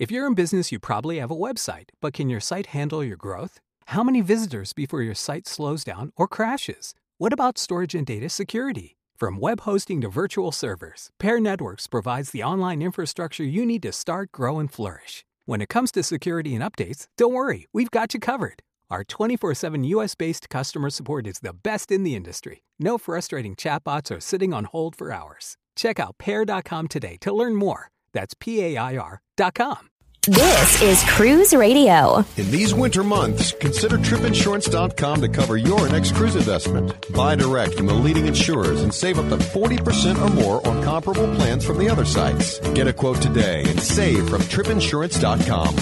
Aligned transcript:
If 0.00 0.10
you're 0.10 0.26
in 0.26 0.32
business, 0.32 0.72
you 0.72 0.78
probably 0.78 1.18
have 1.18 1.30
a 1.30 1.36
website, 1.36 1.90
but 2.00 2.14
can 2.14 2.30
your 2.30 2.40
site 2.40 2.68
handle 2.68 3.04
your 3.04 3.18
growth? 3.18 3.60
How 3.88 4.02
many 4.02 4.22
visitors 4.22 4.72
before 4.72 5.02
your 5.02 5.14
site 5.14 5.46
slows 5.46 5.84
down 5.84 6.10
or 6.16 6.26
crashes? 6.26 6.94
What 7.18 7.34
about 7.34 7.58
storage 7.58 7.94
and 7.94 8.06
data 8.06 8.30
security? 8.30 8.96
From 9.18 9.38
web 9.38 9.60
hosting 9.60 10.00
to 10.00 10.08
virtual 10.08 10.52
servers, 10.52 11.10
Pair 11.18 11.38
Networks 11.38 11.86
provides 11.86 12.30
the 12.30 12.42
online 12.42 12.80
infrastructure 12.80 13.44
you 13.44 13.66
need 13.66 13.82
to 13.82 13.92
start, 13.92 14.32
grow, 14.32 14.58
and 14.58 14.72
flourish. 14.72 15.22
When 15.44 15.60
it 15.60 15.68
comes 15.68 15.92
to 15.92 16.02
security 16.02 16.54
and 16.54 16.64
updates, 16.64 17.06
don't 17.18 17.34
worry, 17.34 17.66
we've 17.74 17.90
got 17.90 18.14
you 18.14 18.20
covered. 18.20 18.62
Our 18.88 19.04
24 19.04 19.52
7 19.54 19.84
US 19.84 20.14
based 20.14 20.48
customer 20.48 20.88
support 20.88 21.26
is 21.26 21.40
the 21.40 21.52
best 21.52 21.92
in 21.92 22.04
the 22.04 22.16
industry. 22.16 22.62
No 22.78 22.96
frustrating 22.96 23.54
chatbots 23.54 24.16
or 24.16 24.20
sitting 24.20 24.54
on 24.54 24.64
hold 24.64 24.96
for 24.96 25.12
hours. 25.12 25.58
Check 25.76 26.00
out 26.00 26.16
pair.com 26.16 26.88
today 26.88 27.18
to 27.20 27.34
learn 27.34 27.54
more. 27.54 27.90
That's 28.14 28.32
P 28.32 28.62
A 28.62 28.78
I 28.78 28.96
R.com. 28.96 29.89
This 30.26 30.82
is 30.82 31.02
Cruise 31.04 31.54
Radio. 31.54 32.18
In 32.36 32.50
these 32.50 32.74
winter 32.74 33.02
months, 33.02 33.52
consider 33.52 33.96
tripinsurance.com 33.96 35.22
to 35.22 35.28
cover 35.30 35.56
your 35.56 35.88
next 35.88 36.14
cruise 36.14 36.36
investment. 36.36 37.10
Buy 37.14 37.36
direct 37.36 37.76
from 37.76 37.86
the 37.86 37.94
leading 37.94 38.26
insurers 38.26 38.82
and 38.82 38.92
save 38.92 39.18
up 39.18 39.30
to 39.30 39.36
40% 39.42 40.20
or 40.20 40.30
more 40.34 40.66
on 40.68 40.82
comparable 40.82 41.34
plans 41.36 41.64
from 41.64 41.78
the 41.78 41.88
other 41.88 42.04
sites. 42.04 42.58
Get 42.74 42.86
a 42.86 42.92
quote 42.92 43.22
today 43.22 43.62
and 43.66 43.80
save 43.80 44.28
from 44.28 44.42
tripinsurance.com. 44.42 45.74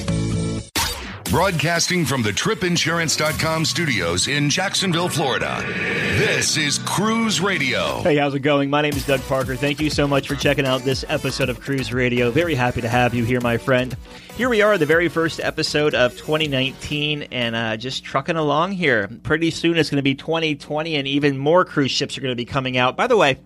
Broadcasting 1.24 2.06
from 2.06 2.22
the 2.22 2.30
tripinsurance.com 2.30 3.64
studios 3.64 4.28
in 4.28 4.48
Jacksonville, 4.48 5.08
Florida. 5.10 5.62
This 5.66 6.56
is 6.56 6.78
Cruise 6.78 7.40
Radio. 7.40 8.00
Hey, 8.02 8.16
how's 8.16 8.34
it 8.34 8.40
going? 8.40 8.70
My 8.70 8.82
name 8.82 8.94
is 8.94 9.04
Doug 9.04 9.20
Parker. 9.22 9.56
Thank 9.56 9.80
you 9.80 9.90
so 9.90 10.06
much 10.08 10.26
for 10.28 10.36
checking 10.36 10.64
out 10.64 10.82
this 10.82 11.04
episode 11.08 11.48
of 11.50 11.60
Cruise 11.60 11.92
Radio. 11.92 12.30
Very 12.30 12.54
happy 12.54 12.80
to 12.80 12.88
have 12.88 13.12
you 13.14 13.24
here, 13.24 13.40
my 13.42 13.58
friend. 13.58 13.94
Here 14.38 14.48
we 14.48 14.62
are, 14.62 14.78
the 14.78 14.86
very 14.86 15.08
first 15.08 15.40
episode 15.40 15.96
of 15.96 16.16
2019, 16.16 17.24
and 17.32 17.56
uh, 17.56 17.76
just 17.76 18.04
trucking 18.04 18.36
along 18.36 18.70
here. 18.70 19.08
Pretty 19.24 19.50
soon 19.50 19.76
it's 19.76 19.90
going 19.90 19.96
to 19.96 20.02
be 20.02 20.14
2020, 20.14 20.94
and 20.94 21.08
even 21.08 21.36
more 21.36 21.64
cruise 21.64 21.90
ships 21.90 22.16
are 22.16 22.20
going 22.20 22.30
to 22.30 22.36
be 22.36 22.44
coming 22.44 22.76
out. 22.76 22.96
By 22.96 23.08
the 23.08 23.16
way, 23.16 23.40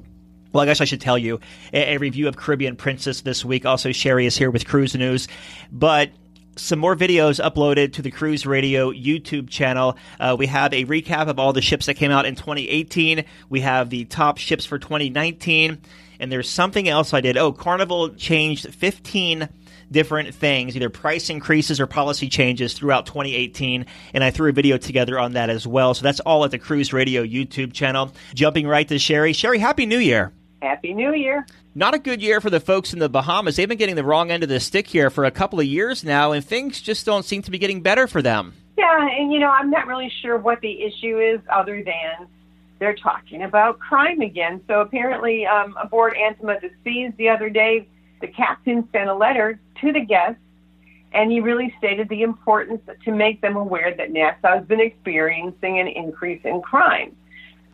well, 0.53 0.63
I 0.63 0.67
guess 0.67 0.83
I 0.83 0.85
should 0.85 1.01
tell 1.01 1.17
you 1.17 1.41
a, 1.73 1.95
a, 1.95 1.97
review 1.97 2.29
of 2.29 2.37
Caribbean 2.37 2.77
Princess 2.77 3.23
this 3.23 3.43
week. 3.43 3.65
Also, 3.65 3.91
Sherry 3.91 4.27
is 4.27 4.37
here 4.37 4.51
with 4.51 4.67
Cruise 4.67 4.95
News. 4.95 5.29
But 5.73 6.11
some 6.57 6.79
more 6.79 6.95
videos 6.95 7.43
uploaded 7.43 7.95
to 7.95 8.03
the 8.03 8.11
Cruise 8.11 8.45
Radio 8.45 8.93
YouTube 8.93 9.49
channel. 9.49 9.97
Uh, 10.21 10.37
we 10.39 10.47
have 10.49 10.75
a 10.75 10.85
recap 10.85 11.29
of 11.29 11.39
all 11.39 11.55
the 11.55 11.63
ships 11.63 11.87
that 11.87 11.95
came 11.95 12.11
out 12.11 12.27
in 12.27 12.35
2018. 12.35 13.25
We 13.49 13.61
have 13.61 13.89
the 13.89 14.05
top 14.05 14.37
ships 14.37 14.67
for 14.67 14.79
2019. 14.79 15.81
And 16.21 16.31
there's 16.31 16.51
something 16.51 16.87
else 16.87 17.15
I 17.15 17.23
did. 17.23 17.39
Oh, 17.39 17.51
Carnival 17.51 18.11
changed 18.11 18.75
15 18.75 19.49
different 19.93 20.35
things, 20.35 20.75
either 20.75 20.91
price 20.91 21.31
increases 21.31 21.81
or 21.81 21.87
policy 21.87 22.29
changes 22.29 22.73
throughout 22.73 23.07
2018. 23.07 23.87
And 24.15 24.25
I 24.25 24.31
threw 24.31 24.51
a 24.51 24.53
video 24.53 24.77
together 24.79 25.19
on 25.19 25.35
that 25.35 25.51
as 25.51 25.67
well. 25.67 25.95
So 25.95 26.03
that's 26.03 26.21
all 26.21 26.45
at 26.45 26.51
the 26.51 26.59
Cruise 26.59 26.93
Radio 26.93 27.25
YouTube 27.25 27.73
channel. 27.73 28.13
Jumping 28.35 28.67
right 28.67 28.89
to 28.89 28.99
Sherry. 28.99 29.33
Sherry, 29.33 29.59
Happy 29.59 29.87
New 29.87 29.99
Year. 29.99 30.33
Happy 30.63 30.95
New 30.95 31.13
Year. 31.15 31.47
Not 31.75 31.95
a 31.95 31.99
good 31.99 32.21
year 32.21 32.41
for 32.41 32.51
the 32.51 32.61
folks 32.61 32.93
in 32.93 32.99
the 32.99 33.09
Bahamas. 33.09 33.57
They've 33.57 33.69
been 33.69 33.79
getting 33.79 33.97
the 33.97 34.05
wrong 34.05 34.31
end 34.31 34.43
of 34.43 34.49
the 34.49 34.61
stick 34.61 34.87
here 34.87 35.11
for 35.11 35.25
a 35.25 35.31
couple 35.31 35.59
of 35.59 35.67
years 35.67 36.05
now, 36.05 36.33
and 36.33 36.45
things 36.45 36.81
just 36.81 37.07
don't 37.07 37.25
seem 37.25 37.43
to 37.43 37.51
be 37.51 37.59
getting 37.59 37.81
better 37.81 38.07
for 38.07 38.21
them. 38.21 38.55
Yeah, 38.77 39.09
and 39.09 39.33
you 39.33 39.39
know, 39.39 39.49
I'm 39.49 39.71
not 39.71 39.87
really 39.87 40.13
sure 40.21 40.37
what 40.37 40.61
the 40.61 40.83
issue 40.83 41.19
is 41.19 41.41
other 41.51 41.83
than 41.83 42.29
they're 42.79 42.95
talking 42.95 43.43
about 43.43 43.79
crime 43.79 44.21
again. 44.21 44.61
So 44.67 44.81
apparently, 44.81 45.47
um, 45.47 45.77
aboard 45.83 46.15
Anthem 46.17 46.49
of 46.49 46.61
the 46.61 46.71
Seas 46.85 47.13
the 47.17 47.29
other 47.29 47.49
day, 47.49 47.89
the 48.21 48.29
captain 48.29 48.89
sent 48.93 49.09
a 49.09 49.15
letter 49.15 49.59
to 49.83 49.93
the 49.93 50.01
guests, 50.01 50.41
and 51.13 51.31
he 51.31 51.41
really 51.41 51.75
stated 51.79 52.09
the 52.09 52.23
importance 52.23 52.81
to 53.05 53.13
make 53.13 53.41
them 53.41 53.57
aware 53.57 53.95
that 53.95 54.11
Nassau 54.11 54.57
has 54.57 54.65
been 54.65 54.81
experiencing 54.81 55.79
an 55.79 55.89
increase 55.89 56.41
in 56.45 56.63
crime. 56.63 57.15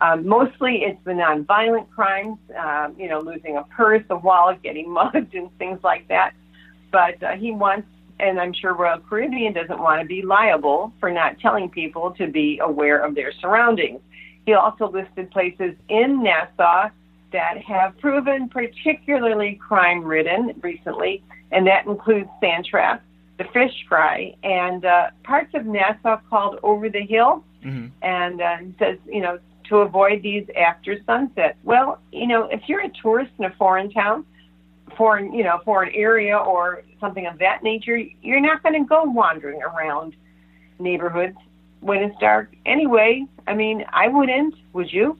Um, 0.01 0.27
mostly 0.27 0.83
it's 0.83 0.99
the 1.03 1.11
nonviolent 1.11 1.89
crimes, 1.89 2.37
um, 2.57 2.95
you 2.97 3.09
know, 3.09 3.19
losing 3.19 3.57
a 3.57 3.63
purse, 3.63 4.03
a 4.09 4.17
wallet, 4.17 4.61
getting 4.61 4.89
mugged, 4.93 5.33
and 5.33 5.55
things 5.57 5.79
like 5.83 6.07
that. 6.07 6.33
But 6.91 7.21
uh, 7.21 7.31
he 7.33 7.51
wants, 7.51 7.87
and 8.19 8.39
I'm 8.39 8.53
sure 8.53 8.73
Royal 8.73 8.99
Caribbean 8.99 9.53
doesn't 9.53 9.79
want 9.79 10.01
to 10.01 10.07
be 10.07 10.21
liable 10.21 10.93
for 10.99 11.11
not 11.11 11.39
telling 11.39 11.69
people 11.69 12.11
to 12.11 12.27
be 12.27 12.59
aware 12.61 12.99
of 12.99 13.15
their 13.15 13.31
surroundings. 13.39 14.01
He 14.45 14.53
also 14.53 14.89
listed 14.89 15.31
places 15.31 15.75
in 15.89 16.23
Nassau 16.23 16.89
that 17.31 17.61
have 17.61 17.97
proven 17.99 18.49
particularly 18.49 19.55
crime 19.55 20.03
ridden 20.03 20.53
recently, 20.61 21.23
and 21.51 21.67
that 21.67 21.85
includes 21.85 22.29
Sand 22.39 22.65
Trap, 22.65 23.03
the 23.37 23.45
Fish 23.45 23.73
Fry, 23.87 24.35
and 24.43 24.85
uh, 24.85 25.09
parts 25.23 25.53
of 25.53 25.65
Nassau 25.65 26.19
called 26.29 26.59
Over 26.63 26.89
the 26.89 27.01
Hill. 27.01 27.43
Mm-hmm. 27.63 27.87
And 28.01 28.41
uh, 28.41 28.57
says, 28.79 28.97
you 29.05 29.19
know, 29.19 29.37
to 29.69 29.77
avoid 29.77 30.21
these 30.21 30.47
after 30.55 30.97
sunset. 31.05 31.57
Well, 31.63 31.99
you 32.11 32.27
know, 32.27 32.45
if 32.45 32.61
you're 32.67 32.81
a 32.81 32.89
tourist 32.89 33.31
in 33.37 33.45
a 33.45 33.51
foreign 33.51 33.91
town, 33.91 34.25
foreign, 34.97 35.33
you 35.33 35.43
know, 35.43 35.61
foreign 35.63 35.93
area 35.93 36.37
or 36.37 36.83
something 36.99 37.25
of 37.25 37.39
that 37.39 37.63
nature, 37.63 37.97
you're 37.97 38.41
not 38.41 38.63
going 38.63 38.81
to 38.81 38.87
go 38.87 39.03
wandering 39.03 39.61
around 39.61 40.15
neighborhoods 40.79 41.37
when 41.81 42.03
it's 42.03 42.17
dark. 42.19 42.53
Anyway, 42.65 43.25
I 43.47 43.53
mean, 43.53 43.85
I 43.89 44.07
wouldn't. 44.07 44.55
Would 44.73 44.91
you? 44.91 45.17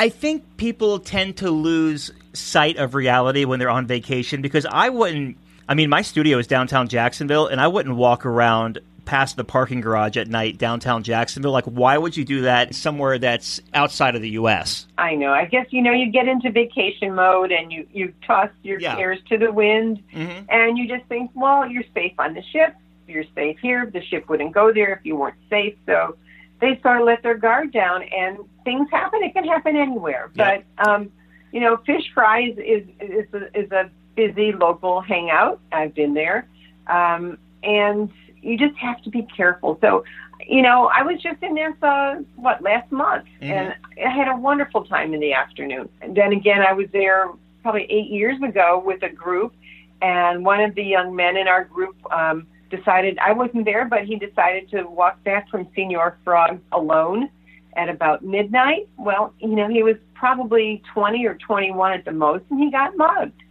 I 0.00 0.08
think 0.08 0.56
people 0.56 0.98
tend 0.98 1.36
to 1.36 1.50
lose 1.50 2.10
sight 2.32 2.78
of 2.78 2.94
reality 2.94 3.44
when 3.44 3.58
they're 3.58 3.68
on 3.68 3.86
vacation 3.86 4.40
because 4.40 4.64
I 4.64 4.88
wouldn't. 4.88 5.36
I 5.68 5.74
mean, 5.74 5.90
my 5.90 6.00
studio 6.00 6.38
is 6.38 6.46
downtown 6.46 6.88
Jacksonville, 6.88 7.48
and 7.48 7.60
I 7.60 7.68
wouldn't 7.68 7.94
walk 7.96 8.24
around 8.24 8.78
past 9.04 9.36
the 9.36 9.44
parking 9.44 9.82
garage 9.82 10.16
at 10.16 10.26
night 10.26 10.56
downtown 10.56 11.02
Jacksonville. 11.02 11.52
Like, 11.52 11.66
why 11.66 11.98
would 11.98 12.16
you 12.16 12.24
do 12.24 12.40
that 12.42 12.74
somewhere 12.74 13.18
that's 13.18 13.60
outside 13.74 14.16
of 14.16 14.22
the 14.22 14.30
U.S.? 14.30 14.86
I 14.96 15.16
know. 15.16 15.34
I 15.34 15.44
guess 15.44 15.66
you 15.68 15.82
know 15.82 15.92
you 15.92 16.10
get 16.10 16.26
into 16.28 16.50
vacation 16.50 17.14
mode 17.14 17.52
and 17.52 17.70
you 17.70 17.86
you 17.92 18.14
toss 18.26 18.48
your 18.62 18.80
yeah. 18.80 18.96
cares 18.96 19.18
to 19.28 19.36
the 19.36 19.52
wind, 19.52 20.02
mm-hmm. 20.14 20.46
and 20.48 20.78
you 20.78 20.88
just 20.88 21.06
think, 21.10 21.30
well, 21.34 21.68
you're 21.68 21.84
safe 21.92 22.14
on 22.18 22.32
the 22.32 22.42
ship. 22.54 22.74
You're 23.06 23.24
safe 23.34 23.58
here. 23.58 23.90
The 23.92 24.02
ship 24.06 24.30
wouldn't 24.30 24.52
go 24.52 24.72
there 24.72 24.94
if 24.94 25.04
you 25.04 25.16
weren't 25.16 25.36
safe. 25.50 25.76
So 25.84 26.16
they 26.60 26.78
sort 26.82 27.00
of 27.00 27.06
let 27.06 27.22
their 27.22 27.36
guard 27.36 27.72
down, 27.72 28.02
and 28.02 28.38
things 28.64 28.88
happen. 28.90 29.22
It 29.22 29.32
can 29.32 29.44
happen 29.44 29.76
anywhere. 29.76 30.30
But 30.34 30.64
um, 30.78 31.10
you 31.52 31.60
know, 31.60 31.78
Fish 31.78 32.04
Fry 32.14 32.42
is 32.42 32.58
is 32.58 32.88
is 33.00 33.34
a, 33.34 33.58
is 33.58 33.70
a 33.72 33.90
busy 34.16 34.52
local 34.52 35.00
hangout. 35.00 35.60
I've 35.72 35.94
been 35.94 36.14
there. 36.14 36.48
Um, 36.86 37.38
and 37.62 38.10
you 38.42 38.56
just 38.56 38.76
have 38.76 39.02
to 39.02 39.10
be 39.10 39.22
careful. 39.36 39.78
So, 39.80 40.04
you 40.46 40.62
know, 40.62 40.90
I 40.94 41.02
was 41.02 41.20
just 41.22 41.42
in 41.42 41.54
Nassau, 41.54 42.22
what, 42.36 42.62
last 42.62 42.90
month, 42.90 43.26
mm-hmm. 43.40 43.52
and 43.52 43.74
I 44.04 44.10
had 44.10 44.28
a 44.28 44.36
wonderful 44.36 44.84
time 44.84 45.14
in 45.14 45.20
the 45.20 45.32
afternoon. 45.32 45.88
And 46.00 46.16
then 46.16 46.32
again, 46.32 46.62
I 46.62 46.72
was 46.72 46.86
there 46.92 47.28
probably 47.62 47.86
eight 47.90 48.10
years 48.10 48.40
ago 48.42 48.82
with 48.84 49.02
a 49.02 49.10
group, 49.10 49.54
and 50.00 50.44
one 50.44 50.60
of 50.60 50.74
the 50.74 50.82
young 50.82 51.14
men 51.14 51.36
in 51.36 51.46
our 51.46 51.64
group 51.64 51.96
um, 52.10 52.46
decided, 52.70 53.18
I 53.18 53.32
wasn't 53.32 53.64
there, 53.64 53.84
but 53.84 54.04
he 54.04 54.16
decided 54.16 54.70
to 54.70 54.84
walk 54.84 55.22
back 55.24 55.48
from 55.48 55.66
Señor 55.76 56.14
Frog 56.24 56.60
alone 56.72 57.28
at 57.74 57.88
about 57.88 58.24
midnight. 58.24 58.88
Well, 58.96 59.34
you 59.38 59.48
know, 59.54 59.68
he 59.68 59.82
was 59.82 59.96
probably 60.14 60.82
20 60.94 61.26
or 61.26 61.34
21 61.34 61.92
at 61.92 62.04
the 62.04 62.12
most, 62.12 62.44
and 62.50 62.60
he 62.60 62.70
got 62.70 62.96
mugged. 62.96 63.42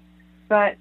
But 0.48 0.78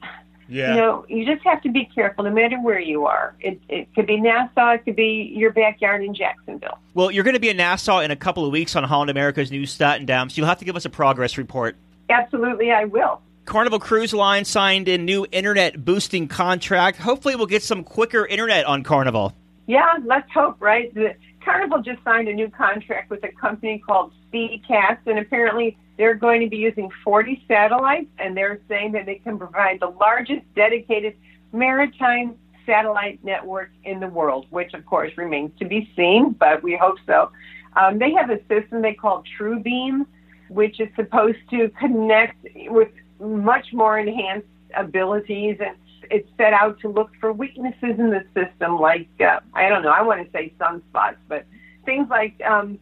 yeah. 0.48 0.70
You 0.70 0.80
know, 0.80 1.04
you 1.08 1.26
just 1.26 1.44
have 1.44 1.62
to 1.62 1.70
be 1.70 1.84
careful 1.84 2.24
no 2.24 2.30
matter 2.30 2.56
where 2.60 2.80
you 2.80 3.04
are. 3.04 3.34
It, 3.38 3.60
it 3.68 3.94
could 3.94 4.06
be 4.06 4.18
Nassau, 4.18 4.70
it 4.72 4.84
could 4.84 4.96
be 4.96 5.32
your 5.36 5.52
backyard 5.52 6.02
in 6.02 6.14
Jacksonville. 6.14 6.78
Well, 6.94 7.10
you're 7.10 7.24
going 7.24 7.34
to 7.34 7.40
be 7.40 7.50
in 7.50 7.58
Nassau 7.58 8.00
in 8.00 8.10
a 8.10 8.16
couple 8.16 8.46
of 8.46 8.52
weeks 8.52 8.74
on 8.74 8.82
Holland 8.84 9.10
America's 9.10 9.50
new 9.50 9.64
Statendam, 9.64 10.30
so 10.30 10.38
you'll 10.38 10.46
have 10.46 10.58
to 10.60 10.64
give 10.64 10.74
us 10.74 10.86
a 10.86 10.90
progress 10.90 11.36
report. 11.36 11.76
Absolutely, 12.08 12.72
I 12.72 12.84
will. 12.84 13.20
Carnival 13.48 13.78
Cruise 13.78 14.12
Line 14.12 14.44
signed 14.44 14.88
a 14.88 14.98
new 14.98 15.26
internet 15.32 15.82
boosting 15.82 16.28
contract. 16.28 16.98
Hopefully, 16.98 17.34
we'll 17.34 17.46
get 17.46 17.62
some 17.62 17.82
quicker 17.82 18.26
internet 18.26 18.66
on 18.66 18.82
Carnival. 18.82 19.32
Yeah, 19.66 19.94
let's 20.04 20.30
hope, 20.30 20.56
right? 20.60 20.92
The 20.92 21.14
Carnival 21.42 21.80
just 21.80 22.04
signed 22.04 22.28
a 22.28 22.34
new 22.34 22.50
contract 22.50 23.08
with 23.08 23.24
a 23.24 23.32
company 23.32 23.78
called 23.78 24.12
Speedcast, 24.30 24.98
and 25.06 25.18
apparently 25.18 25.78
they're 25.96 26.14
going 26.14 26.42
to 26.42 26.48
be 26.50 26.58
using 26.58 26.90
40 27.02 27.42
satellites, 27.48 28.10
and 28.18 28.36
they're 28.36 28.60
saying 28.68 28.92
that 28.92 29.06
they 29.06 29.14
can 29.14 29.38
provide 29.38 29.80
the 29.80 29.88
largest 29.88 30.42
dedicated 30.54 31.16
maritime 31.50 32.34
satellite 32.66 33.18
network 33.24 33.70
in 33.84 33.98
the 33.98 34.08
world, 34.08 34.44
which 34.50 34.74
of 34.74 34.84
course 34.84 35.16
remains 35.16 35.52
to 35.58 35.64
be 35.64 35.90
seen, 35.96 36.32
but 36.32 36.62
we 36.62 36.76
hope 36.76 36.98
so. 37.06 37.32
Um, 37.76 37.98
they 37.98 38.12
have 38.12 38.28
a 38.28 38.40
system 38.46 38.82
they 38.82 38.92
call 38.92 39.24
TrueBeam, 39.40 40.04
which 40.50 40.80
is 40.80 40.88
supposed 40.96 41.38
to 41.48 41.70
connect 41.80 42.46
with 42.66 42.88
much 43.20 43.72
more 43.72 43.98
enhanced 43.98 44.46
abilities, 44.74 45.58
and 45.60 45.76
it's 46.10 46.28
set 46.36 46.52
out 46.52 46.80
to 46.80 46.88
look 46.88 47.10
for 47.20 47.32
weaknesses 47.32 47.98
in 47.98 48.10
the 48.10 48.24
system, 48.34 48.78
like 48.80 49.08
uh, 49.20 49.40
I 49.54 49.68
don't 49.68 49.82
know, 49.82 49.90
I 49.90 50.02
want 50.02 50.24
to 50.24 50.30
say 50.32 50.52
sunspots, 50.58 51.16
but 51.28 51.44
things 51.84 52.08
like 52.08 52.40
um, 52.42 52.78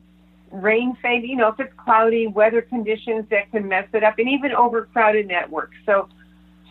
rain 0.50 0.97
fade, 1.03 1.25
you 1.25 1.37
know, 1.37 1.49
if 1.49 1.61
it's 1.61 1.73
cloudy, 1.77 2.27
weather 2.27 2.62
conditions 2.62 3.27
that 3.31 3.50
can 3.50 3.69
mess 3.69 3.88
it 3.93 4.05
up, 4.05 4.19
and 4.19 4.29
even 4.29 4.53
overcrowded 4.53 5.27
networks. 5.27 5.77
So 5.87 6.09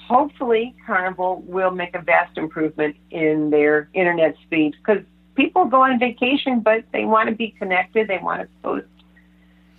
hopefully 0.08 0.76
Carnival 0.86 1.42
will 1.46 1.72
make 1.72 1.96
a 1.96 2.02
vast 2.02 2.38
improvement 2.38 2.96
in 3.12 3.50
their 3.50 3.90
internet 3.94 4.36
speed 4.44 4.76
because 4.78 5.04
people 5.36 5.66
go 5.66 5.84
on 5.84 6.00
vacation, 6.00 6.60
but 6.60 6.84
they 6.94 7.06
want 7.06 7.30
to 7.30 7.36
be 7.36 7.52
connected. 7.52 8.08
They 8.08 8.20
want 8.20 8.42
to 8.42 8.48
post 8.64 8.88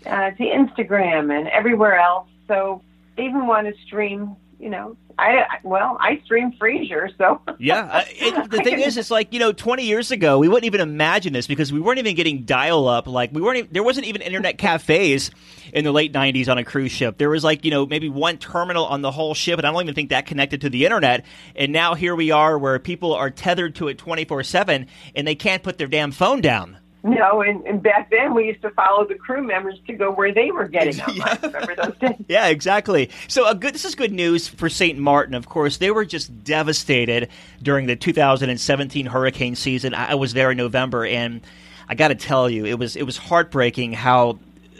uh, 0.04 0.30
to 0.30 0.42
Instagram 0.42 1.36
and 1.36 1.48
everywhere 1.48 1.98
else. 1.98 2.28
So 2.48 2.82
even 3.18 3.46
want 3.46 3.66
to 3.66 3.74
stream, 3.84 4.36
you 4.58 4.70
know, 4.70 4.96
I 5.18 5.46
well, 5.62 5.96
I 5.98 6.20
stream 6.24 6.52
Frasier, 6.60 7.08
so 7.16 7.40
yeah. 7.58 7.88
Uh, 7.90 8.04
it, 8.08 8.50
the 8.50 8.58
thing 8.58 8.80
is, 8.80 8.98
it's 8.98 9.10
like 9.10 9.32
you 9.32 9.38
know, 9.38 9.52
twenty 9.52 9.84
years 9.84 10.10
ago, 10.10 10.38
we 10.38 10.46
wouldn't 10.46 10.66
even 10.66 10.80
imagine 10.82 11.32
this 11.32 11.46
because 11.46 11.72
we 11.72 11.80
weren't 11.80 11.98
even 11.98 12.14
getting 12.14 12.44
dial 12.44 12.86
up. 12.86 13.06
Like 13.06 13.32
we 13.32 13.40
weren't. 13.40 13.58
Even, 13.58 13.72
there 13.72 13.82
wasn't 13.82 14.06
even 14.06 14.20
internet 14.20 14.58
cafes 14.58 15.30
in 15.72 15.84
the 15.84 15.92
late 15.92 16.12
'90s 16.12 16.48
on 16.48 16.58
a 16.58 16.64
cruise 16.64 16.92
ship. 16.92 17.16
There 17.16 17.30
was 17.30 17.42
like 17.42 17.64
you 17.64 17.70
know 17.70 17.86
maybe 17.86 18.10
one 18.10 18.36
terminal 18.36 18.84
on 18.84 19.00
the 19.00 19.10
whole 19.10 19.32
ship, 19.32 19.58
and 19.58 19.66
I 19.66 19.72
don't 19.72 19.82
even 19.82 19.94
think 19.94 20.10
that 20.10 20.26
connected 20.26 20.60
to 20.62 20.70
the 20.70 20.84
internet. 20.84 21.24
And 21.54 21.72
now 21.72 21.94
here 21.94 22.14
we 22.14 22.30
are, 22.30 22.58
where 22.58 22.78
people 22.78 23.14
are 23.14 23.30
tethered 23.30 23.76
to 23.76 23.88
it 23.88 23.96
twenty 23.96 24.26
four 24.26 24.42
seven, 24.42 24.86
and 25.14 25.26
they 25.26 25.34
can't 25.34 25.62
put 25.62 25.78
their 25.78 25.88
damn 25.88 26.12
phone 26.12 26.42
down. 26.42 26.76
No, 27.06 27.40
and, 27.40 27.64
and 27.66 27.80
back 27.80 28.10
then 28.10 28.34
we 28.34 28.46
used 28.46 28.62
to 28.62 28.70
follow 28.70 29.06
the 29.06 29.14
crew 29.14 29.40
members 29.40 29.78
to 29.86 29.92
go 29.92 30.10
where 30.10 30.32
they 30.34 30.50
were 30.50 30.66
getting 30.66 30.96
them. 30.96 31.10
Yeah. 31.14 31.36
remember 31.40 31.74
those 31.76 31.96
days? 31.98 32.16
Yeah, 32.28 32.48
exactly. 32.48 33.10
So, 33.28 33.46
a 33.46 33.54
good. 33.54 33.74
This 33.74 33.84
is 33.84 33.94
good 33.94 34.12
news 34.12 34.48
for 34.48 34.68
St. 34.68 34.98
Maarten. 34.98 35.36
Of 35.36 35.48
course, 35.48 35.76
they 35.76 35.92
were 35.92 36.04
just 36.04 36.42
devastated 36.44 37.28
during 37.62 37.86
the 37.86 37.94
2017 37.94 39.06
hurricane 39.06 39.54
season. 39.54 39.94
I 39.94 40.12
I 40.12 40.14
was 40.16 40.32
there 40.32 40.50
in 40.50 40.56
November, 40.56 41.06
and 41.06 41.42
I 41.88 41.94
got 41.94 42.08
to 42.08 42.16
tell 42.16 42.50
you, 42.50 42.66
it 42.66 42.78
was 42.78 42.96
it 42.96 43.04
was 43.04 43.16
heartbreaking 43.16 43.92
how 43.92 44.38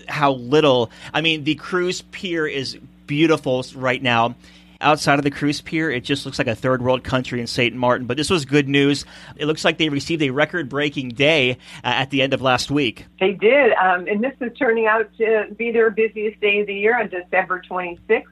how 0.08 0.32
little. 0.32 0.90
I 1.14 1.20
mean, 1.20 1.44
the 1.44 1.54
cruise 1.54 2.02
pier 2.02 2.46
is 2.46 2.76
beautiful 3.06 3.64
right 3.76 4.02
now. 4.02 4.34
Outside 4.80 5.18
of 5.18 5.24
the 5.24 5.30
cruise 5.30 5.60
pier, 5.60 5.90
it 5.90 6.04
just 6.04 6.26
looks 6.26 6.38
like 6.38 6.46
a 6.48 6.54
third 6.54 6.82
world 6.82 7.02
country 7.02 7.40
in 7.40 7.46
St. 7.46 7.74
Maarten. 7.74 8.06
But 8.06 8.16
this 8.16 8.28
was 8.28 8.44
good 8.44 8.68
news. 8.68 9.04
It 9.36 9.46
looks 9.46 9.64
like 9.64 9.78
they 9.78 9.88
received 9.88 10.22
a 10.22 10.30
record 10.30 10.68
breaking 10.68 11.10
day 11.10 11.52
uh, 11.52 11.54
at 11.84 12.10
the 12.10 12.20
end 12.22 12.34
of 12.34 12.42
last 12.42 12.70
week. 12.70 13.06
They 13.18 13.32
did, 13.32 13.72
um, 13.74 14.06
and 14.06 14.22
this 14.22 14.34
is 14.40 14.52
turning 14.58 14.86
out 14.86 15.08
to 15.18 15.46
be 15.56 15.70
their 15.70 15.90
busiest 15.90 16.40
day 16.40 16.60
of 16.60 16.66
the 16.66 16.74
year 16.74 16.98
on 16.98 17.08
December 17.08 17.62
26th. 17.68 18.24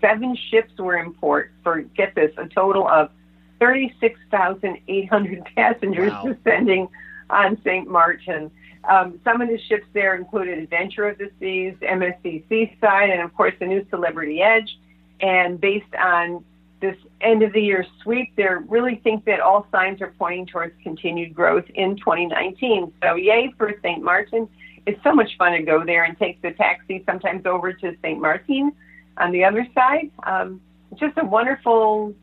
Seven 0.00 0.36
ships 0.50 0.72
were 0.78 0.96
in 0.98 1.12
port 1.14 1.50
for, 1.64 1.80
get 1.80 2.14
this, 2.14 2.32
a 2.36 2.46
total 2.46 2.86
of 2.86 3.10
36,800 3.58 5.44
passengers 5.56 6.12
Wow. 6.12 6.22
descending 6.24 6.88
on 7.30 7.56
St. 7.64 7.88
Maarten. 7.88 8.50
Um, 8.88 9.20
some 9.24 9.40
of 9.40 9.48
the 9.48 9.58
ships 9.58 9.86
there 9.92 10.14
included 10.14 10.58
Adventure 10.58 11.08
of 11.08 11.18
the 11.18 11.30
Seas, 11.40 11.74
MSC 11.82 12.44
Seaside, 12.48 13.10
and 13.10 13.20
of 13.22 13.34
course 13.34 13.54
the 13.58 13.66
new 13.66 13.84
Celebrity 13.90 14.40
Edge. 14.40 14.78
And 15.20 15.60
based 15.60 15.94
on 15.94 16.44
this 16.80 16.96
end 17.20 17.42
of 17.42 17.52
the 17.52 17.60
year 17.60 17.84
sweep, 18.02 18.34
they 18.36 18.46
really 18.68 18.96
think 18.96 19.24
that 19.24 19.40
all 19.40 19.66
signs 19.72 20.00
are 20.00 20.14
pointing 20.18 20.46
towards 20.46 20.74
continued 20.82 21.34
growth 21.34 21.64
in 21.74 21.96
2019. 21.96 22.92
So, 23.02 23.14
yay 23.14 23.52
for 23.58 23.74
St. 23.82 24.02
Maarten. 24.02 24.48
It's 24.86 25.02
so 25.02 25.12
much 25.12 25.36
fun 25.36 25.52
to 25.52 25.62
go 25.62 25.84
there 25.84 26.04
and 26.04 26.18
take 26.18 26.40
the 26.40 26.52
taxi 26.52 27.02
sometimes 27.04 27.44
over 27.46 27.72
to 27.72 27.96
St. 28.02 28.20
Martin 28.20 28.72
on 29.18 29.32
the 29.32 29.44
other 29.44 29.66
side. 29.74 30.10
Um, 30.22 30.60
it's 30.90 31.00
just 31.00 31.18
a 31.18 31.24
wonderful 31.24 32.14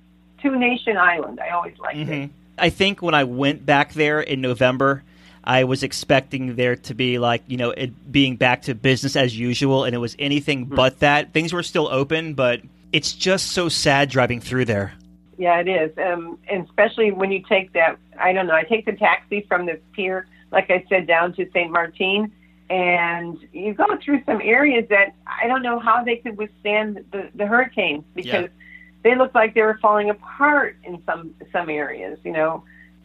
two 0.41 0.57
nation 0.57 0.97
island. 0.97 1.39
I 1.39 1.49
always 1.49 1.77
liked 1.77 1.97
it. 1.97 2.07
Mm-hmm. 2.07 2.31
I 2.57 2.69
think 2.69 3.01
when 3.01 3.13
I 3.13 3.25
went 3.25 3.65
back 3.65 3.93
there 3.93 4.21
in 4.21 4.41
November, 4.41 5.03
I 5.43 5.65
was 5.65 5.83
expecting 5.83 6.55
there 6.55 6.75
to 6.75 6.93
be 6.93 7.19
like 7.19 7.43
you 7.47 7.57
know 7.57 7.71
it 7.71 8.11
being 8.11 8.35
back 8.35 8.63
to 8.63 8.75
business 8.75 9.15
as 9.15 9.37
usual, 9.37 9.83
and 9.83 9.93
it 9.93 9.99
was 9.99 10.15
anything 10.17 10.65
but 10.65 10.99
that. 10.99 11.33
Things 11.33 11.53
were 11.53 11.63
still 11.63 11.87
open, 11.87 12.33
but 12.33 12.61
it's 12.91 13.13
just 13.13 13.51
so 13.51 13.69
sad 13.69 14.09
driving 14.09 14.39
through 14.39 14.65
there. 14.65 14.93
Yeah, 15.37 15.59
it 15.59 15.67
is. 15.67 15.91
Um, 15.97 16.37
and 16.49 16.65
especially 16.65 17.11
when 17.11 17.31
you 17.31 17.43
take 17.47 17.73
that, 17.73 17.97
I 18.17 18.31
don't 18.31 18.47
know, 18.47 18.53
I 18.53 18.63
take 18.63 18.85
the 18.85 18.93
taxi 18.93 19.45
from 19.47 19.65
the 19.65 19.79
pier, 19.93 20.27
like 20.51 20.71
I 20.71 20.85
said, 20.89 21.07
down 21.07 21.33
to 21.33 21.49
St. 21.51 21.71
Martin, 21.71 22.31
and 22.69 23.37
you 23.51 23.73
go 23.73 23.85
through 24.03 24.23
some 24.25 24.41
areas 24.41 24.85
that 24.89 25.13
I 25.27 25.47
don't 25.47 25.61
know 25.61 25.79
how 25.79 26.03
they 26.03 26.17
could 26.17 26.37
withstand 26.37 27.03
the, 27.11 27.29
the 27.35 27.45
hurricanes 27.45 28.05
because 28.15 28.49
they 29.03 29.15
look 29.15 29.35
like 29.35 29.53
they 29.53 29.61
were 29.61 29.77
falling 29.81 30.09
apart 30.09 30.77
in 30.83 31.01
some 31.05 31.35
some 31.51 31.69
areas, 31.69 32.17
you 32.23 32.31
know. 32.31 32.63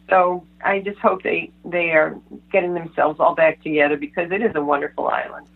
So 0.09 0.45
I 0.63 0.79
just 0.79 0.97
hope 0.99 1.21
they 1.21 1.51
they 1.63 1.91
are 1.91 2.17
getting 2.51 2.73
themselves 2.73 3.19
all 3.19 3.35
back 3.35 3.61
together 3.61 3.97
because 3.97 4.31
it 4.31 4.41
is 4.41 4.51
a 4.55 4.61
wonderful 4.61 5.07
island. 5.07 5.47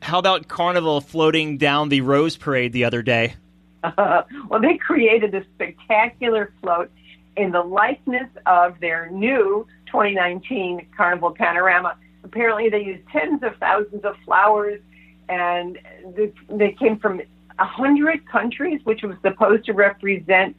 How 0.00 0.18
about 0.18 0.48
Carnival 0.48 1.00
floating 1.00 1.58
down 1.58 1.88
the 1.88 2.02
Rose 2.02 2.36
Parade 2.36 2.72
the 2.72 2.84
other 2.84 3.02
day? 3.02 3.34
well, 3.96 4.60
they 4.60 4.76
created 4.76 5.32
this 5.32 5.44
spectacular 5.54 6.52
float 6.60 6.90
in 7.36 7.52
the 7.52 7.62
likeness 7.62 8.28
of 8.46 8.78
their 8.80 9.10
new 9.10 9.66
2019 9.86 10.86
Carnival 10.96 11.30
Panorama. 11.30 11.96
Apparently, 12.24 12.68
they 12.68 12.82
used 12.82 13.02
tens 13.08 13.42
of 13.42 13.56
thousands 13.56 14.04
of 14.04 14.14
flowers, 14.24 14.80
and 15.28 15.78
they, 16.16 16.32
they 16.50 16.72
came 16.72 16.98
from 16.98 17.20
a 17.58 17.64
hundred 17.64 18.26
countries, 18.28 18.80
which 18.84 19.02
was 19.02 19.16
supposed 19.22 19.64
to 19.66 19.72
represent 19.72 20.56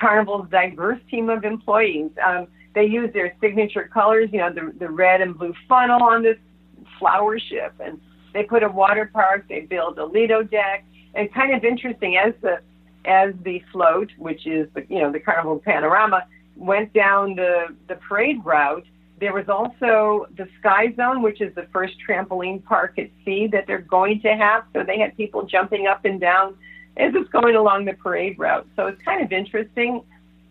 Carnival's 0.00 0.48
diverse 0.50 1.00
team 1.10 1.28
of 1.28 1.44
employees. 1.44 2.10
Um, 2.24 2.46
they 2.74 2.84
used 2.84 3.14
their 3.14 3.34
signature 3.40 3.88
colors, 3.92 4.30
you 4.32 4.38
know, 4.38 4.52
the, 4.52 4.72
the 4.78 4.88
red 4.88 5.20
and 5.20 5.36
blue 5.36 5.54
funnel 5.68 6.02
on 6.02 6.22
this 6.22 6.38
flower 6.98 7.38
ship, 7.38 7.74
and 7.80 8.00
they 8.32 8.44
put 8.44 8.62
a 8.62 8.68
water 8.68 9.10
park. 9.12 9.46
They 9.48 9.60
built 9.60 9.98
a 9.98 10.04
Lido 10.04 10.42
deck, 10.42 10.84
and 11.14 11.32
kind 11.32 11.54
of 11.54 11.64
interesting 11.64 12.16
as 12.16 12.34
the 12.40 12.60
as 13.04 13.32
the 13.42 13.62
float, 13.72 14.10
which 14.18 14.46
is 14.46 14.68
the 14.74 14.84
you 14.88 15.00
know 15.00 15.10
the 15.10 15.20
Carnival 15.20 15.58
Panorama, 15.58 16.26
went 16.56 16.92
down 16.92 17.34
the 17.34 17.74
the 17.88 17.96
parade 17.96 18.44
route. 18.44 18.86
There 19.20 19.32
was 19.32 19.48
also 19.48 20.26
the 20.36 20.48
Sky 20.60 20.92
Zone, 20.96 21.22
which 21.22 21.40
is 21.40 21.52
the 21.54 21.66
first 21.72 21.94
trampoline 22.06 22.64
park 22.64 22.98
at 22.98 23.10
sea 23.24 23.48
that 23.48 23.66
they're 23.66 23.80
going 23.80 24.20
to 24.20 24.36
have. 24.36 24.64
So 24.72 24.84
they 24.84 24.98
had 24.98 25.16
people 25.16 25.42
jumping 25.42 25.88
up 25.88 26.04
and 26.04 26.20
down 26.20 26.54
as 26.96 27.12
it's 27.14 27.28
going 27.30 27.56
along 27.56 27.84
the 27.86 27.94
parade 27.94 28.38
route. 28.38 28.66
So 28.76 28.86
it's 28.86 29.02
kind 29.02 29.24
of 29.24 29.32
interesting. 29.32 30.02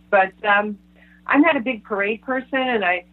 But 0.09 0.33
um, 0.45 0.77
I'm 1.27 1.41
not 1.41 1.55
a 1.55 1.59
big 1.59 1.83
parade 1.83 2.21
person, 2.21 2.59
and 2.59 2.83
I, 2.83 3.05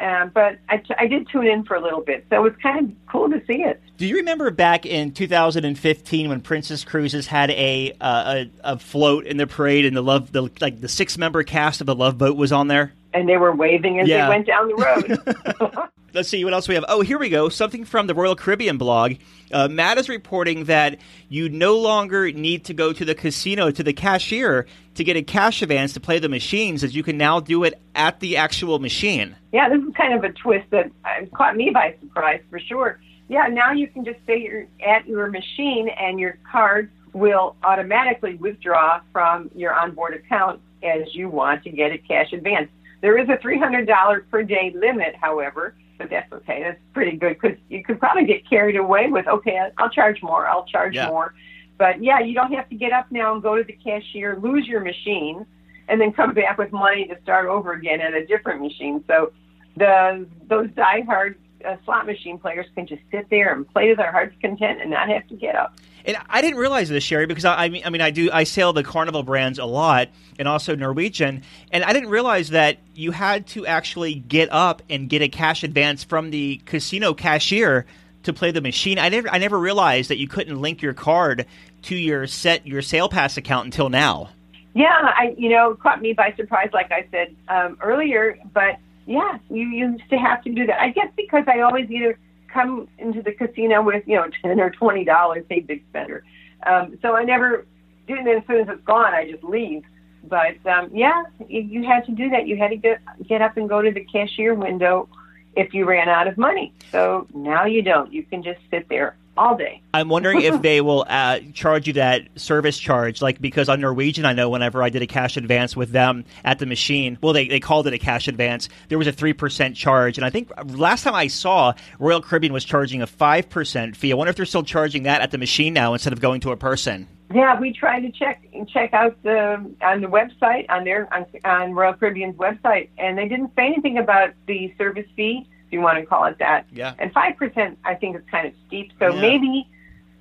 uh, 0.00 0.26
but 0.26 0.58
I, 0.68 0.78
t- 0.78 0.94
I 0.98 1.06
did 1.06 1.28
tune 1.28 1.46
in 1.46 1.64
for 1.64 1.74
a 1.76 1.80
little 1.80 2.00
bit, 2.00 2.26
so 2.30 2.36
it 2.36 2.42
was 2.42 2.52
kind 2.62 2.78
of 2.90 2.96
cool 3.10 3.28
to 3.30 3.40
see 3.46 3.62
it. 3.62 3.80
Do 3.98 4.06
you 4.06 4.16
remember 4.16 4.50
back 4.50 4.86
in 4.86 5.12
2015 5.12 6.28
when 6.28 6.40
Princess 6.40 6.84
Cruises 6.84 7.26
had 7.26 7.50
a 7.50 7.92
uh, 8.00 8.44
a, 8.64 8.72
a 8.74 8.78
float 8.78 9.26
in 9.26 9.36
the 9.36 9.46
parade 9.46 9.84
and 9.84 9.96
the 9.96 10.02
love 10.02 10.32
the 10.32 10.48
like 10.60 10.80
the 10.80 10.88
six 10.88 11.18
member 11.18 11.42
cast 11.42 11.80
of 11.80 11.86
the 11.86 11.94
Love 11.94 12.16
Boat 12.18 12.36
was 12.36 12.52
on 12.52 12.68
there? 12.68 12.92
And 13.12 13.28
they 13.28 13.36
were 13.36 13.54
waving 13.54 13.98
as 14.00 14.08
Yeah. 14.08 14.26
they 14.26 14.28
went 14.30 14.46
down 14.46 14.68
the 14.68 14.74
road. 14.76 15.88
Let's 16.12 16.28
see 16.28 16.44
what 16.44 16.52
else 16.52 16.68
we 16.68 16.74
have. 16.74 16.84
Oh, 16.88 17.02
here 17.02 17.18
we 17.18 17.28
go. 17.28 17.48
Something 17.48 17.84
from 17.84 18.06
the 18.06 18.14
Royal 18.14 18.34
Caribbean 18.34 18.78
blog. 18.78 19.14
Uh, 19.52 19.68
Matt 19.68 19.98
is 19.98 20.08
reporting 20.08 20.64
that 20.64 20.98
you 21.28 21.48
no 21.48 21.78
longer 21.78 22.32
need 22.32 22.64
to 22.64 22.74
go 22.74 22.92
to 22.92 23.04
the 23.04 23.14
casino 23.14 23.70
to 23.70 23.82
the 23.82 23.92
cashier 23.92 24.66
to 24.94 25.04
get 25.04 25.16
a 25.16 25.22
cash 25.22 25.62
advance 25.62 25.92
to 25.92 26.00
play 26.00 26.18
the 26.18 26.28
machines, 26.28 26.82
as 26.82 26.94
you 26.94 27.02
can 27.02 27.16
now 27.16 27.40
do 27.40 27.64
it 27.64 27.80
at 27.94 28.20
the 28.20 28.36
actual 28.36 28.78
machine. 28.78 29.36
yeah, 29.52 29.68
this 29.68 29.82
is 29.82 29.94
kind 29.94 30.14
of 30.14 30.24
a 30.24 30.32
twist 30.32 30.68
that 30.70 30.90
uh, 31.04 31.26
caught 31.34 31.56
me 31.56 31.70
by 31.70 31.94
surprise 32.00 32.40
for 32.50 32.58
sure. 32.58 33.00
Yeah, 33.28 33.46
now 33.46 33.70
you 33.72 33.86
can 33.86 34.04
just 34.04 34.18
say 34.26 34.40
you're 34.40 34.66
at 34.84 35.06
your 35.06 35.30
machine 35.30 35.88
and 35.88 36.18
your 36.18 36.36
card 36.50 36.90
will 37.12 37.56
automatically 37.62 38.34
withdraw 38.34 39.00
from 39.12 39.50
your 39.54 39.72
onboard 39.72 40.14
account 40.14 40.60
as 40.82 41.14
you 41.14 41.28
want 41.28 41.62
to 41.64 41.70
get 41.70 41.92
a 41.92 41.98
cash 41.98 42.32
advance. 42.32 42.68
There 43.00 43.18
is 43.18 43.28
a 43.28 43.36
$300 43.36 44.22
per 44.30 44.42
day 44.42 44.72
limit, 44.74 45.14
however, 45.20 45.74
but 46.00 46.08
that's 46.08 46.32
okay. 46.32 46.62
That's 46.62 46.80
pretty 46.94 47.18
good 47.18 47.38
because 47.38 47.58
you 47.68 47.84
could 47.84 48.00
probably 48.00 48.24
get 48.24 48.48
carried 48.48 48.76
away 48.76 49.08
with, 49.08 49.28
okay, 49.28 49.60
I'll 49.76 49.90
charge 49.90 50.22
more, 50.22 50.48
I'll 50.48 50.64
charge 50.64 50.94
Yeah. 50.94 51.08
more. 51.08 51.34
But 51.76 52.02
yeah, 52.02 52.20
you 52.20 52.32
don't 52.34 52.52
have 52.54 52.68
to 52.70 52.74
get 52.74 52.90
up 52.90 53.06
now 53.10 53.34
and 53.34 53.42
go 53.42 53.56
to 53.56 53.62
the 53.62 53.74
cashier, 53.74 54.36
lose 54.36 54.66
your 54.66 54.80
machine, 54.80 55.44
and 55.88 56.00
then 56.00 56.12
come 56.12 56.32
back 56.32 56.56
with 56.56 56.72
money 56.72 57.06
to 57.06 57.20
start 57.22 57.46
over 57.48 57.72
again 57.72 58.00
at 58.00 58.14
a 58.14 58.24
different 58.26 58.62
machine. 58.62 59.04
So 59.06 59.32
the 59.76 60.26
those 60.48 60.68
diehard 60.70 61.34
uh, 61.66 61.76
slot 61.84 62.06
machine 62.06 62.38
players 62.38 62.66
can 62.74 62.86
just 62.86 63.02
sit 63.10 63.28
there 63.28 63.52
and 63.52 63.68
play 63.70 63.88
to 63.88 63.94
their 63.94 64.10
heart's 64.10 64.34
content 64.40 64.80
and 64.80 64.90
not 64.90 65.08
have 65.10 65.26
to 65.28 65.34
get 65.36 65.54
up. 65.54 65.74
And 66.04 66.16
I 66.28 66.40
didn't 66.40 66.58
realize 66.58 66.88
this, 66.88 67.04
Sherry, 67.04 67.26
because 67.26 67.44
I, 67.44 67.64
I 67.64 67.68
mean, 67.68 67.82
I 67.84 67.90
mean, 67.90 68.00
I 68.00 68.10
do. 68.10 68.30
I 68.32 68.44
sail 68.44 68.72
the 68.72 68.82
Carnival 68.82 69.22
brands 69.22 69.58
a 69.58 69.64
lot, 69.64 70.08
and 70.38 70.48
also 70.48 70.74
Norwegian. 70.74 71.42
And 71.70 71.84
I 71.84 71.92
didn't 71.92 72.10
realize 72.10 72.50
that 72.50 72.78
you 72.94 73.10
had 73.10 73.46
to 73.48 73.66
actually 73.66 74.14
get 74.14 74.50
up 74.52 74.82
and 74.88 75.08
get 75.08 75.22
a 75.22 75.28
cash 75.28 75.62
advance 75.62 76.04
from 76.04 76.30
the 76.30 76.60
casino 76.64 77.14
cashier 77.14 77.86
to 78.22 78.32
play 78.32 78.50
the 78.50 78.60
machine. 78.60 78.98
I 78.98 79.08
never, 79.08 79.30
I 79.30 79.38
never 79.38 79.58
realized 79.58 80.10
that 80.10 80.18
you 80.18 80.28
couldn't 80.28 80.60
link 80.60 80.82
your 80.82 80.94
card 80.94 81.46
to 81.82 81.96
your 81.96 82.26
set 82.26 82.66
your 82.66 82.82
sale 82.82 83.08
pass 83.08 83.36
account 83.36 83.66
until 83.66 83.88
now. 83.88 84.30
Yeah, 84.74 84.88
I 84.88 85.34
you 85.36 85.48
know 85.48 85.74
caught 85.74 86.00
me 86.00 86.12
by 86.12 86.32
surprise, 86.36 86.70
like 86.72 86.92
I 86.92 87.06
said 87.10 87.34
um, 87.48 87.78
earlier. 87.80 88.38
But 88.52 88.76
yeah, 89.06 89.38
you 89.50 89.66
used 89.66 90.08
to 90.10 90.16
have 90.16 90.42
to 90.44 90.52
do 90.52 90.66
that. 90.66 90.80
I 90.80 90.90
guess 90.90 91.08
because 91.16 91.44
I 91.48 91.60
always 91.60 91.90
either 91.90 92.18
come 92.52 92.88
into 92.98 93.22
the 93.22 93.32
casino 93.32 93.82
with 93.82 94.04
you 94.06 94.16
know 94.16 94.28
ten 94.42 94.60
or 94.60 94.70
twenty 94.70 95.04
dollars, 95.04 95.44
hey 95.48 95.60
big 95.60 95.84
spender. 95.88 96.24
Um, 96.66 96.98
so 97.02 97.16
I 97.16 97.24
never 97.24 97.66
then 98.06 98.28
as 98.28 98.42
soon 98.46 98.60
as 98.60 98.68
it's 98.68 98.84
gone, 98.84 99.14
I 99.14 99.30
just 99.30 99.44
leave. 99.44 99.84
But 100.24 100.64
um, 100.66 100.90
yeah, 100.92 101.22
you, 101.48 101.62
you 101.62 101.84
had 101.84 102.04
to 102.06 102.12
do 102.12 102.28
that. 102.30 102.46
You 102.46 102.56
had 102.56 102.68
to 102.68 102.76
get 102.76 103.00
get 103.26 103.42
up 103.42 103.56
and 103.56 103.68
go 103.68 103.82
to 103.82 103.90
the 103.90 104.04
cashier 104.04 104.54
window 104.54 105.08
if 105.56 105.74
you 105.74 105.84
ran 105.84 106.08
out 106.08 106.28
of 106.28 106.36
money. 106.36 106.72
So 106.92 107.26
now 107.34 107.64
you 107.64 107.82
don't. 107.82 108.12
You 108.12 108.22
can 108.22 108.42
just 108.42 108.60
sit 108.70 108.88
there 108.88 109.16
all 109.40 109.56
day. 109.56 109.82
I'm 109.94 110.08
wondering 110.08 110.42
if 110.42 110.60
they 110.62 110.80
will 110.80 111.04
uh, 111.08 111.40
charge 111.54 111.86
you 111.86 111.94
that 111.94 112.28
service 112.36 112.78
charge, 112.78 113.22
like 113.22 113.40
because 113.40 113.68
on 113.68 113.80
Norwegian, 113.80 114.26
I 114.26 114.34
know 114.34 114.50
whenever 114.50 114.82
I 114.82 114.90
did 114.90 115.02
a 115.02 115.06
cash 115.06 115.36
advance 115.36 115.74
with 115.74 115.90
them 115.90 116.24
at 116.44 116.58
the 116.58 116.66
machine, 116.66 117.18
well, 117.22 117.32
they, 117.32 117.48
they 117.48 117.58
called 117.58 117.86
it 117.86 117.94
a 117.94 117.98
cash 117.98 118.28
advance. 118.28 118.68
There 118.88 118.98
was 118.98 119.06
a 119.06 119.12
three 119.12 119.32
percent 119.32 119.76
charge, 119.76 120.18
and 120.18 120.24
I 120.24 120.30
think 120.30 120.50
last 120.66 121.02
time 121.02 121.14
I 121.14 121.26
saw 121.26 121.72
Royal 121.98 122.20
Caribbean 122.20 122.52
was 122.52 122.64
charging 122.64 123.02
a 123.02 123.06
five 123.06 123.48
percent 123.48 123.96
fee. 123.96 124.12
I 124.12 124.14
wonder 124.14 124.30
if 124.30 124.36
they're 124.36 124.46
still 124.46 124.62
charging 124.62 125.04
that 125.04 125.22
at 125.22 125.30
the 125.30 125.38
machine 125.38 125.72
now 125.72 125.94
instead 125.94 126.12
of 126.12 126.20
going 126.20 126.40
to 126.42 126.52
a 126.52 126.56
person. 126.56 127.08
Yeah, 127.32 127.58
we 127.58 127.72
tried 127.72 128.00
to 128.00 128.10
check 128.10 128.44
check 128.68 128.92
out 128.92 129.16
the 129.22 129.74
on 129.82 130.00
the 130.00 130.08
website 130.08 130.66
on 130.68 130.84
their 130.84 131.12
on, 131.14 131.24
on 131.44 131.72
Royal 131.72 131.94
Caribbean's 131.94 132.36
website, 132.36 132.90
and 132.98 133.16
they 133.16 133.28
didn't 133.28 133.52
say 133.56 133.66
anything 133.66 133.98
about 133.98 134.30
the 134.46 134.74
service 134.76 135.06
fee, 135.16 135.48
you 135.70 135.80
want 135.80 135.98
to 135.98 136.06
call 136.06 136.24
it 136.26 136.38
that. 136.38 136.66
Yeah. 136.72 136.94
And 136.98 137.12
five 137.12 137.36
percent, 137.36 137.78
I 137.84 137.94
think, 137.94 138.16
is 138.16 138.22
kind 138.30 138.46
of 138.46 138.52
steep. 138.66 138.92
So 138.98 139.14
Yeah. 139.14 139.20
maybe 139.20 139.68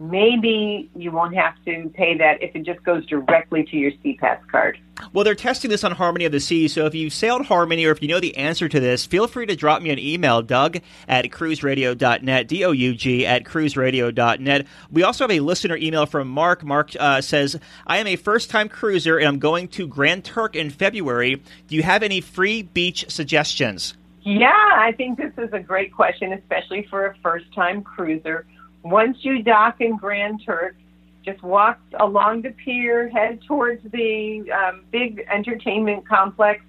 maybe 0.02 0.90
you 0.96 1.12
won't 1.12 1.36
have 1.36 1.54
to 1.66 1.90
pay 1.94 2.18
that 2.18 2.42
if 2.42 2.56
it 2.56 2.64
just 2.64 2.82
goes 2.84 3.06
directly 3.06 3.66
to 3.66 3.76
your 3.76 3.92
SeaPass 4.04 4.40
card. 4.50 4.80
Well, 5.14 5.24
they're 5.26 5.36
testing 5.36 5.70
this 5.70 5.84
on 5.84 5.92
Harmony 5.92 6.24
of 6.26 6.32
the 6.32 6.40
Seas, 6.40 6.74
so 6.74 6.86
if 6.86 6.96
you've 6.96 7.12
sailed 7.14 7.46
Harmony 7.46 7.86
or 7.86 7.92
if 7.92 8.02
you 8.02 8.08
know 8.08 8.20
the 8.20 8.36
answer 8.38 8.68
to 8.70 8.80
this, 8.80 9.06
feel 9.06 9.28
free 9.28 9.46
to 9.46 9.56
drop 9.56 9.82
me 9.82 9.90
an 9.90 10.00
email, 10.00 10.42
Doug 10.42 10.78
at 11.08 11.26
cruiseradio.net, 11.26 12.48
D 12.48 12.64
O 12.66 12.72
U 12.72 12.94
G 12.96 13.26
at 13.26 13.44
cruiseradio.net. 13.44 14.68
We 14.92 15.04
also 15.04 15.26
have 15.26 15.32
a 15.32 15.40
listener 15.42 15.76
email 15.78 16.06
from 16.06 16.28
Mark. 16.30 16.64
Mark 16.64 16.92
uh, 17.00 17.22
says, 17.22 17.60
I 17.88 17.98
am 17.98 18.08
a 18.08 18.16
first 18.16 18.50
time 18.50 18.70
cruiser 18.70 19.18
and 19.18 19.28
I'm 19.28 19.40
going 19.40 19.68
to 19.70 19.88
Grand 19.88 20.24
Turk 20.24 20.56
in 20.56 20.70
February. 20.70 21.42
Do 21.68 21.76
you 21.76 21.84
have 21.84 22.04
any 22.04 22.22
free 22.22 22.62
beach 22.62 23.06
suggestions? 23.10 23.96
Yeah, 24.24 24.52
I 24.52 24.94
think 24.98 25.18
this 25.18 25.32
is 25.38 25.54
a 25.54 25.60
great 25.60 25.94
question, 25.94 26.34
especially 26.34 26.86
for 26.90 27.08
a 27.08 27.16
first 27.24 27.54
time 27.54 27.82
cruiser. 27.82 28.46
Once 28.84 29.18
you 29.22 29.44
dock 29.44 29.80
in 29.80 29.96
Grand 29.98 30.42
Turk, 30.46 30.76
just 31.24 31.42
walk 31.44 31.80
along 32.00 32.42
the 32.42 32.52
pier, 32.52 33.10
head 33.10 33.40
towards 33.48 33.82
the 33.92 34.50
um, 34.52 34.84
big 34.92 35.26
entertainment 35.32 36.08
complex, 36.08 36.62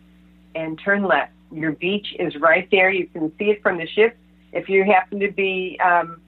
and 0.54 0.80
turn 0.84 1.04
left. 1.04 1.32
Your 1.52 1.72
beach 1.72 2.06
is 2.18 2.34
right 2.36 2.68
there. 2.70 2.90
You 2.90 3.06
can 3.08 3.32
see 3.38 3.46
it 3.46 3.62
from 3.62 3.78
the 3.78 3.86
ship. 3.86 4.16
If 4.52 4.68
you 4.68 4.84
happen 4.84 5.20
to 5.20 5.30
be, 5.30 5.78
um, 5.84 6.20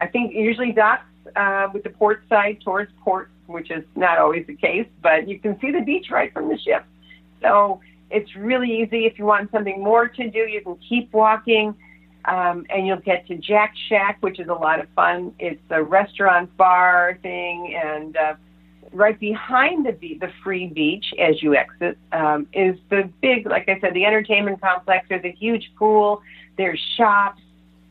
I 0.00 0.06
think 0.06 0.34
usually 0.34 0.72
docks 0.72 1.04
uh, 1.36 1.68
with 1.72 1.82
the 1.84 1.90
port 1.90 2.22
side 2.28 2.58
towards 2.64 2.90
port, 3.02 3.30
which 3.46 3.70
is 3.70 3.84
not 3.96 4.18
always 4.18 4.46
the 4.46 4.56
case, 4.56 4.86
but 5.02 5.28
you 5.28 5.38
can 5.38 5.58
see 5.60 5.70
the 5.70 5.80
beach 5.80 6.06
right 6.10 6.32
from 6.32 6.48
the 6.48 6.58
ship. 6.58 6.84
So 7.42 7.80
it's 8.14 8.34
really 8.36 8.80
easy. 8.80 9.06
If 9.06 9.18
you 9.18 9.24
want 9.24 9.50
something 9.50 9.82
more 9.82 10.06
to 10.08 10.30
do, 10.30 10.38
you 10.38 10.60
can 10.62 10.76
keep 10.88 11.12
walking, 11.12 11.74
um, 12.24 12.64
and 12.70 12.86
you'll 12.86 12.98
get 12.98 13.26
to 13.26 13.36
Jack 13.36 13.74
Shack, 13.88 14.18
which 14.20 14.38
is 14.38 14.48
a 14.48 14.54
lot 14.54 14.80
of 14.80 14.88
fun. 14.94 15.34
It's 15.38 15.60
a 15.70 15.82
restaurant 15.82 16.56
bar 16.56 17.18
thing, 17.22 17.78
and 17.82 18.16
uh, 18.16 18.34
right 18.92 19.18
behind 19.18 19.84
the 19.84 19.92
be- 19.92 20.18
the 20.18 20.30
free 20.44 20.68
beach 20.68 21.06
as 21.18 21.42
you 21.42 21.56
exit 21.56 21.98
um, 22.12 22.46
is 22.52 22.76
the 22.88 23.10
big, 23.20 23.46
like 23.46 23.68
I 23.68 23.80
said, 23.80 23.94
the 23.94 24.04
entertainment 24.04 24.60
complex. 24.60 25.06
There's 25.08 25.24
a 25.24 25.32
huge 25.32 25.72
pool. 25.76 26.22
There's 26.56 26.80
shops. 26.96 27.42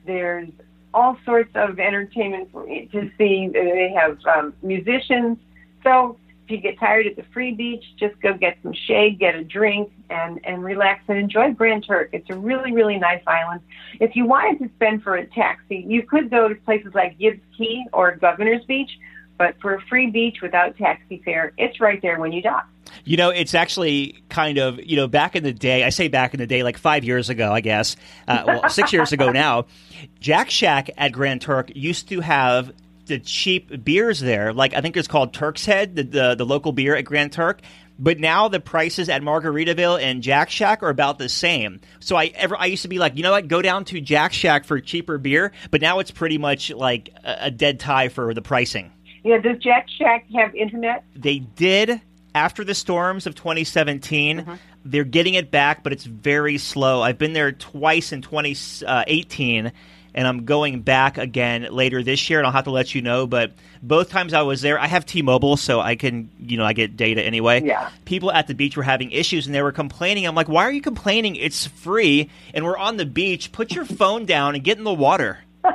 There's 0.06 0.50
all 0.94 1.18
sorts 1.26 1.52
of 1.56 1.80
entertainment 1.80 2.52
to 2.54 3.12
see. 3.18 3.50
They 3.52 3.94
have 3.96 4.18
um, 4.36 4.54
musicians. 4.62 5.38
So 5.84 6.18
if 6.46 6.52
you 6.52 6.58
get 6.58 6.78
tired 6.78 7.08
at 7.08 7.16
the 7.16 7.24
free 7.34 7.54
beach, 7.54 7.84
just 7.98 8.20
go 8.22 8.34
get 8.34 8.58
some 8.64 8.74
shade, 8.74 9.18
get 9.20 9.36
a 9.36 9.44
drink, 9.44 9.92
and, 10.10 10.40
and 10.44 10.64
relax 10.64 11.04
and 11.08 11.18
enjoy 11.18 11.52
Grand 11.54 11.86
Turk. 11.88 12.10
It's 12.12 12.30
a 12.30 12.36
really, 12.36 12.74
really 12.74 12.98
nice 12.98 13.22
island. 13.26 13.62
If 14.00 14.16
you 14.16 14.26
wanted 14.26 14.60
to 14.60 14.74
spend 14.76 15.04
for 15.04 15.16
a 15.16 15.26
taxi, 15.26 15.86
you 15.88 16.04
could 16.04 16.30
go 16.30 16.50
to 16.50 16.56
places 16.56 16.94
like 16.94 17.18
Gibbs 17.18 17.40
Cay 17.58 17.86
or 17.94 18.16
Governor's 18.16 18.66
Beach, 18.66 18.92
but 19.38 19.56
for 19.62 19.76
a 19.76 19.82
free 19.84 20.10
beach 20.12 20.42
without 20.42 20.78
taxi 20.78 21.22
fare, 21.24 21.54
it's 21.58 21.80
right 21.80 22.02
there 22.02 22.20
when 22.20 22.32
you 22.34 22.42
dock. 22.42 22.68
You 23.06 23.18
know, 23.18 23.30
it's 23.30 23.56
actually 23.56 24.22
kind 24.30 24.58
of, 24.58 24.80
you 24.84 24.98
know, 24.98 25.08
back 25.08 25.36
in 25.36 25.44
the 25.44 25.54
day, 25.54 25.84
I 25.84 25.90
say 25.90 26.10
back 26.10 26.34
in 26.34 26.40
the 26.40 26.48
day, 26.48 26.64
like 26.64 26.78
five 26.78 27.04
years 27.04 27.30
ago, 27.30 27.52
I 27.52 27.62
guess, 27.62 27.96
uh, 28.28 28.44
well, 28.46 28.70
six 28.70 28.94
years 28.94 29.12
ago 29.12 29.32
now, 29.32 29.66
Jack 30.20 30.50
Shack 30.50 30.90
at 30.98 31.12
Grand 31.12 31.42
Turk 31.42 31.72
used 31.74 32.10
to 32.10 32.20
have 32.20 32.74
the 33.06 33.20
cheap 33.20 33.84
beers 33.84 34.20
there. 34.20 34.54
Like, 34.54 34.74
I 34.74 34.82
think 34.82 34.98
it's 34.98 35.08
called 35.08 35.34
Turk's 35.34 35.66
Head, 35.66 35.96
the, 35.96 36.04
the, 36.04 36.36
the 36.36 36.46
local 36.46 36.72
beer 36.72 36.96
at 36.96 37.06
Grand 37.06 37.32
Turk. 37.32 37.62
But 38.00 38.20
now 38.20 38.48
the 38.48 38.60
prices 38.60 39.08
at 39.08 39.22
Margaritaville 39.22 40.02
and 40.02 40.24
Jack 40.24 40.50
Shack 40.50 40.82
are 40.82 40.90
about 40.90 41.20
the 41.20 41.30
same. 41.30 41.80
So 42.00 42.16
I 42.16 42.26
ever 42.36 42.58
I 42.58 42.66
used 42.66 42.82
to 42.82 42.88
be 42.88 42.98
like, 42.98 43.16
you 43.16 43.24
know 43.24 43.32
what, 43.32 43.48
go 43.48 43.62
down 43.62 43.86
to 43.86 44.02
Jack 44.02 44.34
Shack 44.34 44.66
for 44.66 44.80
cheaper 44.80 45.18
beer. 45.18 45.52
But 45.70 45.82
now 45.82 46.00
it's 46.00 46.10
pretty 46.10 46.40
much 46.40 46.72
like 46.72 47.10
a, 47.24 47.46
a 47.46 47.52
dead 47.52 47.80
tie 47.80 48.10
for 48.10 48.34
the 48.34 48.42
pricing. 48.42 48.92
Yeah, 49.24 49.38
does 49.38 49.58
Jack 49.60 49.88
Shack 49.98 50.26
have 50.36 50.56
internet? 50.56 51.04
They 51.16 51.40
did 51.40 52.02
after 52.36 52.64
the 52.64 52.74
storms 52.74 53.28
of 53.28 53.36
2017. 53.36 54.40
Uh-huh. 54.40 54.58
They're 54.86 55.04
getting 55.04 55.36
it 55.36 55.50
back, 55.50 55.84
but 55.84 55.94
it's 55.94 56.04
very 56.04 56.58
slow. 56.58 57.02
I've 57.02 57.18
been 57.18 57.34
there 57.34 57.52
twice 57.52 58.12
in 58.12 58.22
2018, 58.22 59.72
and 60.16 60.28
I'm 60.28 60.46
going 60.46 60.82
back 60.82 61.18
again 61.18 61.68
later 61.72 62.04
this 62.04 62.30
year, 62.30 62.40
and 62.40 62.46
I'll 62.46 62.54
have 62.54 62.66
to 62.66 62.72
let 62.72 62.94
you 62.94 63.02
know. 63.02 63.28
But 63.28 63.54
both 63.82 64.10
times 64.10 64.34
I 64.34 64.42
was 64.42 64.62
there, 64.62 64.80
I 64.80 64.88
have 64.88 65.06
T-Mobile, 65.06 65.58
so 65.58 65.80
I 65.80 65.96
can, 65.96 66.30
you 66.40 66.58
know, 66.58 66.66
I 66.66 66.74
get 66.74 66.96
data 66.96 67.22
anyway. 67.24 67.64
Yeah. 67.64 67.90
People 68.06 68.32
at 68.32 68.48
the 68.48 68.54
beach 68.54 68.78
were 68.78 68.84
having 68.84 69.12
issues, 69.12 69.46
and 69.46 69.54
they 69.56 69.62
were 69.62 69.72
complaining. 69.72 70.26
I'm 70.26 70.36
like, 70.36 70.48
why 70.50 70.64
are 70.64 70.72
you 70.72 70.82
complaining? 70.82 71.36
It's 71.36 71.68
free, 71.68 72.30
and 72.54 72.64
we're 72.66 72.78
on 72.78 72.98
the 72.98 73.06
beach. 73.06 73.52
Put 73.52 73.74
your 73.74 73.86
phone 74.00 74.26
down 74.26 74.56
and 74.56 74.64
get 74.64 74.78
in 74.78 74.84
the 74.84 74.94
water. 74.94 75.40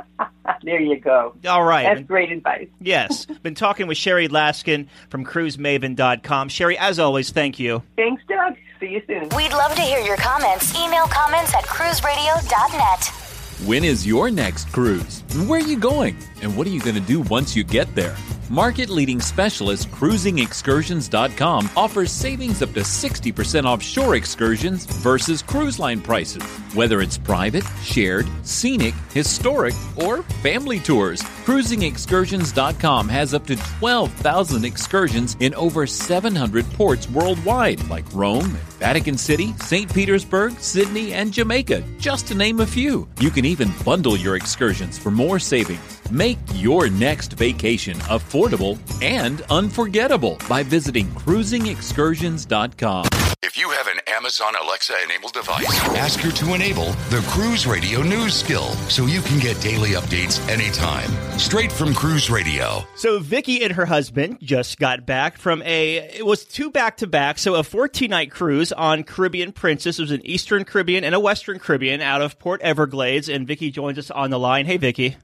There 0.63 0.81
you 0.81 0.99
go. 0.99 1.35
All 1.47 1.63
right. 1.63 1.83
That's 1.83 2.07
great 2.07 2.31
advice. 2.31 2.67
Yes. 2.81 3.25
Been 3.25 3.55
talking 3.55 3.87
with 3.87 3.97
Sherry 3.97 4.27
Laskin 4.27 4.87
from 5.09 5.23
cruisemaven.com. 5.23 6.49
Sherry, 6.49 6.77
as 6.77 6.97
always, 6.99 7.29
thank 7.29 7.59
you. 7.59 7.83
Thanks, 7.95 8.23
Doug. 8.27 8.55
See 8.79 8.87
you 8.87 9.01
soon. 9.07 9.29
We'd 9.37 9.51
love 9.51 9.75
to 9.75 9.81
hear 9.81 9.99
your 9.99 10.17
comments. 10.17 10.75
Email 10.75 11.05
comments 11.05 11.53
at 11.53 11.65
cruiseradio.net. 11.65 13.28
When 13.65 13.83
is 13.83 14.07
your 14.07 14.31
next 14.31 14.71
cruise? 14.71 15.21
Where 15.45 15.59
are 15.59 15.67
you 15.67 15.77
going? 15.77 16.15
And 16.41 16.55
what 16.55 16.65
are 16.65 16.69
you 16.69 16.79
going 16.79 16.95
to 16.95 17.01
do 17.01 17.19
once 17.19 17.57
you 17.57 17.65
get 17.65 17.93
there? 17.93 18.15
Market 18.49 18.89
leading 18.89 19.19
specialist 19.19 19.91
cruisingexcursions.com 19.91 21.69
offers 21.75 22.09
savings 22.09 22.61
up 22.61 22.73
to 22.73 22.79
60% 22.79 23.65
off 23.65 23.83
shore 23.83 24.15
excursions 24.15 24.85
versus 24.85 25.41
cruise 25.41 25.77
line 25.77 25.99
prices. 25.99 26.41
Whether 26.73 27.01
it's 27.01 27.17
private, 27.17 27.65
shared, 27.83 28.27
scenic, 28.43 28.93
historic, 29.13 29.75
or 29.97 30.23
family 30.41 30.79
tours, 30.79 31.21
cruisingexcursions.com 31.43 33.09
has 33.09 33.33
up 33.33 33.45
to 33.47 33.57
12,000 33.57 34.63
excursions 34.63 35.35
in 35.41 35.53
over 35.55 35.85
700 35.85 36.65
ports 36.73 37.09
worldwide, 37.09 37.85
like 37.89 38.05
Rome, 38.13 38.57
Vatican 38.79 39.17
City, 39.17 39.53
St. 39.57 39.93
Petersburg, 39.93 40.57
Sydney, 40.59 41.13
and 41.13 41.33
Jamaica, 41.33 41.83
just 41.99 42.25
to 42.27 42.35
name 42.35 42.61
a 42.61 42.65
few. 42.65 43.07
You 43.19 43.29
can 43.29 43.45
even 43.45 43.71
bundle 43.85 44.17
your 44.17 44.37
excursions 44.37 44.97
for 44.97 45.11
more 45.11 45.37
savings. 45.37 46.01
Make 46.09 46.39
your 46.55 46.89
next 46.89 47.33
vacation 47.33 47.97
affordable 48.07 48.79
and 49.03 49.41
unforgettable 49.49 50.37
by 50.47 50.63
visiting 50.63 51.07
cruisingexcursions.com. 51.07 53.18
If 53.79 53.85
you 53.85 53.93
have 53.93 53.97
an 53.97 54.13
Amazon 54.13 54.55
Alexa 54.61 54.93
enabled 55.05 55.31
device, 55.31 55.65
ask 55.95 56.19
her 56.19 56.31
to 56.31 56.53
enable 56.53 56.91
the 57.09 57.25
Cruise 57.29 57.65
Radio 57.65 58.01
News 58.01 58.33
skill 58.33 58.73
so 58.89 59.05
you 59.05 59.21
can 59.21 59.39
get 59.39 59.61
daily 59.61 59.91
updates 59.91 60.45
anytime. 60.49 61.09
Straight 61.39 61.71
from 61.71 61.93
Cruise 61.93 62.29
Radio. 62.29 62.83
So 62.95 63.19
Vicky 63.19 63.63
and 63.63 63.71
her 63.71 63.85
husband 63.85 64.39
just 64.41 64.79
got 64.79 65.05
back 65.05 65.37
from 65.37 65.61
a 65.61 65.97
it 66.13 66.25
was 66.25 66.43
two 66.43 66.69
back 66.71 66.97
to 66.97 67.07
back, 67.07 67.37
so 67.37 67.55
a 67.55 67.63
14 67.63 68.09
night 68.09 68.31
cruise 68.31 68.73
on 68.73 69.03
Caribbean 69.03 69.53
Princess. 69.53 69.97
It 69.97 70.01
was 70.01 70.11
an 70.11 70.25
Eastern 70.25 70.65
Caribbean 70.65 71.05
and 71.05 71.15
a 71.15 71.19
Western 71.19 71.57
Caribbean 71.57 72.01
out 72.01 72.21
of 72.21 72.37
Port 72.37 72.59
Everglades 72.61 73.29
and 73.29 73.47
Vicky 73.47 73.71
joins 73.71 73.97
us 73.97 74.11
on 74.11 74.29
the 74.29 74.39
line. 74.39 74.65
Hey 74.65 74.75
Vicky. 74.75 75.15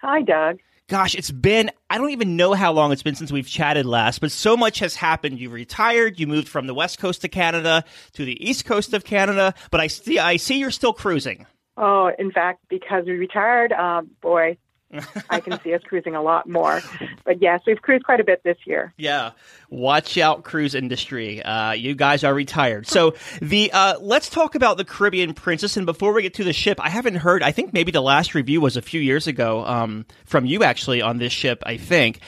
Hi, 0.00 0.22
Doug. 0.22 0.60
Gosh, 0.88 1.14
it's 1.14 1.30
been 1.30 1.70
I 1.90 1.98
don't 1.98 2.10
even 2.10 2.36
know 2.36 2.54
how 2.54 2.72
long 2.72 2.92
it's 2.92 3.02
been 3.02 3.14
since 3.14 3.30
we've 3.30 3.46
chatted 3.46 3.84
last, 3.84 4.22
but 4.22 4.32
so 4.32 4.56
much 4.56 4.78
has 4.78 4.94
happened. 4.94 5.38
You 5.38 5.50
retired, 5.50 6.18
you 6.18 6.26
moved 6.26 6.48
from 6.48 6.66
the 6.66 6.72
west 6.72 6.98
coast 6.98 7.22
of 7.26 7.30
Canada 7.30 7.84
to 8.14 8.24
the 8.24 8.42
east 8.48 8.64
coast 8.64 8.94
of 8.94 9.04
Canada, 9.04 9.52
but 9.70 9.80
I 9.80 9.88
see 9.88 10.18
I 10.18 10.36
see 10.36 10.58
you're 10.58 10.70
still 10.70 10.94
cruising. 10.94 11.46
Oh, 11.76 12.10
in 12.18 12.32
fact, 12.32 12.60
because 12.70 13.04
we 13.04 13.12
retired, 13.12 13.72
uh, 13.72 14.00
boy, 14.22 14.56
I 15.30 15.40
can 15.40 15.60
see 15.60 15.74
us 15.74 15.82
cruising 15.84 16.14
a 16.14 16.22
lot 16.22 16.48
more. 16.48 16.80
But 17.24 17.42
yes, 17.42 17.60
we've 17.66 17.80
cruised 17.80 18.04
quite 18.04 18.20
a 18.20 18.24
bit 18.24 18.42
this 18.42 18.56
year. 18.64 18.94
Yeah, 18.96 19.32
watch 19.70 20.16
out, 20.16 20.44
cruise 20.44 20.74
industry. 20.74 21.42
Uh, 21.42 21.72
you 21.72 21.94
guys 21.94 22.24
are 22.24 22.32
retired. 22.32 22.86
So 22.86 23.14
the 23.40 23.70
uh, 23.72 23.98
let's 24.00 24.30
talk 24.30 24.54
about 24.54 24.76
the 24.76 24.84
Caribbean 24.84 25.34
Princess. 25.34 25.76
And 25.76 25.86
before 25.86 26.12
we 26.12 26.22
get 26.22 26.34
to 26.34 26.44
the 26.44 26.52
ship, 26.52 26.80
I 26.80 26.88
haven't 26.88 27.16
heard. 27.16 27.42
I 27.42 27.52
think 27.52 27.72
maybe 27.72 27.92
the 27.92 28.00
last 28.00 28.34
review 28.34 28.60
was 28.60 28.76
a 28.76 28.82
few 28.82 29.00
years 29.00 29.26
ago 29.26 29.64
um, 29.64 30.06
from 30.24 30.46
you 30.46 30.62
actually 30.62 31.02
on 31.02 31.18
this 31.18 31.32
ship. 31.32 31.62
I 31.66 31.76
think. 31.76 32.20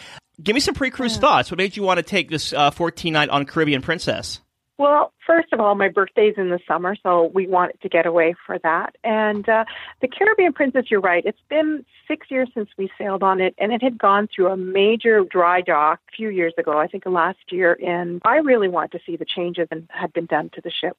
Give 0.43 0.55
me 0.55 0.61
some 0.61 0.75
pre-cruise 0.75 1.19
thoughts. 1.19 1.51
What 1.51 1.59
made 1.59 1.77
you 1.77 1.83
want 1.83 1.99
to 1.99 2.03
take 2.03 2.31
this 2.31 2.55
uh, 2.55 2.71
14 2.71 3.13
night 3.13 3.29
on 3.29 3.45
Caribbean 3.45 3.83
Princess? 3.83 4.41
Well, 4.81 5.13
first 5.27 5.53
of 5.53 5.61
all, 5.61 5.75
my 5.75 5.91
birthday's 5.91 6.37
in 6.39 6.49
the 6.49 6.59
summer, 6.67 6.97
so 7.03 7.31
we 7.35 7.47
wanted 7.47 7.79
to 7.83 7.89
get 7.91 8.07
away 8.07 8.35
for 8.47 8.59
that. 8.61 8.97
And 9.05 9.47
uh, 9.47 9.67
the 10.01 10.09
Caribbean 10.09 10.55
Princess, 10.55 10.85
you're 10.91 11.03
right. 11.03 11.23
It's 11.27 11.43
been 11.51 11.85
six 12.09 12.31
years 12.31 12.49
since 12.55 12.71
we 12.79 12.91
sailed 12.97 13.23
on 13.23 13.43
it, 13.43 13.55
and 13.59 13.75
it 13.75 13.83
had 13.83 13.99
gone 13.99 14.27
through 14.35 14.47
a 14.47 14.57
major 14.57 15.23
dry 15.31 15.61
dock 15.61 16.01
a 16.09 16.17
few 16.17 16.31
years 16.31 16.55
ago, 16.57 16.79
I 16.79 16.87
think 16.87 17.05
last 17.05 17.53
year. 17.53 17.79
And 17.87 18.23
I 18.25 18.37
really 18.37 18.69
want 18.69 18.93
to 18.93 19.01
see 19.05 19.17
the 19.17 19.27
changes 19.27 19.69
that 19.69 19.83
had 19.91 20.15
been 20.15 20.25
done 20.25 20.49
to 20.55 20.63
the 20.63 20.71
ship. 20.71 20.97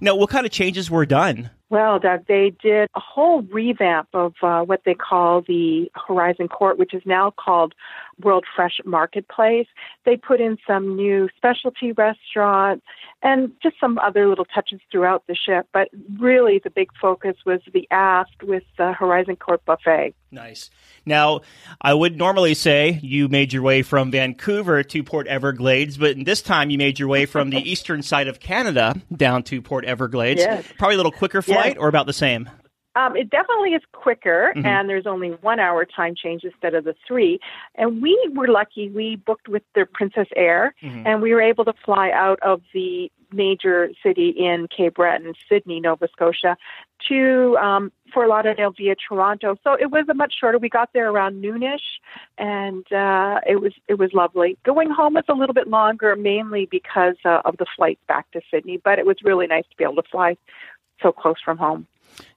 Now, 0.00 0.14
what 0.14 0.30
kind 0.30 0.46
of 0.46 0.52
changes 0.52 0.88
were 0.88 1.04
done? 1.04 1.50
Well, 1.70 1.98
Doug, 1.98 2.26
they 2.28 2.54
did 2.62 2.88
a 2.94 3.00
whole 3.00 3.42
revamp 3.42 4.08
of 4.12 4.34
uh, 4.42 4.62
what 4.62 4.82
they 4.84 4.94
call 4.94 5.40
the 5.40 5.90
Horizon 5.94 6.48
Court, 6.48 6.78
which 6.78 6.92
is 6.92 7.02
now 7.06 7.32
called 7.36 7.74
World 8.22 8.44
Fresh 8.54 8.80
Marketplace. 8.84 9.66
They 10.04 10.16
put 10.16 10.40
in 10.40 10.58
some 10.66 10.94
new 10.94 11.28
specialty 11.36 11.92
restaurants 11.92 12.84
and 13.22 13.52
just 13.62 13.76
some 13.80 13.98
other 13.98 14.28
little 14.28 14.44
touches 14.44 14.80
throughout 14.92 15.24
the 15.26 15.34
ship. 15.34 15.66
But 15.72 15.88
really, 16.20 16.60
the 16.62 16.70
big 16.70 16.90
focus 17.00 17.36
was 17.46 17.60
the 17.72 17.88
aft 17.90 18.42
with 18.42 18.64
the 18.76 18.92
Horizon 18.92 19.36
Court 19.36 19.64
buffet. 19.64 20.14
Nice. 20.30 20.68
Now, 21.06 21.40
I 21.80 21.94
would 21.94 22.16
normally 22.16 22.54
say 22.54 22.98
you 23.02 23.28
made 23.28 23.52
your 23.52 23.62
way 23.62 23.82
from 23.82 24.10
Vancouver 24.10 24.82
to 24.82 25.02
Port 25.02 25.26
Everglades, 25.28 25.96
but 25.96 26.24
this 26.24 26.42
time 26.42 26.70
you 26.70 26.78
made 26.78 26.98
your 26.98 27.08
way 27.08 27.24
from 27.24 27.50
the 27.50 27.58
eastern 27.70 28.02
side 28.02 28.26
of 28.26 28.40
Canada 28.40 28.96
down 29.14 29.44
to 29.44 29.62
Port 29.62 29.84
Everglades. 29.84 30.40
Yes. 30.40 30.64
Probably 30.76 30.94
a 30.94 30.96
little 30.96 31.12
quicker 31.12 31.40
flight 31.40 31.63
or 31.72 31.88
about 31.88 32.06
the 32.06 32.12
same? 32.12 32.48
Um, 32.96 33.16
it 33.16 33.28
definitely 33.28 33.74
is 33.74 33.82
quicker, 33.92 34.52
Mhm. 34.54 34.64
and 34.64 34.88
there's 34.88 35.06
only 35.06 35.30
one 35.30 35.58
hour 35.58 35.84
time 35.84 36.14
change 36.14 36.44
instead 36.44 36.74
of 36.74 36.84
the 36.84 36.94
three. 37.06 37.40
And 37.74 38.00
we 38.00 38.16
were 38.34 38.46
lucky; 38.46 38.88
we 38.88 39.16
booked 39.16 39.48
with 39.48 39.64
the 39.74 39.84
Princess 39.84 40.28
Air, 40.36 40.74
Mhm. 40.80 41.02
and 41.04 41.20
we 41.20 41.34
were 41.34 41.40
able 41.40 41.64
to 41.64 41.72
fly 41.72 42.12
out 42.12 42.38
of 42.40 42.62
the 42.72 43.10
major 43.32 43.90
city 44.00 44.28
in 44.28 44.68
Cape 44.68 44.94
Breton, 44.94 45.34
Sydney, 45.48 45.80
Nova 45.80 46.06
Scotia, 46.06 46.56
to 47.08 47.58
um, 47.58 47.90
Fort 48.12 48.28
Lauderdale 48.28 48.70
via 48.70 48.94
Toronto. 48.94 49.56
So 49.64 49.72
it 49.72 49.90
was 49.90 50.08
a 50.08 50.14
much 50.14 50.34
shorter. 50.38 50.58
We 50.58 50.68
got 50.68 50.92
there 50.92 51.10
around 51.10 51.42
noonish, 51.42 51.98
and 52.38 52.90
uh, 52.92 53.40
it 53.44 53.56
was 53.60 53.72
it 53.88 53.94
was 53.98 54.12
lovely. 54.14 54.56
Going 54.64 54.88
home 54.90 55.14
was 55.14 55.24
a 55.28 55.34
little 55.34 55.54
bit 55.54 55.66
longer, 55.66 56.14
mainly 56.14 56.66
because 56.66 57.16
uh, 57.24 57.42
of 57.44 57.56
the 57.56 57.66
flight 57.76 57.98
back 58.06 58.30
to 58.30 58.40
Sydney. 58.52 58.76
But 58.76 59.00
it 59.00 59.06
was 59.06 59.16
really 59.24 59.48
nice 59.48 59.64
to 59.68 59.76
be 59.76 59.82
able 59.82 59.96
to 59.96 60.08
fly 60.08 60.36
so 61.02 61.12
close 61.12 61.36
from 61.44 61.58
home. 61.58 61.86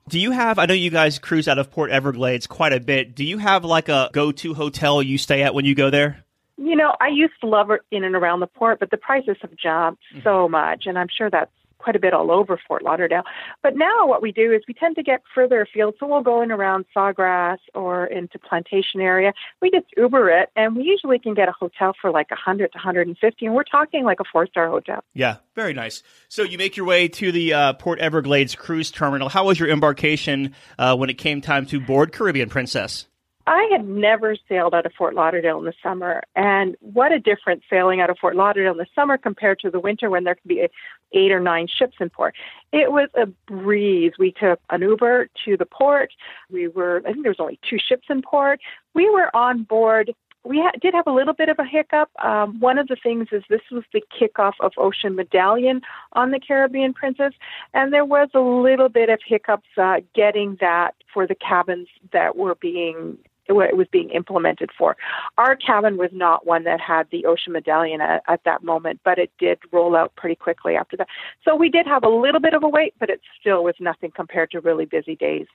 Do 0.09 0.19
you 0.19 0.31
have, 0.31 0.57
I 0.57 0.65
know 0.65 0.73
you 0.73 0.89
guys 0.89 1.19
cruise 1.19 1.47
out 1.47 1.59
of 1.59 1.69
Port 1.69 1.91
Everglades 1.91 2.47
quite 2.47 2.73
a 2.73 2.79
bit. 2.79 3.13
Do 3.13 3.25
you 3.25 3.37
have 3.39 3.65
like 3.65 3.89
a 3.89 4.09
go 4.13 4.31
to 4.31 4.53
hotel 4.53 5.03
you 5.03 5.17
stay 5.17 5.43
at 5.43 5.53
when 5.53 5.65
you 5.65 5.75
go 5.75 5.89
there? 5.89 6.23
You 6.57 6.75
know, 6.75 6.95
I 6.99 7.09
used 7.09 7.33
to 7.41 7.47
love 7.47 7.69
it 7.71 7.81
in 7.91 8.03
and 8.03 8.15
around 8.15 8.39
the 8.39 8.47
port, 8.47 8.79
but 8.79 8.89
the 8.89 8.97
prices 8.97 9.37
have 9.41 9.55
jumped 9.55 10.01
mm-hmm. 10.11 10.23
so 10.23 10.49
much, 10.49 10.85
and 10.87 10.97
I'm 10.97 11.07
sure 11.15 11.29
that's 11.29 11.51
quite 11.77 11.95
a 11.95 11.99
bit 11.99 12.13
all 12.13 12.31
over 12.31 12.59
Fort 12.67 12.83
Lauderdale. 12.83 13.23
But 13.63 13.75
now 13.75 14.07
what 14.07 14.21
we 14.21 14.31
do 14.31 14.51
is 14.51 14.61
we 14.67 14.73
tend 14.73 14.95
to 14.95 15.03
get 15.03 15.21
further 15.33 15.61
afield, 15.61 15.95
so 15.99 16.07
we'll 16.07 16.21
go 16.21 16.41
in 16.41 16.51
around 16.51 16.85
Sawgrass 16.95 17.57
or 17.73 18.05
into 18.07 18.39
Plantation 18.39 19.01
area. 19.01 19.33
We 19.61 19.71
just 19.71 19.85
Uber 19.95 20.29
it, 20.29 20.49
and 20.55 20.75
we 20.75 20.83
usually 20.83 21.19
can 21.19 21.33
get 21.33 21.49
a 21.49 21.53
hotel 21.53 21.93
for 21.99 22.11
like 22.11 22.27
a 22.31 22.35
100 22.35 22.71
to 22.71 22.77
150, 22.77 23.45
and 23.45 23.55
we're 23.55 23.63
talking 23.63 24.03
like 24.03 24.19
a 24.19 24.25
four-star 24.31 24.69
hotel. 24.69 25.03
Yeah, 25.13 25.37
very 25.55 25.73
nice. 25.73 26.03
So 26.29 26.43
you 26.43 26.57
make 26.57 26.77
your 26.77 26.85
way 26.85 27.07
to 27.07 27.31
the 27.31 27.53
uh, 27.53 27.73
Port 27.73 27.99
Everglades 27.99 28.55
cruise 28.55 28.91
terminal. 28.91 29.29
How 29.29 29.45
was 29.45 29.59
your 29.59 29.69
embarkation 29.69 30.55
uh, 30.77 30.95
when 30.95 31.09
it 31.09 31.17
came 31.17 31.41
time 31.41 31.65
to 31.67 31.79
board 31.79 32.11
Caribbean 32.11 32.49
Princess? 32.49 33.07
I 33.47 33.69
had 33.71 33.87
never 33.87 34.35
sailed 34.49 34.73
out 34.75 34.85
of 34.85 34.91
Fort 34.97 35.15
Lauderdale 35.15 35.57
in 35.57 35.63
the 35.63 35.73
summer, 35.81 36.21
and 36.35 36.75
what 36.81 37.13
a 37.13 37.19
difference 37.19 37.63
sailing 37.69 38.01
out 38.01 38.09
of 38.09 38.17
Fort 38.19 38.35
Lauderdale 38.35 38.73
in 38.73 38.77
the 38.77 38.87
summer 38.93 39.17
compared 39.17 39.59
to 39.59 39.71
the 39.71 39.79
winter 39.79 40.09
when 40.09 40.25
there 40.25 40.35
could 40.35 40.49
be 40.49 40.67
eight 41.13 41.31
or 41.31 41.39
nine 41.39 41.67
ships 41.67 41.95
in 41.99 42.09
port. 42.09 42.35
It 42.71 42.91
was 42.91 43.09
a 43.15 43.27
breeze. 43.51 44.13
We 44.19 44.31
took 44.31 44.59
an 44.69 44.81
Uber 44.81 45.29
to 45.45 45.57
the 45.57 45.65
port. 45.65 46.11
We 46.49 46.67
were, 46.67 47.01
I 47.05 47.11
think 47.11 47.23
there 47.23 47.31
was 47.31 47.39
only 47.39 47.59
two 47.69 47.77
ships 47.79 48.07
in 48.09 48.21
port. 48.21 48.59
We 48.93 49.09
were 49.09 49.35
on 49.35 49.63
board. 49.63 50.13
We 50.43 50.59
ha- 50.59 50.71
did 50.81 50.93
have 50.93 51.07
a 51.07 51.11
little 51.11 51.33
bit 51.33 51.49
of 51.49 51.59
a 51.59 51.65
hiccup. 51.65 52.09
Um, 52.23 52.59
one 52.59 52.77
of 52.77 52.87
the 52.87 52.95
things 53.01 53.27
is 53.31 53.43
this 53.49 53.61
was 53.71 53.83
the 53.91 54.01
kickoff 54.17 54.53
of 54.61 54.71
Ocean 54.77 55.15
Medallion 55.15 55.81
on 56.13 56.31
the 56.31 56.39
Caribbean 56.39 56.93
Princess, 56.93 57.33
and 57.73 57.91
there 57.91 58.05
was 58.05 58.29
a 58.33 58.39
little 58.39 58.87
bit 58.87 59.09
of 59.09 59.19
hiccups 59.25 59.67
uh, 59.77 59.97
getting 60.15 60.57
that 60.61 60.95
for 61.13 61.27
the 61.27 61.35
cabins 61.35 61.87
that 62.13 62.37
were 62.37 62.55
being 62.55 63.17
what 63.55 63.69
it 63.69 63.77
was 63.77 63.87
being 63.91 64.09
implemented 64.09 64.69
for. 64.77 64.95
Our 65.37 65.55
cabin 65.55 65.97
was 65.97 66.09
not 66.13 66.45
one 66.45 66.63
that 66.63 66.79
had 66.79 67.07
the 67.11 67.25
ocean 67.25 67.53
medallion 67.53 68.01
at, 68.01 68.23
at 68.27 68.43
that 68.45 68.63
moment, 68.63 68.99
but 69.03 69.17
it 69.17 69.31
did 69.39 69.59
roll 69.71 69.95
out 69.95 70.15
pretty 70.15 70.35
quickly 70.35 70.75
after 70.75 70.97
that. 70.97 71.07
So 71.43 71.55
we 71.55 71.69
did 71.69 71.85
have 71.85 72.03
a 72.03 72.09
little 72.09 72.41
bit 72.41 72.53
of 72.53 72.63
a 72.63 72.69
wait, 72.69 72.93
but 72.99 73.09
it 73.09 73.21
still 73.39 73.63
was 73.63 73.75
nothing 73.79 74.11
compared 74.11 74.51
to 74.51 74.61
really 74.61 74.85
busy 74.85 75.15
days. 75.15 75.47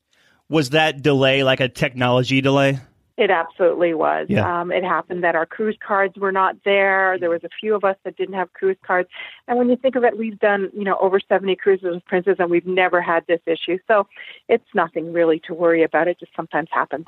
Was 0.48 0.70
that 0.70 1.02
delay 1.02 1.44
like 1.44 1.60
a 1.60 1.68
technology 1.68 2.40
delay? 2.40 2.78
It 3.18 3.30
absolutely 3.30 3.92
was. 3.92 4.26
Yeah. 4.30 4.60
Um, 4.60 4.72
it 4.72 4.84
happened 4.84 5.22
that 5.22 5.34
our 5.34 5.44
cruise 5.44 5.76
cards 5.86 6.16
were 6.16 6.32
not 6.32 6.56
there. 6.64 7.18
There 7.18 7.28
was 7.28 7.44
a 7.44 7.50
few 7.60 7.74
of 7.74 7.84
us 7.84 7.96
that 8.04 8.16
didn't 8.16 8.34
have 8.34 8.52
cruise 8.54 8.78
cards. 8.86 9.08
And 9.46 9.58
when 9.58 9.68
you 9.68 9.76
think 9.76 9.96
of 9.96 10.04
it, 10.04 10.16
we've 10.16 10.38
done, 10.38 10.70
you 10.74 10.84
know, 10.84 10.96
over 10.98 11.20
70 11.20 11.54
cruises 11.56 11.94
with 11.94 12.04
Princess 12.06 12.36
and 12.38 12.50
we've 12.50 12.66
never 12.66 13.02
had 13.02 13.26
this 13.26 13.40
issue. 13.46 13.78
So 13.86 14.06
it's 14.48 14.64
nothing 14.74 15.12
really 15.12 15.40
to 15.46 15.54
worry 15.54 15.82
about. 15.82 16.08
It 16.08 16.18
just 16.18 16.32
sometimes 16.34 16.68
happens. 16.72 17.06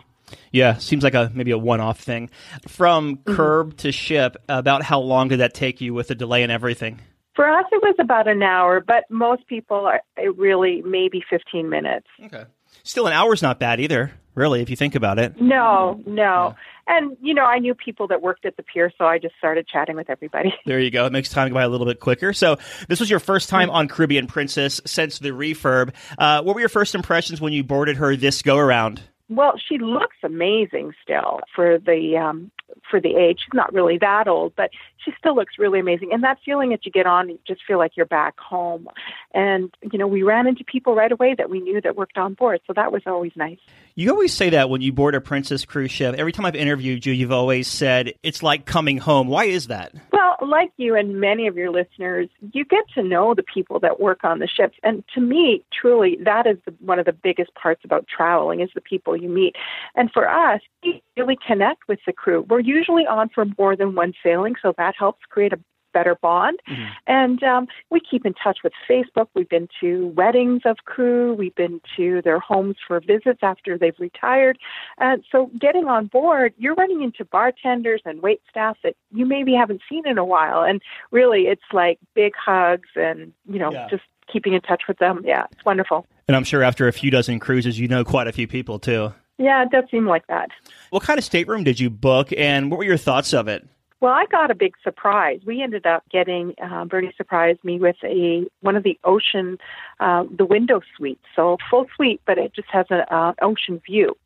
Yeah, 0.53 0.77
seems 0.79 1.05
like 1.05 1.15
a 1.15 1.31
maybe 1.35 1.51
a 1.51 1.59
one-off 1.59 2.01
thing. 2.01 2.31
From 2.69 3.19
curb 3.27 3.77
to 3.79 3.93
ship, 3.93 4.37
about 4.49 4.83
how 4.83 5.01
long 5.01 5.29
did 5.29 5.41
that 5.41 5.55
take 5.55 5.81
you 5.81 5.95
with 5.95 6.09
the 6.09 6.15
delay 6.15 6.43
and 6.43 6.53
everything? 6.53 7.01
For 7.35 7.49
us, 7.49 7.67
it 7.73 7.83
was 7.83 7.97
about 7.99 8.29
an 8.29 8.43
hour, 8.43 8.81
but 8.81 9.05
most 9.11 9.47
people 9.49 9.87
are 9.87 10.01
it 10.17 10.37
really 10.39 10.83
maybe 10.83 11.23
15 11.29 11.69
minutes. 11.69 12.07
Okay. 12.25 12.45
Still, 12.83 13.07
an 13.07 13.13
hour's 13.13 13.43
not 13.43 13.59
bad 13.59 13.81
either, 13.81 14.13
really, 14.35 14.61
if 14.61 14.71
you 14.71 14.77
think 14.77 14.95
about 14.95 15.19
it. 15.19 15.41
No, 15.41 16.01
no. 16.07 16.55
And, 16.87 17.17
you 17.23 17.33
know, 17.33 17.45
I 17.45 17.59
knew 17.61 17.75
people 17.75 18.09
that 18.09 18.21
worked 18.21 18.45
at 18.45 18.57
the 18.57 18.63
pier, 18.63 18.93
so 18.99 19.07
I 19.07 19.19
just 19.19 19.35
started 19.39 19.67
chatting 19.67 19.97
with 19.97 20.11
everybody. 20.11 20.55
There 20.67 20.81
you 20.81 20.91
go. 20.91 21.07
It 21.07 21.13
makes 21.13 21.29
time 21.29 21.49
go 21.49 21.55
by 21.55 21.63
a 21.63 21.69
little 21.69 21.87
bit 21.87 22.01
quicker. 22.01 22.33
So, 22.33 22.57
this 22.89 23.01
was 23.01 23.09
your 23.09 23.21
first 23.21 23.49
time 23.49 23.71
on 23.71 23.89
Caribbean 23.89 24.27
Princess 24.27 24.81
since 24.87 25.19
the 25.19 25.31
refurb. 25.31 25.95
Uh, 26.19 26.43
what 26.43 26.55
were 26.55 26.61
your 26.61 26.69
first 26.69 26.95
impressions 26.95 27.41
when 27.41 27.53
you 27.53 27.65
boarded 27.65 27.97
her 27.99 28.17
this 28.17 28.43
go 28.43 28.57
around? 28.57 29.03
Well, 29.29 29.55
she 29.57 29.79
looks 29.79 30.17
amazing 30.23 30.93
still 31.03 31.41
for 31.55 31.79
the 31.79 32.17
um 32.17 32.51
for 32.91 33.01
the 33.01 33.17
age. 33.17 33.41
She's 33.45 33.55
not 33.55 33.73
really 33.73 33.99
that 33.99 34.29
old, 34.29 34.55
but 34.57 34.71
she 35.03 35.13
still 35.19 35.35
looks 35.35 35.55
really 35.59 35.81
amazing. 35.81 36.11
And 36.13 36.23
that 36.25 36.39
feeling 36.45 36.71
that 36.71 36.85
you 36.85 36.93
get 36.93 37.07
on, 37.07 37.29
you 37.29 37.39
just 37.47 37.63
feel 37.67 37.79
like 37.79 37.93
you're 37.97 38.07
back 38.07 38.39
home. 38.39 38.89
And 39.33 39.75
you 39.93 39.99
know, 39.99 40.07
we 40.07 40.23
ran 40.23 40.47
into 40.47 40.65
people 40.65 40.95
right 40.95 41.11
away 41.11 41.35
that 41.37 41.49
we 41.49 41.61
knew 41.61 41.81
that 41.81 41.97
worked 41.97 42.19
on 42.19 42.35
board, 42.35 42.61
so 42.67 42.73
that 42.75 42.93
was 42.93 43.03
always 43.07 43.33
nice. 43.35 43.59
You 43.95 44.11
always 44.11 44.35
say 44.35 44.51
that 44.51 44.71
when 44.71 44.81
you 44.81 44.93
board 44.93 45.15
a 45.15 45.21
Princess 45.21 45.65
cruise 45.65 45.91
ship. 45.91 46.17
Every 46.19 46.33
time 46.33 46.45
I've 46.45 46.57
interviewed 46.57 47.07
you, 47.07 47.13
you've 47.13 47.33
always 47.33 47.69
said 47.69 48.15
it's 48.23 48.43
like 48.43 48.67
coming 48.67 48.99
home. 48.99 49.29
Why 49.29 49.45
is 49.45 49.69
that? 49.69 49.95
Well, 50.13 50.37
like 50.43 50.73
you 50.77 50.97
and 50.97 51.21
many 51.21 51.47
of 51.47 51.57
your 51.57 51.71
listeners, 51.71 52.29
you 52.53 52.65
get 52.65 52.85
to 52.95 53.03
know 53.03 53.35
the 53.35 53.43
people 53.43 53.81
that 53.81 54.01
work 54.01 54.25
on 54.25 54.39
the 54.41 54.49
ships, 54.49 54.77
and 54.83 55.05
to 55.15 55.21
me, 55.21 55.65
truly, 55.73 56.19
that 56.25 56.47
is 56.47 56.59
the, 56.67 56.75
one 56.81 56.99
of 56.99 57.07
the 57.07 57.13
biggest 57.13 57.55
parts 57.55 57.83
about 57.85 58.07
traveling 58.07 58.61
is 58.61 58.71
the 58.75 58.81
people 58.81 59.14
you 59.17 59.29
meet. 59.29 59.57
And 59.95 60.11
for 60.13 60.29
us, 60.29 60.61
we 60.83 61.03
really 61.17 61.39
connect 61.47 61.89
with 61.89 62.01
the 62.07 62.13
crew. 62.13 62.45
We're 62.49 62.61
usually 62.61 63.07
on 63.07 63.29
for 63.29 63.45
more 63.59 63.77
than 63.77 63.95
one 63.95 64.13
sailing, 64.23 64.55
so 64.61 64.73
that 64.77 64.95
helps 64.99 65.21
create 65.29 65.53
a 65.53 65.59
better 65.93 66.17
bond. 66.17 66.59
And 67.07 67.41
um, 67.45 67.69
we 67.89 68.01
keep 68.01 68.27
in 68.27 68.35
touch 68.35 68.59
with 68.65 68.73
Facebook. 68.91 69.29
We've 69.33 69.49
been 69.49 69.69
to 69.81 70.09
weddings 70.09 70.63
of 70.65 70.79
crew. 70.85 71.35
We've 71.35 71.55
been 71.55 71.81
to 71.97 72.21
their 72.23 72.41
homes 72.41 72.75
for 72.85 72.99
visits 72.99 73.39
after 73.43 73.79
they've 73.79 73.95
retired. 74.01 74.59
And 74.99 75.25
so 75.31 75.53
getting 75.61 75.87
on 75.87 76.07
board, 76.07 76.53
you're 76.59 76.75
running 76.75 77.03
into 77.03 77.25
bartenders 77.25 78.03
and 78.05 78.21
wait 78.23 78.43
staff 78.51 78.77
that 78.83 78.97
you 79.13 79.25
maybe 79.25 79.55
haven't 79.55 79.83
seen 79.89 80.05
in 80.05 80.19
a 80.19 80.25
while. 80.25 80.65
And 80.65 80.83
really, 81.13 81.43
it's 81.43 81.63
like 81.73 82.01
big 82.15 82.33
hugs 82.35 82.89
and, 82.97 83.33
you 83.49 83.61
know, 83.61 83.71
Yeah. 83.71 83.87
just 83.89 84.03
keeping 84.27 84.53
in 84.53 84.63
touch 84.63 84.89
with 84.89 84.99
them. 84.99 85.23
Yeah, 85.25 85.47
it's 85.53 85.65
wonderful. 85.65 86.09
And 86.27 86.37
I'm 86.37 86.45
sure 86.45 86.63
after 86.63 86.89
a 86.89 86.93
few 86.93 87.11
dozen 87.11 87.39
cruises, 87.39 87.79
you 87.79 87.89
know 87.89 88.05
quite 88.05 88.27
a 88.27 88.33
few 88.33 88.47
people 88.47 88.79
too. 88.79 89.13
Yeah, 89.39 89.63
it 89.63 89.71
does 89.71 89.85
seem 89.91 90.07
like 90.07 90.27
that. 90.29 90.51
What 90.91 91.03
kind 91.03 91.19
of 91.19 91.25
stateroom 91.25 91.65
did 91.65 91.81
you 91.81 91.91
book, 91.91 92.33
and 92.37 92.71
what 92.71 92.79
were 92.79 92.85
your 92.85 92.97
thoughts 92.97 93.35
of 93.35 93.49
it? 93.49 93.67
Well, 94.01 94.13
I 94.13 94.27
got 94.27 94.51
a 94.51 94.55
big 94.55 94.75
surprise. 94.83 95.41
We 95.47 95.63
ended 95.63 95.87
up 95.87 96.05
getting 96.11 96.55
uh, 96.63 96.85
Bernie 96.85 97.13
surprised 97.17 97.65
me 97.65 97.79
with 97.79 97.97
a 98.05 98.45
one 98.61 98.77
of 98.77 98.83
the 98.83 98.99
ocean, 99.03 99.59
uh, 99.99 100.25
the 100.37 100.45
window 100.45 100.83
suites. 100.97 101.25
So 101.35 101.57
full 101.71 101.87
suite, 101.97 102.21
but 102.27 102.39
it 102.39 102.53
just 102.55 102.69
has 102.71 102.87
an 102.91 103.05
uh, 103.11 103.33
ocean 103.43 103.81
view. 103.87 104.17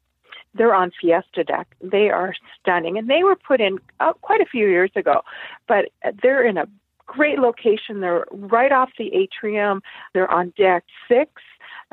They're 0.54 0.74
on 0.74 0.90
Fiesta 1.00 1.44
deck. 1.44 1.68
They 1.80 2.10
are 2.10 2.34
stunning, 2.60 2.98
and 2.98 3.08
they 3.08 3.22
were 3.22 3.36
put 3.36 3.60
in 3.60 3.78
uh, 4.00 4.14
quite 4.14 4.40
a 4.40 4.46
few 4.46 4.66
years 4.66 4.90
ago, 4.96 5.22
but 5.68 5.86
they're 6.22 6.44
in 6.44 6.58
a 6.58 6.66
great 7.06 7.38
location. 7.38 8.00
They're 8.00 8.26
right 8.30 8.72
off 8.72 8.90
the 8.98 9.14
atrium. 9.14 9.82
They're 10.12 10.30
on 10.30 10.52
deck 10.56 10.84
six, 11.08 11.30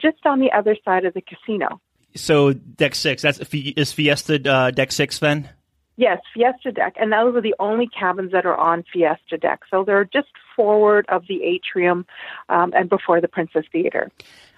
just 0.01 0.25
on 0.25 0.39
the 0.39 0.51
other 0.51 0.75
side 0.83 1.05
of 1.05 1.13
the 1.13 1.21
casino. 1.21 1.79
So 2.15 2.53
deck 2.53 2.95
six, 2.95 3.21
that's 3.21 3.39
is 3.51 3.91
Fiesta 3.91 4.49
uh, 4.49 4.71
deck 4.71 4.91
six 4.91 5.19
then? 5.19 5.49
Yes, 5.97 6.19
Fiesta 6.33 6.73
Deck, 6.73 6.95
and 6.99 7.11
those 7.13 7.35
are 7.35 7.41
the 7.41 7.55
only 7.57 7.87
cabins 7.87 8.33
that 8.33 8.45
are 8.45 8.57
on 8.57 8.83
Fiesta 8.91 9.37
Deck. 9.37 9.61
So 9.71 9.85
they're 9.85 10.03
just 10.03 10.27
forward 10.55 11.05
of 11.07 11.23
the 11.29 11.41
atrium 11.43 12.05
um, 12.49 12.73
and 12.75 12.89
before 12.89 13.21
the 13.21 13.29
Princess 13.29 13.63
Theater. 13.71 14.11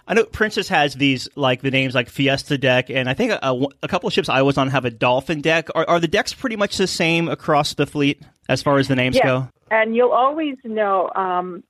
I 0.07 0.15
know 0.15 0.23
Princess 0.23 0.67
has 0.69 0.95
these 0.95 1.27
like 1.35 1.61
the 1.61 1.69
names 1.69 1.93
like 1.93 2.09
Fiesta 2.09 2.57
Deck, 2.57 2.89
and 2.89 3.07
I 3.07 3.13
think 3.13 3.33
a, 3.33 3.65
a 3.83 3.87
couple 3.87 4.07
of 4.07 4.13
ships 4.13 4.29
I 4.29 4.41
was 4.41 4.57
on 4.57 4.69
have 4.69 4.85
a 4.85 4.89
Dolphin 4.89 5.41
Deck. 5.41 5.69
Are, 5.75 5.87
are 5.87 5.99
the 5.99 6.07
decks 6.07 6.33
pretty 6.33 6.55
much 6.55 6.77
the 6.77 6.87
same 6.87 7.27
across 7.27 7.75
the 7.75 7.85
fleet 7.85 8.23
as 8.49 8.63
far 8.63 8.79
as 8.79 8.87
the 8.87 8.95
names 8.95 9.15
yes. 9.15 9.25
go? 9.25 9.49
And 9.69 9.95
you'll 9.95 10.11
always 10.11 10.55
know 10.63 11.09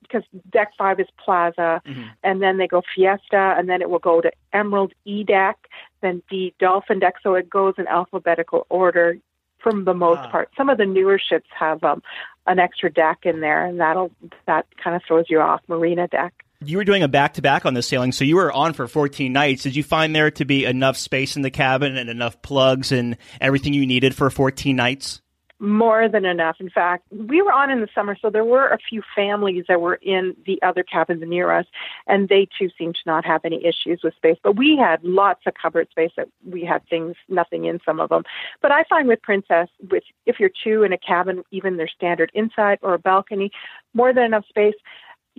because 0.02 0.24
um, 0.34 0.42
Deck 0.52 0.72
Five 0.78 1.00
is 1.00 1.08
Plaza, 1.24 1.82
mm-hmm. 1.86 2.04
and 2.24 2.42
then 2.42 2.58
they 2.58 2.68
go 2.68 2.82
Fiesta, 2.96 3.56
and 3.58 3.68
then 3.68 3.82
it 3.82 3.90
will 3.90 4.00
go 4.00 4.22
to 4.22 4.32
Emerald 4.54 4.94
E 5.06 5.24
Deck, 5.24 5.58
then 6.02 6.22
D 6.30 6.54
Dolphin 6.60 7.00
Deck. 7.00 7.16
So 7.24 7.34
it 7.36 7.50
goes 7.50 7.74
in 7.78 7.88
alphabetical 7.88 8.68
order 8.70 9.18
from 9.60 9.86
the 9.86 9.94
most 9.94 10.20
ah. 10.20 10.30
part. 10.30 10.50
Some 10.56 10.70
of 10.70 10.78
the 10.78 10.86
newer 10.86 11.20
ships 11.20 11.50
have 11.58 11.84
um, 11.84 12.04
an 12.46 12.60
extra 12.60 12.92
deck 12.92 13.20
in 13.24 13.42
there, 13.42 13.66
and 13.66 13.80
that'll 13.80 14.12
that 14.46 14.66
kind 14.82 14.96
of 14.96 15.02
throws 15.08 15.26
you 15.30 15.40
off. 15.40 15.62
Marina 15.68 16.08
Deck. 16.08 16.34
You 16.64 16.78
were 16.78 16.84
doing 16.84 17.04
a 17.04 17.08
back 17.08 17.36
to 17.36 17.42
back 17.42 17.66
on 17.66 17.76
the 17.76 17.84
sailing, 17.84 18.12
so 18.12 18.24
you 18.24 18.36
were 18.36 18.52
on 18.52 18.74
for 18.74 18.88
14 18.88 19.32
nights. 19.32 19.64
Did 19.64 19.76
you 19.76 19.84
find 19.84 20.16
there 20.16 20.32
to 20.32 20.46
be 20.46 20.66
enough 20.66 20.98
space 20.98 21.36
in 21.36 21.44
the 21.44 21.52
cabin 21.52 21.98
and 21.98 22.10
enough 22.10 22.42
plugs 22.42 22.92
and 22.92 23.18
everything 23.40 23.74
you 23.74 23.86
needed 23.86 24.16
for 24.16 24.30
14 24.32 24.76
nights? 24.76 25.22
More 25.60 26.08
than 26.08 26.24
enough. 26.24 26.58
In 26.60 26.70
fact, 26.70 27.08
we 27.12 27.42
were 27.42 27.52
on 27.52 27.72
in 27.72 27.82
the 27.82 27.88
summer, 27.96 28.16
so 28.22 28.30
there 28.30 28.46
were 28.46 28.68
a 28.68 28.78
few 28.78 29.02
families 29.16 29.66
that 29.68 29.82
were 29.82 29.96
in 29.96 30.36
the 30.46 30.62
other 30.62 30.84
cabins 30.84 31.24
near 31.26 31.52
us, 31.52 31.66
and 32.06 32.30
they 32.30 32.48
too 32.60 32.70
seemed 32.78 32.94
to 32.94 33.02
not 33.08 33.26
have 33.26 33.42
any 33.44 33.66
issues 33.66 34.02
with 34.04 34.14
space. 34.14 34.38
But 34.44 34.56
we 34.56 34.78
had 34.78 35.04
lots 35.04 35.42
of 35.48 35.56
cupboard 35.60 35.90
space 35.90 36.12
that 36.16 36.28
we 36.46 36.64
had 36.64 36.88
things, 36.88 37.16
nothing 37.28 37.66
in 37.66 37.80
some 37.84 38.00
of 38.00 38.10
them. 38.10 38.24
But 38.62 38.72
I 38.72 38.84
find 38.84 39.08
with 39.08 39.22
Princess, 39.24 39.68
with 39.90 40.04
if 40.28 40.40
you're 40.40 40.52
two 40.64 40.84
in 40.84 40.94
a 40.94 40.98
cabin, 40.98 41.44
even 41.50 41.78
their 41.78 41.88
standard 41.88 42.32
inside 42.36 42.78
or 42.84 42.94
a 42.94 43.00
balcony, 43.00 43.52
more 43.96 44.14
than 44.14 44.26
enough 44.26 44.46
space 44.48 44.76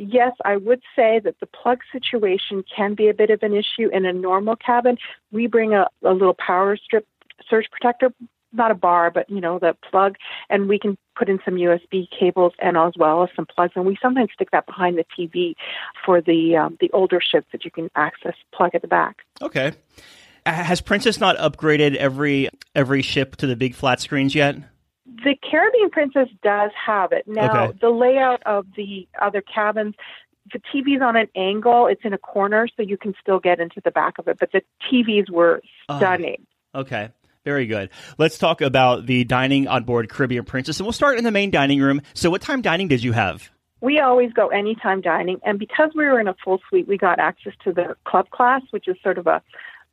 yes, 0.01 0.33
I 0.45 0.57
would 0.57 0.81
say 0.95 1.21
that 1.25 1.41
the 1.41 1.47
plug 1.47 1.81
situation 1.91 2.63
can 2.75 2.95
be 2.95 3.09
a 3.09 3.15
bit 3.15 3.31
of 3.31 3.43
an 3.43 3.53
issue 3.53 3.89
in 3.93 4.07
a 4.07 4.13
normal 4.13 4.55
cabin. 4.55 4.97
We 5.33 5.49
bring 5.49 5.75
a, 5.75 5.89
a 6.05 6.13
little 6.13 6.35
power 6.35 6.77
strip 6.77 7.05
surge 7.49 7.67
protector, 7.73 8.13
not 8.53 8.71
a 8.71 8.75
bar, 8.75 9.11
but 9.11 9.29
you 9.29 9.41
know 9.41 9.59
the 9.59 9.77
plug, 9.91 10.17
and 10.49 10.69
we 10.69 10.79
can 10.79 10.97
put 11.17 11.29
in 11.29 11.39
some 11.45 11.55
USB 11.55 12.09
cables 12.11 12.53
and 12.59 12.77
as 12.77 12.93
well 12.97 13.23
as 13.23 13.31
some 13.35 13.47
plugs. 13.47 13.73
And 13.77 13.85
we 13.85 13.99
sometimes 14.01 14.31
stick 14.33 14.51
that 14.53 14.67
behind 14.67 14.99
the 14.99 15.05
TV 15.19 15.55
for 16.05 16.21
the 16.21 16.57
um, 16.57 16.77
the 16.81 16.91
older 16.93 17.21
ships 17.21 17.49
that 17.53 17.65
you 17.65 17.71
can 17.71 17.91
access 17.95 18.35
plug 18.53 18.75
at 18.75 18.83
the 18.83 18.89
back. 18.89 19.19
Okay. 19.43 19.73
Has 20.47 20.81
Princess 20.81 21.21
not 21.21 21.37
upgraded 21.37 21.97
every 21.97 22.49
every 22.75 23.03
ship 23.03 23.37
to 23.37 23.47
the 23.47 23.57
big 23.57 23.75
flat 23.75 24.01
screens 24.01 24.35
yet? 24.35 24.57
The 25.25 25.37
Caribbean 25.43 25.91
Princess 25.91 26.29
does 26.43 26.71
have 26.87 27.13
it. 27.13 27.27
Now, 27.27 27.67
okay. 27.69 27.79
the 27.81 27.91
layout 27.91 28.43
of 28.45 28.67
the 28.77 29.09
other 29.21 29.43
cabins, 29.43 29.95
the 30.53 30.61
TV's 30.61 31.03
on 31.03 31.17
an 31.17 31.29
angle. 31.35 31.87
It's 31.87 32.03
in 32.05 32.13
a 32.13 32.19
corner, 32.19 32.69
so 32.77 32.83
you 32.83 32.97
can 32.97 33.15
still 33.21 33.41
get 33.41 33.59
into 33.59 33.81
the 33.83 33.91
back 33.91 34.19
of 34.19 34.29
it. 34.29 34.39
But 34.39 34.53
the 34.53 34.63
TVs 34.91 35.31
were 35.31 35.61
ah, 35.89 35.99
stunning. 35.99 36.47
okay. 36.75 37.11
Very 37.45 37.67
good. 37.67 37.91
Let's 38.19 38.39
talk 38.39 38.61
about 38.61 39.07
the 39.07 39.25
dining 39.25 39.69
on 39.69 39.85
board 39.85 40.09
Caribbean 40.09 40.45
Princess, 40.45 40.79
and 40.79 40.87
we'll 40.87 40.93
start 40.93 41.19
in 41.19 41.25
the 41.25 41.31
main 41.31 41.51
dining 41.51 41.81
room. 41.81 42.03
So, 42.15 42.31
what 42.31 42.43
time 42.43 42.63
dining 42.63 42.89
did 42.89 43.03
you 43.03 43.13
have? 43.13 43.51
We 43.81 44.01
always 44.01 44.33
go 44.33 44.49
anytime 44.49 45.01
dining, 45.01 45.39
and 45.45 45.59
because 45.59 45.91
we 45.95 46.05
were 46.05 46.21
in 46.21 46.27
a 46.27 46.35
full 46.45 46.61
suite, 46.69 46.89
we 46.89 46.99
got 46.99 47.19
access 47.21 47.53
to 47.65 47.73
the 47.73 47.97
club 48.05 48.29
class, 48.31 48.63
which 48.71 48.89
is 48.89 48.97
sort 49.03 49.19
of 49.19 49.27
a 49.27 49.43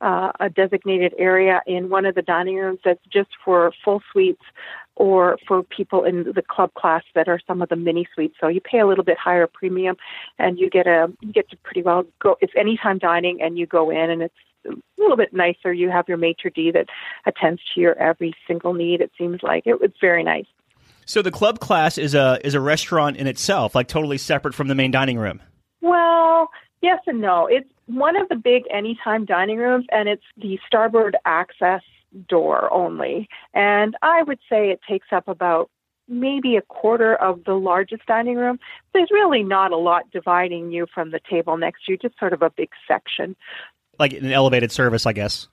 uh, 0.00 0.30
a 0.40 0.50
designated 0.50 1.14
area 1.18 1.62
in 1.66 1.88
one 1.88 2.04
of 2.04 2.14
the 2.14 2.22
dining 2.22 2.56
rooms 2.56 2.80
that's 2.84 3.00
just 3.10 3.30
for 3.42 3.72
full 3.82 4.02
suites 4.12 4.42
or 4.94 5.38
for 5.46 5.62
people 5.62 6.04
in 6.04 6.24
the 6.34 6.42
club 6.42 6.72
class 6.74 7.02
that 7.14 7.28
are 7.28 7.40
some 7.46 7.62
of 7.62 7.68
the 7.68 7.76
mini 7.76 8.06
suites. 8.14 8.34
So 8.40 8.48
you 8.48 8.60
pay 8.60 8.80
a 8.80 8.86
little 8.86 9.04
bit 9.04 9.18
higher 9.18 9.46
premium, 9.46 9.96
and 10.38 10.58
you 10.58 10.68
get 10.70 10.86
a 10.86 11.12
you 11.20 11.32
get 11.32 11.48
to 11.50 11.56
pretty 11.58 11.82
well 11.82 12.04
go. 12.20 12.36
It's 12.40 12.52
anytime 12.58 12.98
dining, 12.98 13.40
and 13.40 13.58
you 13.58 13.66
go 13.66 13.90
in, 13.90 14.10
and 14.10 14.22
it's 14.22 14.34
a 14.68 15.00
little 15.00 15.16
bit 15.16 15.32
nicer. 15.32 15.72
You 15.72 15.90
have 15.90 16.08
your 16.08 16.18
maitre 16.18 16.50
d 16.50 16.70
that 16.72 16.86
attends 17.26 17.60
to 17.74 17.80
your 17.80 17.98
every 17.98 18.34
single 18.46 18.74
need. 18.74 19.00
It 19.00 19.12
seems 19.16 19.42
like 19.42 19.66
it 19.66 19.80
was 19.80 19.90
very 20.00 20.24
nice. 20.24 20.46
So 21.04 21.22
the 21.22 21.30
club 21.30 21.60
class 21.60 21.98
is 21.98 22.14
a 22.14 22.40
is 22.44 22.54
a 22.54 22.60
restaurant 22.60 23.16
in 23.16 23.26
itself, 23.26 23.74
like 23.74 23.88
totally 23.88 24.18
separate 24.18 24.54
from 24.54 24.68
the 24.68 24.74
main 24.74 24.90
dining 24.90 25.18
room. 25.18 25.40
Well, 25.80 26.50
yes 26.82 26.98
and 27.06 27.20
no. 27.20 27.46
It's 27.46 27.68
one 27.86 28.16
of 28.16 28.28
the 28.28 28.34
big 28.34 28.64
anytime 28.72 29.24
dining 29.24 29.58
rooms, 29.58 29.86
and 29.90 30.08
it's 30.08 30.24
the 30.36 30.58
starboard 30.66 31.16
access 31.24 31.82
door 32.28 32.72
only. 32.72 33.28
And 33.54 33.96
I 34.02 34.22
would 34.22 34.40
say 34.48 34.70
it 34.70 34.80
takes 34.88 35.08
up 35.12 35.28
about 35.28 35.70
maybe 36.08 36.56
a 36.56 36.62
quarter 36.62 37.16
of 37.16 37.44
the 37.44 37.54
largest 37.54 38.06
dining 38.06 38.36
room. 38.36 38.58
There's 38.92 39.10
really 39.10 39.42
not 39.42 39.72
a 39.72 39.76
lot 39.76 40.10
dividing 40.12 40.70
you 40.70 40.86
from 40.92 41.10
the 41.10 41.20
table 41.28 41.56
next 41.56 41.84
to 41.84 41.92
you, 41.92 41.98
just 41.98 42.18
sort 42.18 42.32
of 42.32 42.42
a 42.42 42.50
big 42.50 42.70
section. 42.86 43.36
Like 43.98 44.12
an 44.12 44.32
elevated 44.32 44.72
service, 44.72 45.06
I 45.06 45.12
guess. 45.12 45.48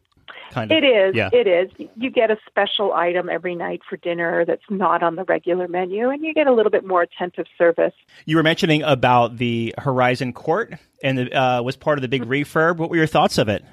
Kind 0.52 0.72
of. 0.72 0.78
It 0.78 0.86
is. 0.86 1.16
Yeah. 1.16 1.30
It 1.34 1.48
is. 1.48 1.90
You 1.96 2.12
get 2.12 2.30
a 2.30 2.38
special 2.48 2.94
item 2.94 3.28
every 3.28 3.56
night 3.56 3.82
for 3.90 3.98
dinner 3.98 4.46
that's 4.46 4.64
not 4.70 5.02
on 5.02 5.16
the 5.16 5.24
regular 5.24 5.68
menu, 5.68 6.10
and 6.10 6.24
you 6.24 6.34
get 6.34 6.46
a 6.46 6.54
little 6.54 6.70
bit 6.70 6.86
more 6.86 7.02
attentive 7.02 7.48
service. 7.58 7.94
You 8.26 8.36
were 8.36 8.44
mentioning 8.44 8.84
about 8.84 9.38
the 9.38 9.74
Horizon 9.80 10.32
Court, 10.32 10.76
and 11.04 11.18
the, 11.18 11.34
uh, 11.34 11.62
was 11.64 11.76
part 11.76 11.98
of 11.98 12.04
the 12.04 12.08
big 12.08 12.24
refurb. 12.26 12.78
What 12.78 12.92
were 12.92 12.98
your 12.98 13.08
thoughts 13.08 13.40
of 13.40 13.50
it? 13.50 13.66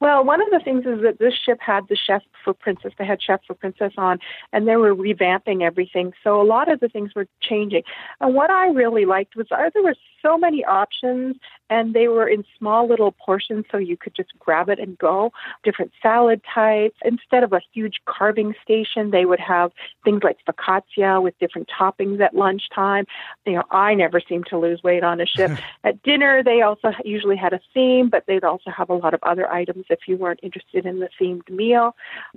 Well, 0.00 0.24
one 0.24 0.40
of 0.40 0.48
the 0.50 0.60
things 0.60 0.86
is 0.86 1.02
that 1.02 1.18
this 1.18 1.34
ship 1.34 1.58
had 1.60 1.88
the 1.88 1.96
chef 1.96 2.22
for 2.44 2.54
Princess, 2.54 2.92
the 2.98 3.04
head 3.04 3.18
chef 3.20 3.40
for 3.44 3.54
Princess 3.54 3.92
on, 3.98 4.20
and 4.52 4.68
they 4.68 4.76
were 4.76 4.94
revamping 4.94 5.62
everything. 5.62 6.12
So 6.22 6.40
a 6.40 6.46
lot 6.46 6.70
of 6.70 6.78
the 6.78 6.88
things 6.88 7.16
were 7.16 7.26
changing. 7.42 7.82
And 8.20 8.32
what 8.32 8.48
I 8.48 8.68
really 8.68 9.06
liked 9.06 9.34
was 9.34 9.48
uh, 9.50 9.70
there 9.74 9.82
were 9.82 9.96
so 10.22 10.38
many 10.38 10.64
options 10.64 11.36
and 11.70 11.94
they 11.94 12.08
were 12.08 12.28
in 12.28 12.44
small 12.58 12.88
little 12.88 13.12
portions 13.12 13.64
so 13.70 13.76
you 13.76 13.96
could 13.96 14.14
just 14.14 14.30
grab 14.38 14.68
it 14.68 14.78
and 14.78 14.96
go. 14.98 15.32
Different 15.64 15.92
salad 16.02 16.40
types. 16.54 16.96
Instead 17.04 17.42
of 17.42 17.52
a 17.52 17.60
huge 17.72 18.00
carving 18.06 18.54
station, 18.62 19.10
they 19.10 19.24
would 19.24 19.40
have 19.40 19.72
things 20.04 20.22
like 20.22 20.38
focaccia 20.48 21.22
with 21.22 21.38
different 21.38 21.68
toppings 21.68 22.20
at 22.20 22.34
lunchtime. 22.34 23.04
You 23.44 23.54
know, 23.54 23.64
I 23.70 23.94
never 23.94 24.20
seem 24.20 24.44
to 24.44 24.58
lose 24.58 24.82
weight 24.82 25.04
on 25.04 25.20
a 25.20 25.26
ship. 25.26 25.52
at 25.84 26.02
dinner, 26.02 26.42
they 26.42 26.62
also 26.62 26.92
usually 27.04 27.36
had 27.36 27.52
a 27.52 27.60
theme, 27.74 28.08
but 28.08 28.24
they'd 28.26 28.44
also 28.44 28.70
have 28.70 28.88
a 28.88 28.94
lot 28.94 29.14
of 29.14 29.20
other 29.22 29.50
items 29.50 29.84
if 29.90 30.00
you 30.06 30.16
weren't 30.16 30.40
interested 30.42 30.86
in 30.86 31.00
the 31.00 31.08
themed 31.20 31.48
meal. 31.50 31.94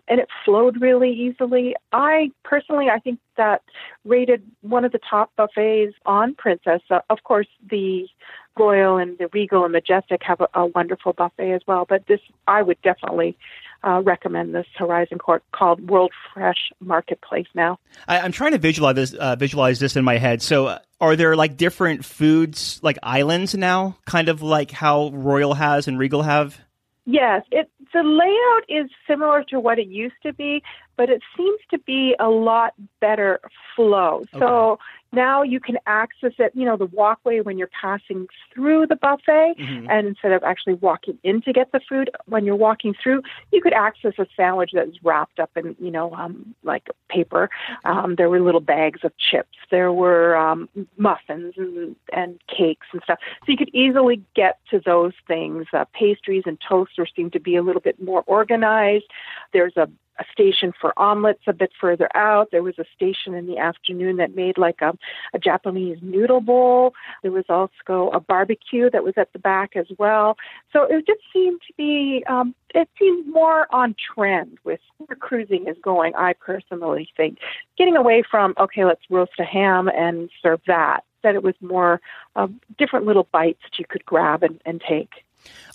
And 0.07 0.19
it 0.19 0.27
flowed 0.43 0.81
really 0.81 1.11
easily. 1.11 1.75
I 1.93 2.31
personally, 2.43 2.89
I 2.89 2.99
think 2.99 3.19
that 3.37 3.61
rated 4.05 4.43
one 4.61 4.85
of 4.85 4.91
the 4.91 4.99
top 5.09 5.31
buffets 5.35 5.95
on 6.05 6.35
Princess. 6.35 6.81
Uh, 6.89 6.99
of 7.09 7.23
course, 7.23 7.47
the 7.69 8.07
Royal 8.57 8.97
and 8.97 9.17
the 9.17 9.27
Regal 9.33 9.63
and 9.63 9.71
Majestic 9.71 10.21
have 10.23 10.41
a, 10.41 10.47
a 10.53 10.65
wonderful 10.67 11.13
buffet 11.13 11.51
as 11.51 11.61
well. 11.67 11.85
But 11.87 12.07
this, 12.07 12.19
I 12.47 12.61
would 12.61 12.81
definitely 12.81 13.37
uh, 13.83 14.01
recommend 14.03 14.53
this 14.53 14.67
Horizon 14.77 15.17
Court 15.17 15.43
called 15.51 15.89
World 15.89 16.11
Fresh 16.33 16.71
Marketplace 16.79 17.47
now. 17.55 17.79
I, 18.07 18.19
am 18.19 18.31
trying 18.31 18.51
to 18.51 18.57
visualize 18.57 18.95
this, 18.95 19.13
uh, 19.13 19.35
visualize 19.35 19.79
this 19.79 19.95
in 19.95 20.03
my 20.03 20.17
head. 20.17 20.41
So, 20.41 20.67
uh, 20.67 20.79
are 20.99 21.15
there 21.15 21.35
like 21.35 21.57
different 21.57 22.05
foods, 22.05 22.79
like 22.83 22.99
islands 23.01 23.55
now, 23.55 23.97
kind 24.05 24.29
of 24.29 24.43
like 24.43 24.69
how 24.69 25.09
Royal 25.09 25.55
has 25.55 25.87
and 25.87 25.97
Regal 25.97 26.21
have? 26.21 26.59
Yes, 27.05 27.43
it 27.51 27.69
the 27.93 28.03
layout 28.03 28.83
is 28.83 28.89
similar 29.07 29.43
to 29.45 29.59
what 29.59 29.79
it 29.79 29.87
used 29.87 30.15
to 30.23 30.33
be, 30.33 30.63
but 31.01 31.09
it 31.09 31.23
seems 31.35 31.59
to 31.71 31.79
be 31.79 32.15
a 32.19 32.29
lot 32.29 32.75
better 32.99 33.39
flow. 33.75 34.17
Okay. 34.17 34.37
So 34.37 34.77
now 35.11 35.41
you 35.41 35.59
can 35.59 35.77
access 35.87 36.33
it, 36.37 36.51
you 36.53 36.63
know, 36.63 36.77
the 36.77 36.85
walkway 36.85 37.39
when 37.41 37.57
you're 37.57 37.71
passing 37.81 38.27
through 38.53 38.85
the 38.85 38.95
buffet, 38.95 39.55
mm-hmm. 39.59 39.89
and 39.89 40.07
instead 40.07 40.31
of 40.31 40.43
actually 40.43 40.75
walking 40.75 41.17
in 41.23 41.41
to 41.41 41.51
get 41.51 41.71
the 41.71 41.81
food, 41.89 42.11
when 42.27 42.45
you're 42.45 42.55
walking 42.55 42.93
through, 43.01 43.23
you 43.51 43.61
could 43.61 43.73
access 43.73 44.13
a 44.19 44.27
sandwich 44.37 44.71
that's 44.73 45.03
wrapped 45.03 45.39
up 45.39 45.49
in, 45.57 45.75
you 45.79 45.89
know, 45.89 46.13
um, 46.13 46.53
like 46.63 46.87
paper. 47.09 47.49
Um, 47.83 48.13
there 48.15 48.29
were 48.29 48.39
little 48.39 48.61
bags 48.61 48.99
of 49.03 49.11
chips. 49.17 49.57
There 49.71 49.91
were 49.91 50.37
um, 50.37 50.69
muffins 50.97 51.55
and, 51.57 51.95
and 52.13 52.39
cakes 52.47 52.87
and 52.93 53.01
stuff. 53.03 53.17
So 53.45 53.51
you 53.51 53.57
could 53.57 53.73
easily 53.73 54.21
get 54.35 54.59
to 54.69 54.79
those 54.79 55.13
things. 55.27 55.65
Uh, 55.73 55.85
pastries 55.93 56.43
and 56.45 56.59
toasters 56.69 57.11
seem 57.15 57.31
to 57.31 57.39
be 57.39 57.55
a 57.55 57.63
little 57.63 57.81
bit 57.81 57.99
more 58.01 58.23
organized. 58.27 59.05
There's 59.51 59.75
a 59.75 59.89
a 60.19 60.25
station 60.31 60.73
for 60.79 60.97
omelets 60.97 61.41
a 61.47 61.53
bit 61.53 61.71
further 61.79 62.09
out. 62.15 62.49
There 62.51 62.63
was 62.63 62.77
a 62.77 62.85
station 62.95 63.33
in 63.33 63.47
the 63.47 63.57
afternoon 63.57 64.17
that 64.17 64.35
made 64.35 64.57
like 64.57 64.81
a, 64.81 64.97
a 65.33 65.39
Japanese 65.39 65.97
noodle 66.01 66.41
bowl. 66.41 66.93
There 67.21 67.31
was 67.31 67.45
also 67.49 68.09
a 68.11 68.19
barbecue 68.19 68.89
that 68.89 69.03
was 69.03 69.13
at 69.17 69.33
the 69.33 69.39
back 69.39 69.75
as 69.75 69.87
well. 69.97 70.37
So 70.73 70.83
it 70.83 71.07
just 71.07 71.21
seemed 71.33 71.61
to 71.67 71.73
be, 71.77 72.23
um, 72.27 72.53
it 72.73 72.89
seemed 72.99 73.27
more 73.27 73.67
on 73.73 73.95
trend 74.13 74.57
with 74.63 74.79
where 74.97 75.15
cruising 75.15 75.67
is 75.67 75.77
going, 75.81 76.13
I 76.15 76.33
personally 76.33 77.09
think. 77.17 77.39
Getting 77.77 77.95
away 77.95 78.23
from, 78.29 78.53
okay, 78.59 78.85
let's 78.85 79.01
roast 79.09 79.39
a 79.39 79.43
ham 79.45 79.87
and 79.87 80.29
serve 80.41 80.61
that, 80.67 81.01
that 81.23 81.35
it 81.35 81.43
was 81.43 81.55
more 81.61 82.01
uh, 82.35 82.47
different 82.77 83.05
little 83.05 83.27
bites 83.31 83.61
that 83.63 83.79
you 83.79 83.85
could 83.87 84.05
grab 84.05 84.43
and, 84.43 84.61
and 84.65 84.81
take. 84.87 85.23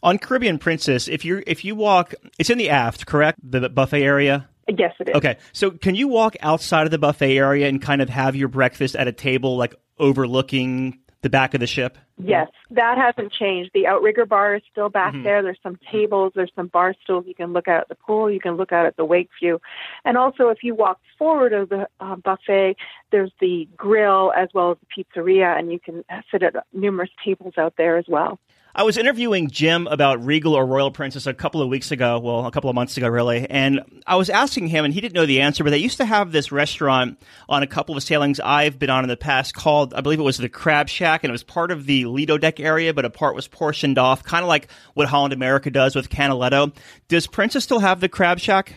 On 0.03 0.19
Caribbean 0.19 0.59
Princess, 0.59 1.09
if 1.09 1.25
you 1.25 1.43
if 1.47 1.65
you 1.65 1.75
walk, 1.75 2.15
it's 2.39 2.51
in 2.51 2.59
the 2.59 2.71
aft, 2.71 3.07
correct? 3.07 3.39
The 3.43 3.69
buffet 3.69 4.03
area. 4.03 4.49
Yes, 4.69 4.95
it 4.99 5.09
is. 5.09 5.15
Okay, 5.15 5.37
so 5.53 5.71
can 5.71 5.95
you 5.95 6.09
walk 6.09 6.37
outside 6.41 6.87
of 6.87 6.91
the 6.91 6.99
buffet 6.99 7.37
area 7.37 7.69
and 7.69 7.81
kind 7.81 8.03
of 8.03 8.09
have 8.09 8.35
your 8.35 8.49
breakfast 8.49 8.97
at 8.97 9.07
a 9.07 9.13
table 9.13 9.57
like 9.57 9.75
overlooking 9.99 10.99
the 11.23 11.31
back 11.31 11.55
of 11.55 11.61
the 11.61 11.67
ship? 11.67 11.99
Yes, 12.19 12.49
that 12.71 12.97
hasn't 12.97 13.33
changed. 13.33 13.71
The 13.75 13.87
outrigger 13.87 14.27
bar 14.27 14.57
is 14.57 14.63
still 14.71 14.89
back 14.89 15.13
Mhm. 15.13 15.23
there. 15.23 15.43
There's 15.43 15.59
some 15.63 15.79
tables, 15.93 16.33
there's 16.35 16.53
some 16.57 16.69
bar 16.69 16.95
stools. 17.03 17.27
You 17.27 17.35
can 17.35 17.53
look 17.53 17.69
out 17.69 17.83
at 17.83 17.89
the 17.89 17.95
pool, 17.95 18.31
you 18.31 18.41
can 18.41 18.57
look 18.57 18.73
out 18.73 18.87
at 18.87 18.97
the 18.97 19.05
wake 19.05 19.29
view. 19.39 19.61
And 20.05 20.17
also, 20.17 20.49
if 20.49 20.65
you 20.65 20.75
walk 20.75 20.99
forward 21.19 21.53
of 21.53 21.69
the 21.69 21.89
uh, 22.01 22.17
buffet, 22.17 22.77
there's 23.11 23.33
the 23.41 23.69
grill 23.77 24.33
as 24.37 24.49
well 24.55 24.73
as 24.73 24.79
the 24.81 25.05
pizzeria, 25.05 25.59
and 25.59 25.71
you 25.71 25.79
can 25.79 26.05
sit 26.31 26.43
at 26.43 26.55
numerous 26.73 27.11
tables 27.23 27.55
out 27.59 27.75
there 27.77 27.99
as 27.99 28.07
well. 28.09 28.39
I 28.79 28.83
was 28.83 28.99
interviewing 28.99 29.49
Jim 29.49 29.87
about 29.87 30.23
Regal 30.23 30.53
or 30.53 30.67
Royal 30.67 30.91
Princess 30.91 31.27
a 31.27 31.33
couple 31.33 31.63
of 31.63 31.71
weeks 31.71 31.93
ago, 31.93 32.19
well, 32.19 32.45
a 32.45 32.51
couple 32.51 32.69
of 32.69 32.75
months 32.75 32.99
ago, 32.99 33.09
really, 33.09 33.49
and 33.49 33.81
I 34.07 34.17
was 34.17 34.29
asking 34.29 34.69
him, 34.69 34.85
and 34.85 34.93
he 34.93 35.01
didn't 35.01 35.15
know 35.15 35.25
the 35.25 35.41
answer, 35.41 35.65
but 35.65 35.71
they 35.71 35.79
used 35.79 35.97
to 35.97 36.05
have 36.05 36.31
this 36.31 36.53
restaurant 36.53 37.19
on 37.49 37.63
a 37.63 37.67
couple 37.67 37.97
of 37.97 38.03
sailings 38.03 38.39
I've 38.39 38.79
been 38.79 38.91
on 38.91 39.03
in 39.03 39.09
the 39.09 39.17
past 39.17 39.55
called, 39.55 39.95
I 39.95 40.03
believe 40.03 40.21
it 40.21 40.25
was 40.25 40.37
the 40.37 40.51
Crab 40.51 40.91
Shack, 40.91 41.25
and 41.25 41.31
it 41.31 41.33
was 41.33 41.43
part 41.43 41.71
of 41.71 41.87
the 41.87 42.05
Lido 42.05 42.37
Deck 42.37 42.61
area, 42.61 42.93
but 42.93 43.07
a 43.07 43.11
part 43.11 43.35
was 43.35 43.49
portioned 43.49 43.97
off, 43.97 44.23
kind 44.23 44.43
of 44.43 44.49
like 44.49 44.69
what 44.93 45.09
Holland 45.09 45.33
America 45.33 45.71
does 45.71 45.97
with 45.97 46.11
Canaletto. 46.11 46.77
Does 47.09 47.27
Princess 47.27 47.65
still 47.65 47.79
have 47.79 48.01
the 48.01 48.11
Crab 48.11 48.41
Shack? 48.41 48.75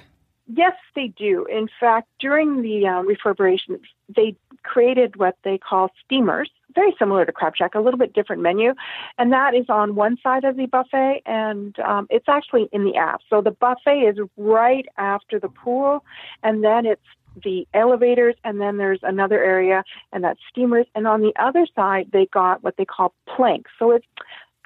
Yes, 0.47 0.75
they 0.95 1.07
do. 1.07 1.45
In 1.51 1.67
fact, 1.77 2.07
during 2.21 2.62
the 2.62 2.88
uh, 2.88 3.03
refurbishment, 3.03 3.81
they 4.15 4.38
created 4.63 5.17
what 5.17 5.35
they 5.43 5.57
call 5.57 5.89
steamers, 6.05 6.49
very 6.75 6.95
similar 6.99 7.25
to 7.25 7.32
Crab 7.32 7.55
Shack, 7.55 7.75
a 7.75 7.79
little 7.79 7.97
bit 7.97 8.13
different 8.13 8.41
menu, 8.41 8.73
and 9.17 9.32
that 9.34 9.55
is 9.55 9.65
on 9.69 9.95
one 9.95 10.17
side 10.21 10.43
of 10.43 10.55
the 10.55 10.65
buffet, 10.67 11.21
and 11.25 11.77
um, 11.79 12.08
it's 12.10 12.27
actually 12.27 12.69
in 12.71 12.84
the 12.84 12.95
app. 12.95 13.21
So 13.29 13.41
the 13.41 13.51
buffet 13.51 13.99
is 14.01 14.17
right 14.38 14.86
after 14.97 15.39
the 15.39 15.49
pool, 15.49 16.03
and 16.43 16.63
then 16.63 16.86
it's 16.86 17.01
the 17.43 17.67
elevators, 17.73 18.36
and 18.43 18.60
then 18.60 18.77
there's 18.77 18.99
another 19.03 19.43
area, 19.43 19.84
and 20.12 20.23
that's 20.23 20.39
steamers. 20.49 20.86
And 20.95 21.08
on 21.08 21.21
the 21.21 21.34
other 21.39 21.67
side, 21.75 22.10
they 22.12 22.25
got 22.27 22.63
what 22.63 22.75
they 22.77 22.86
call 22.86 23.13
planks. 23.27 23.71
So 23.79 23.91
it's 23.91 24.05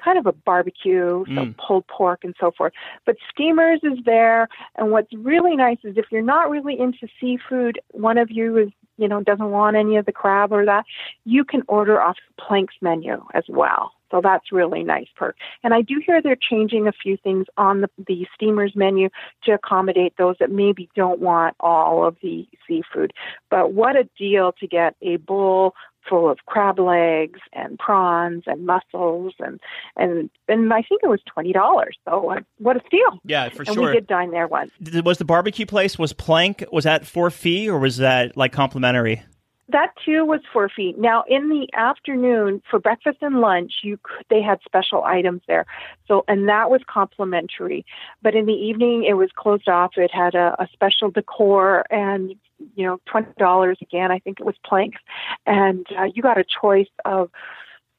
kind 0.04 0.18
of 0.18 0.26
a 0.26 0.32
barbecue, 0.32 1.24
so 1.36 1.46
Mm. 1.46 1.58
pulled 1.58 1.88
pork 1.88 2.24
and 2.24 2.36
so 2.39 2.52
forth. 2.52 2.74
But 3.06 3.16
steamers 3.32 3.80
is 3.84 4.00
there, 4.06 4.48
and 4.76 4.92
what's 4.92 5.13
really 5.13 5.56
nice 5.56 5.80
is 5.84 5.98
if 5.98 6.12
you're 6.12 6.22
not 6.22 6.50
really 6.50 6.80
into 6.80 7.08
seafood, 7.20 7.80
one 7.92 8.18
of 8.18 8.30
you 8.32 8.58
is 8.58 8.70
you 8.98 9.08
know 9.08 9.22
doesn't 9.22 9.52
want 9.52 9.76
any 9.76 9.96
of 9.98 10.06
the 10.06 10.12
crab 10.12 10.52
or 10.52 10.66
that, 10.66 10.86
you 11.26 11.44
can 11.44 11.63
order 11.68 12.02
off 12.02 12.18
the 12.28 12.42
planks 12.42 12.76
menu 12.82 13.24
as 13.34 13.44
well. 13.48 13.94
So 14.12 14.22
that's 14.22 14.52
really 14.52 14.84
nice 14.84 15.08
perk. 15.16 15.36
And 15.63 15.74
I 15.74 15.82
do 15.82 16.00
hear 16.06 16.22
they're 16.22 16.36
changing 16.36 16.88
a 16.88 16.92
few 16.92 17.18
things 17.18 17.48
on 17.58 17.82
the, 17.82 17.89
the 18.06 18.28
steamers 18.36 18.74
menu 18.76 19.10
to 19.46 19.54
accommodate 19.54 20.13
those 20.20 20.36
that 20.39 20.52
maybe 20.52 20.88
don't 20.96 21.20
want 21.20 21.56
all 21.60 22.06
of 22.06 22.16
the 22.22 22.48
seafood. 22.68 23.12
But 23.50 23.74
what 23.74 23.96
a 23.96 24.08
deal 24.16 24.52
to 24.60 24.68
get 24.68 24.96
a 25.02 25.16
bowl 25.16 25.74
full 26.08 26.30
of 26.30 26.39
crab 26.46 26.80
legs 26.80 27.39
and 27.54 27.78
prawns 27.80 28.44
and 28.48 28.66
mussels 28.66 29.34
and 29.39 29.60
and 29.96 30.30
and 30.48 30.74
I 30.74 30.82
think 30.82 31.02
it 31.04 31.08
was 31.08 31.22
twenty 31.26 31.54
dollars. 31.54 31.98
So 32.06 32.36
what 32.60 32.78
a 32.78 32.82
steal! 32.88 33.20
Yeah, 33.26 33.50
for 33.50 33.63
and 33.63 33.74
sure. 33.74 33.88
we 33.88 33.94
did 33.94 34.08
dine 34.08 34.32
there 34.32 34.48
once. 34.48 34.72
Was 35.04 35.18
the 35.18 35.26
barbecue 35.26 35.66
place, 35.66 35.98
was 35.98 36.13
Plank, 36.13 36.63
was 36.72 36.84
that 36.84 37.06
for 37.06 37.30
fee 37.30 37.70
or 37.70 37.80
was 37.80 37.98
that 37.98 38.38
like 38.38 38.52
complimentary? 38.52 39.24
That 39.69 39.93
too 40.04 40.26
was 40.26 40.41
four 40.52 40.67
feet. 40.67 40.97
Now 40.97 41.23
in 41.28 41.49
the 41.49 41.67
afternoon 41.73 42.62
for 42.69 42.80
breakfast 42.80 43.19
and 43.21 43.39
lunch, 43.39 43.76
you 43.82 43.97
could, 44.04 44.26
they 44.30 44.41
had 44.41 44.60
special 44.65 45.04
items 45.04 45.41
there. 45.47 45.65
So 46.08 46.26
and 46.28 46.49
that 46.49 46.69
was 46.69 46.82
complimentary. 46.88 47.86
But 48.21 48.36
in 48.36 48.45
the 48.45 48.54
evening, 48.54 49.06
it 49.06 49.13
was 49.13 49.30
closed 49.36 49.69
off. 49.69 49.91
It 49.95 50.12
had 50.13 50.36
a, 50.36 50.56
a 50.60 50.67
special 50.73 51.12
decor 51.12 51.86
and 51.89 52.36
you 52.76 52.86
know 52.86 52.99
twenty 53.06 53.32
dollars 53.38 53.78
again. 53.82 54.12
I 54.12 54.19
think 54.19 54.39
it 54.39 54.45
was 54.45 54.56
planks, 54.65 55.02
and 55.45 55.86
uh, 55.97 56.08
you 56.13 56.21
got 56.21 56.38
a 56.38 56.45
choice 56.62 56.89
of. 57.06 57.30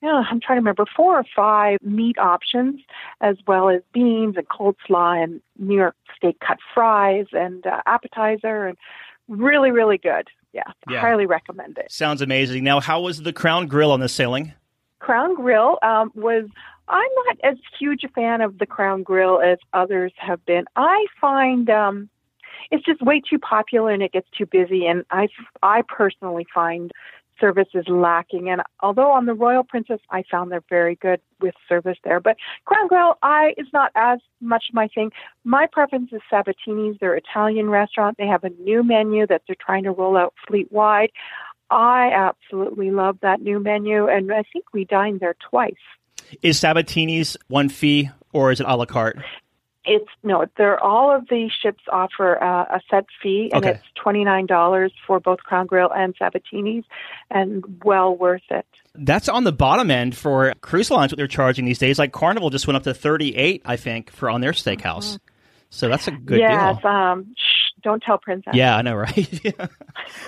Yeah, 0.02 0.22
I'm 0.30 0.38
trying 0.38 0.56
to 0.56 0.60
remember 0.60 0.84
four 0.94 1.16
or 1.16 1.24
five 1.34 1.78
meat 1.80 2.18
options, 2.18 2.82
as 3.22 3.36
well 3.46 3.70
as 3.70 3.80
beans 3.94 4.36
and 4.36 4.46
cold 4.50 4.76
slaw 4.86 5.12
and 5.14 5.40
New 5.58 5.76
York 5.76 5.96
steak 6.14 6.40
cut 6.40 6.58
fries 6.74 7.24
and 7.32 7.66
uh, 7.66 7.80
appetizer, 7.86 8.66
and 8.66 8.76
really, 9.28 9.70
really 9.70 9.98
good. 9.98 10.28
Yeah, 10.52 10.62
Yeah. 10.88 11.00
highly 11.00 11.26
recommend 11.26 11.78
it. 11.78 11.90
Sounds 11.90 12.22
amazing. 12.22 12.62
Now, 12.62 12.78
how 12.80 13.00
was 13.00 13.22
the 13.22 13.32
Crown 13.32 13.66
Grill 13.66 13.90
on 13.90 14.00
the 14.00 14.08
sailing? 14.08 14.52
Crown 15.00 15.34
Grill 15.34 15.78
um, 15.82 16.12
was. 16.14 16.46
I'm 16.86 17.08
not 17.26 17.38
as 17.42 17.56
huge 17.78 18.04
a 18.04 18.08
fan 18.08 18.42
of 18.42 18.58
the 18.58 18.66
Crown 18.66 19.02
Grill 19.02 19.40
as 19.40 19.56
others 19.72 20.12
have 20.18 20.44
been. 20.44 20.66
I 20.76 21.06
find 21.18 21.70
um, 21.70 22.10
it's 22.70 22.84
just 22.84 23.00
way 23.00 23.20
too 23.26 23.38
popular 23.38 23.90
and 23.90 24.02
it 24.02 24.12
gets 24.12 24.28
too 24.36 24.46
busy, 24.46 24.86
and 24.86 25.04
I 25.10 25.28
I 25.62 25.82
personally 25.88 26.46
find 26.54 26.92
service 27.40 27.68
is 27.74 27.86
lacking. 27.88 28.48
And 28.48 28.62
although 28.80 29.10
on 29.10 29.26
the 29.26 29.34
Royal 29.34 29.64
Princess, 29.64 30.00
I 30.10 30.24
found 30.30 30.50
they're 30.50 30.62
very 30.68 30.96
good 30.96 31.20
with 31.40 31.54
service 31.68 31.98
there, 32.04 32.20
but 32.20 32.36
Crown 32.64 32.88
Grill, 32.88 33.14
I 33.22 33.54
is 33.56 33.66
not 33.72 33.92
as 33.94 34.20
much 34.40 34.64
my 34.72 34.88
thing. 34.88 35.10
My 35.44 35.66
preference 35.70 36.10
is 36.12 36.20
Sabatini's. 36.30 36.96
They're 37.00 37.16
Italian 37.16 37.70
restaurant. 37.70 38.16
They 38.18 38.26
have 38.26 38.44
a 38.44 38.50
new 38.50 38.82
menu 38.82 39.26
that 39.26 39.42
they're 39.46 39.56
trying 39.58 39.84
to 39.84 39.90
roll 39.90 40.16
out 40.16 40.34
fleet 40.46 40.70
wide. 40.72 41.10
I 41.70 42.10
absolutely 42.12 42.90
love 42.90 43.18
that 43.22 43.40
new 43.40 43.58
menu, 43.58 44.06
and 44.06 44.32
I 44.32 44.42
think 44.52 44.66
we 44.72 44.84
dined 44.84 45.20
there 45.20 45.34
twice. 45.50 45.74
Is 46.42 46.58
Sabatini's 46.58 47.36
one 47.48 47.68
fee 47.68 48.10
or 48.32 48.52
is 48.52 48.60
it 48.60 48.66
a 48.68 48.76
la 48.76 48.86
carte? 48.86 49.18
It's 49.86 50.08
no, 50.22 50.46
they're 50.56 50.82
all 50.82 51.14
of 51.14 51.28
the 51.28 51.50
ships 51.62 51.82
offer 51.92 52.42
uh, 52.42 52.76
a 52.76 52.80
set 52.90 53.04
fee, 53.22 53.50
and 53.52 53.64
Okay. 53.64 53.74
it's 53.74 53.84
twenty 53.94 54.24
nine 54.24 54.46
dollars 54.46 54.92
for 55.06 55.20
both 55.20 55.40
Crown 55.40 55.66
Grill 55.66 55.90
and 55.92 56.14
Sabatini's, 56.16 56.84
and 57.30 57.62
well 57.84 58.16
worth 58.16 58.42
it. 58.50 58.66
That's 58.94 59.28
on 59.28 59.44
the 59.44 59.52
bottom 59.52 59.90
end 59.90 60.16
for 60.16 60.52
cruise 60.60 60.90
lines. 60.90 61.12
What 61.12 61.18
they're 61.18 61.26
charging 61.26 61.64
these 61.64 61.78
days, 61.78 61.98
like 61.98 62.12
Carnival 62.12 62.50
just 62.50 62.66
went 62.66 62.76
up 62.76 62.84
to 62.84 62.94
thirty-eight, 62.94 63.62
I 63.64 63.76
think, 63.76 64.10
for 64.10 64.30
on 64.30 64.40
their 64.40 64.52
steakhouse. 64.52 65.18
So 65.70 65.88
that's 65.88 66.06
a 66.06 66.12
good 66.12 66.38
yes, 66.38 66.76
deal. 66.80 66.90
um, 66.90 67.34
shh, 67.36 67.72
don't 67.82 68.00
tell 68.02 68.16
Princess. 68.18 68.54
Yeah, 68.54 68.76
I 68.76 68.82
know, 68.82 68.94
right? 68.94 69.40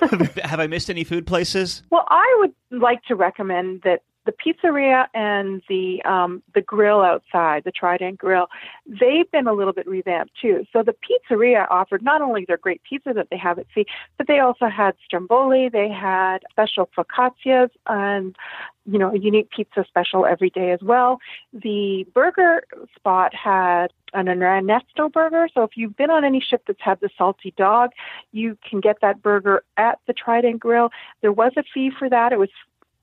Have 0.43 0.59
I 0.61 0.67
missed 0.67 0.91
any 0.91 1.05
food 1.05 1.25
places? 1.27 1.83
Well, 1.91 2.05
I 2.09 2.37
would 2.41 2.81
like 2.83 3.03
to 3.05 3.15
recommend 3.15 3.83
that 3.85 4.01
the 4.27 4.33
pizzeria 4.33 5.07
and 5.15 5.63
the 5.69 6.03
um, 6.05 6.43
the 6.55 6.61
grill 6.61 7.01
outside, 7.01 7.65
the 7.65 7.71
Trident 7.71 8.19
Grill, 8.19 8.49
they've 8.87 9.31
been 9.31 9.47
a 9.47 9.53
little 9.53 9.73
bit 9.73 9.87
revamped 9.87 10.35
too. 10.41 10.67
So 10.73 10.83
the 10.83 10.95
pizzeria 10.95 11.67
offered 11.71 12.03
not 12.03 12.21
only 12.21 12.45
their 12.45 12.59
great 12.59 12.83
pizza 12.83 13.13
that 13.15 13.29
they 13.31 13.39
have 13.39 13.59
at 13.59 13.67
sea, 13.75 13.87
but 14.19 14.27
they 14.27 14.41
also 14.41 14.67
had 14.67 14.95
stromboli, 15.05 15.69
they 15.69 15.89
had 15.89 16.39
special 16.51 16.91
focaccias, 16.97 17.71
and 17.87 18.37
you 18.85 18.99
know 18.99 19.13
a 19.13 19.19
unique 19.19 19.51
pizza 19.51 19.85
special 19.89 20.27
every 20.27 20.51
day 20.51 20.73
as 20.73 20.81
well. 20.83 21.19
The 21.53 22.07
burger 22.13 22.65
spot 22.97 23.35
had 23.35 23.89
an 24.13 24.29
Ernesto 24.29 25.09
burger. 25.09 25.49
So 25.53 25.63
if 25.63 25.71
you've 25.77 25.97
been 25.97 26.11
on 26.11 26.25
any 26.25 26.41
ship 26.41 26.63
that's 26.67 26.81
had 26.81 27.01
the 27.01 27.11
salty 27.17 27.53
dog, 27.57 27.91
you 28.33 28.57
can 28.69 28.81
get 28.81 28.99
that 29.03 29.23
burger 29.23 29.63
at 29.77 29.99
the 30.07 30.13
Trident 30.13 30.61
Grill. 30.61 30.91
There 31.23 31.33
was 31.33 31.53
a 31.57 31.63
fee 31.75 31.91
for 31.97 32.09
that. 32.09 32.33
It 32.33 32.39
was, 32.39 32.49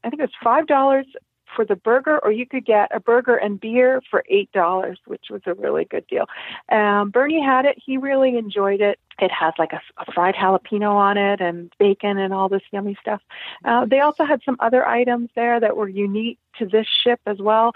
I 0.04 0.10
think 0.10 0.20
it 0.22 0.26
was 0.26 0.32
five 0.44 0.68
dollars 0.68 1.06
for 1.56 1.66
the 1.66 1.76
burger, 1.76 2.20
or 2.24 2.32
you 2.32 2.48
could 2.48 2.66
get 2.66 2.90
a 2.96 3.00
burger 3.00 3.36
and 3.36 3.60
beer 3.60 4.02
for 4.10 4.24
eight 4.30 4.52
dollars, 4.52 5.00
which 5.06 5.26
was 5.30 5.42
a 5.46 5.54
really 5.54 5.86
good 5.86 6.06
deal. 6.08 6.26
Um, 6.72 7.12
Bernie 7.12 7.44
had 7.44 7.66
it; 7.66 7.78
he 7.84 7.98
really 7.98 8.38
enjoyed 8.38 8.82
it. 8.82 9.00
It 9.20 9.32
has 9.32 9.54
like 9.60 9.72
a, 9.72 9.82
a 9.98 10.12
fried 10.12 10.36
jalapeno 10.36 10.92
on 10.92 11.18
it, 11.18 11.42
and 11.42 11.72
bacon, 11.80 12.18
and 12.18 12.34
all 12.34 12.50
this 12.50 12.64
yummy 12.72 12.98
stuff. 13.00 13.22
Uh, 13.64 13.86
they 13.86 14.00
also 14.00 14.26
had 14.26 14.42
some 14.44 14.58
other 14.60 14.88
items 14.88 15.30
there 15.36 15.60
that 15.60 15.78
were 15.78 15.88
unique 15.88 16.40
to 16.58 16.66
this 16.66 16.88
ship 17.04 17.20
as 17.28 17.38
well. 17.40 17.74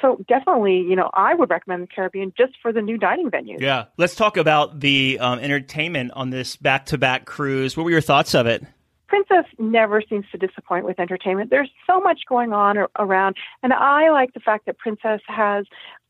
So 0.00 0.24
definitely, 0.28 0.78
you 0.78 0.96
know, 0.96 1.10
I 1.12 1.34
would 1.34 1.50
recommend 1.50 1.82
the 1.82 1.86
Caribbean 1.86 2.32
just 2.36 2.54
for 2.62 2.72
the 2.72 2.80
new 2.80 2.96
dining 2.96 3.30
venues. 3.30 3.60
Yeah. 3.60 3.86
Let's 3.98 4.14
talk 4.14 4.38
about 4.38 4.80
the 4.80 5.18
um, 5.20 5.38
entertainment 5.40 6.12
on 6.14 6.30
this 6.30 6.56
back-to-back 6.56 7.26
cruise. 7.26 7.76
What 7.76 7.84
were 7.84 7.90
your 7.90 8.00
thoughts 8.00 8.34
of 8.34 8.46
it? 8.46 8.64
Princess 9.10 9.44
never 9.58 10.00
seems 10.00 10.24
to 10.30 10.38
disappoint 10.38 10.84
with 10.84 11.00
entertainment. 11.00 11.50
There's 11.50 11.68
so 11.84 12.00
much 12.00 12.20
going 12.28 12.52
on 12.52 12.78
around, 12.96 13.36
and 13.60 13.72
I 13.72 14.08
like 14.10 14.34
the 14.34 14.40
fact 14.40 14.66
that 14.66 14.78
Princess 14.78 15.20
has. 15.26 15.66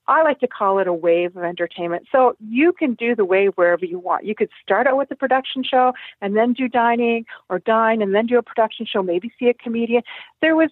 I 0.06 0.22
like 0.22 0.38
to 0.40 0.48
call 0.48 0.80
it 0.80 0.86
a 0.86 0.92
wave 0.92 1.34
of 1.34 1.42
entertainment. 1.42 2.08
So 2.12 2.36
you 2.40 2.72
can 2.72 2.94
do 2.94 3.14
the 3.14 3.24
wave 3.24 3.52
wherever 3.54 3.86
you 3.86 3.98
want. 3.98 4.26
You 4.26 4.34
could 4.34 4.50
start 4.62 4.86
out 4.86 4.98
with 4.98 5.10
a 5.12 5.16
production 5.16 5.62
show 5.62 5.92
and 6.20 6.36
then 6.36 6.52
do 6.52 6.68
dining, 6.68 7.24
or 7.48 7.60
dine 7.60 8.02
and 8.02 8.14
then 8.14 8.26
do 8.26 8.36
a 8.36 8.42
production 8.42 8.84
show, 8.84 9.02
maybe 9.02 9.32
see 9.38 9.48
a 9.48 9.54
comedian. 9.54 10.02
There 10.42 10.54
was 10.54 10.70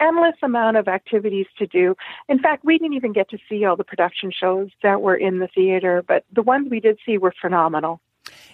endless 0.00 0.36
amount 0.42 0.76
of 0.76 0.86
activities 0.86 1.46
to 1.58 1.66
do. 1.66 1.94
In 2.28 2.40
fact, 2.40 2.64
we 2.64 2.76
didn't 2.76 2.94
even 2.94 3.12
get 3.12 3.30
to 3.30 3.38
see 3.48 3.64
all 3.64 3.76
the 3.76 3.84
production 3.84 4.30
shows 4.30 4.68
that 4.82 5.00
were 5.00 5.16
in 5.16 5.38
the 5.38 5.48
theater, 5.48 6.02
but 6.06 6.24
the 6.32 6.42
ones 6.42 6.68
we 6.70 6.80
did 6.80 6.98
see 7.06 7.16
were 7.16 7.32
phenomenal. 7.40 8.00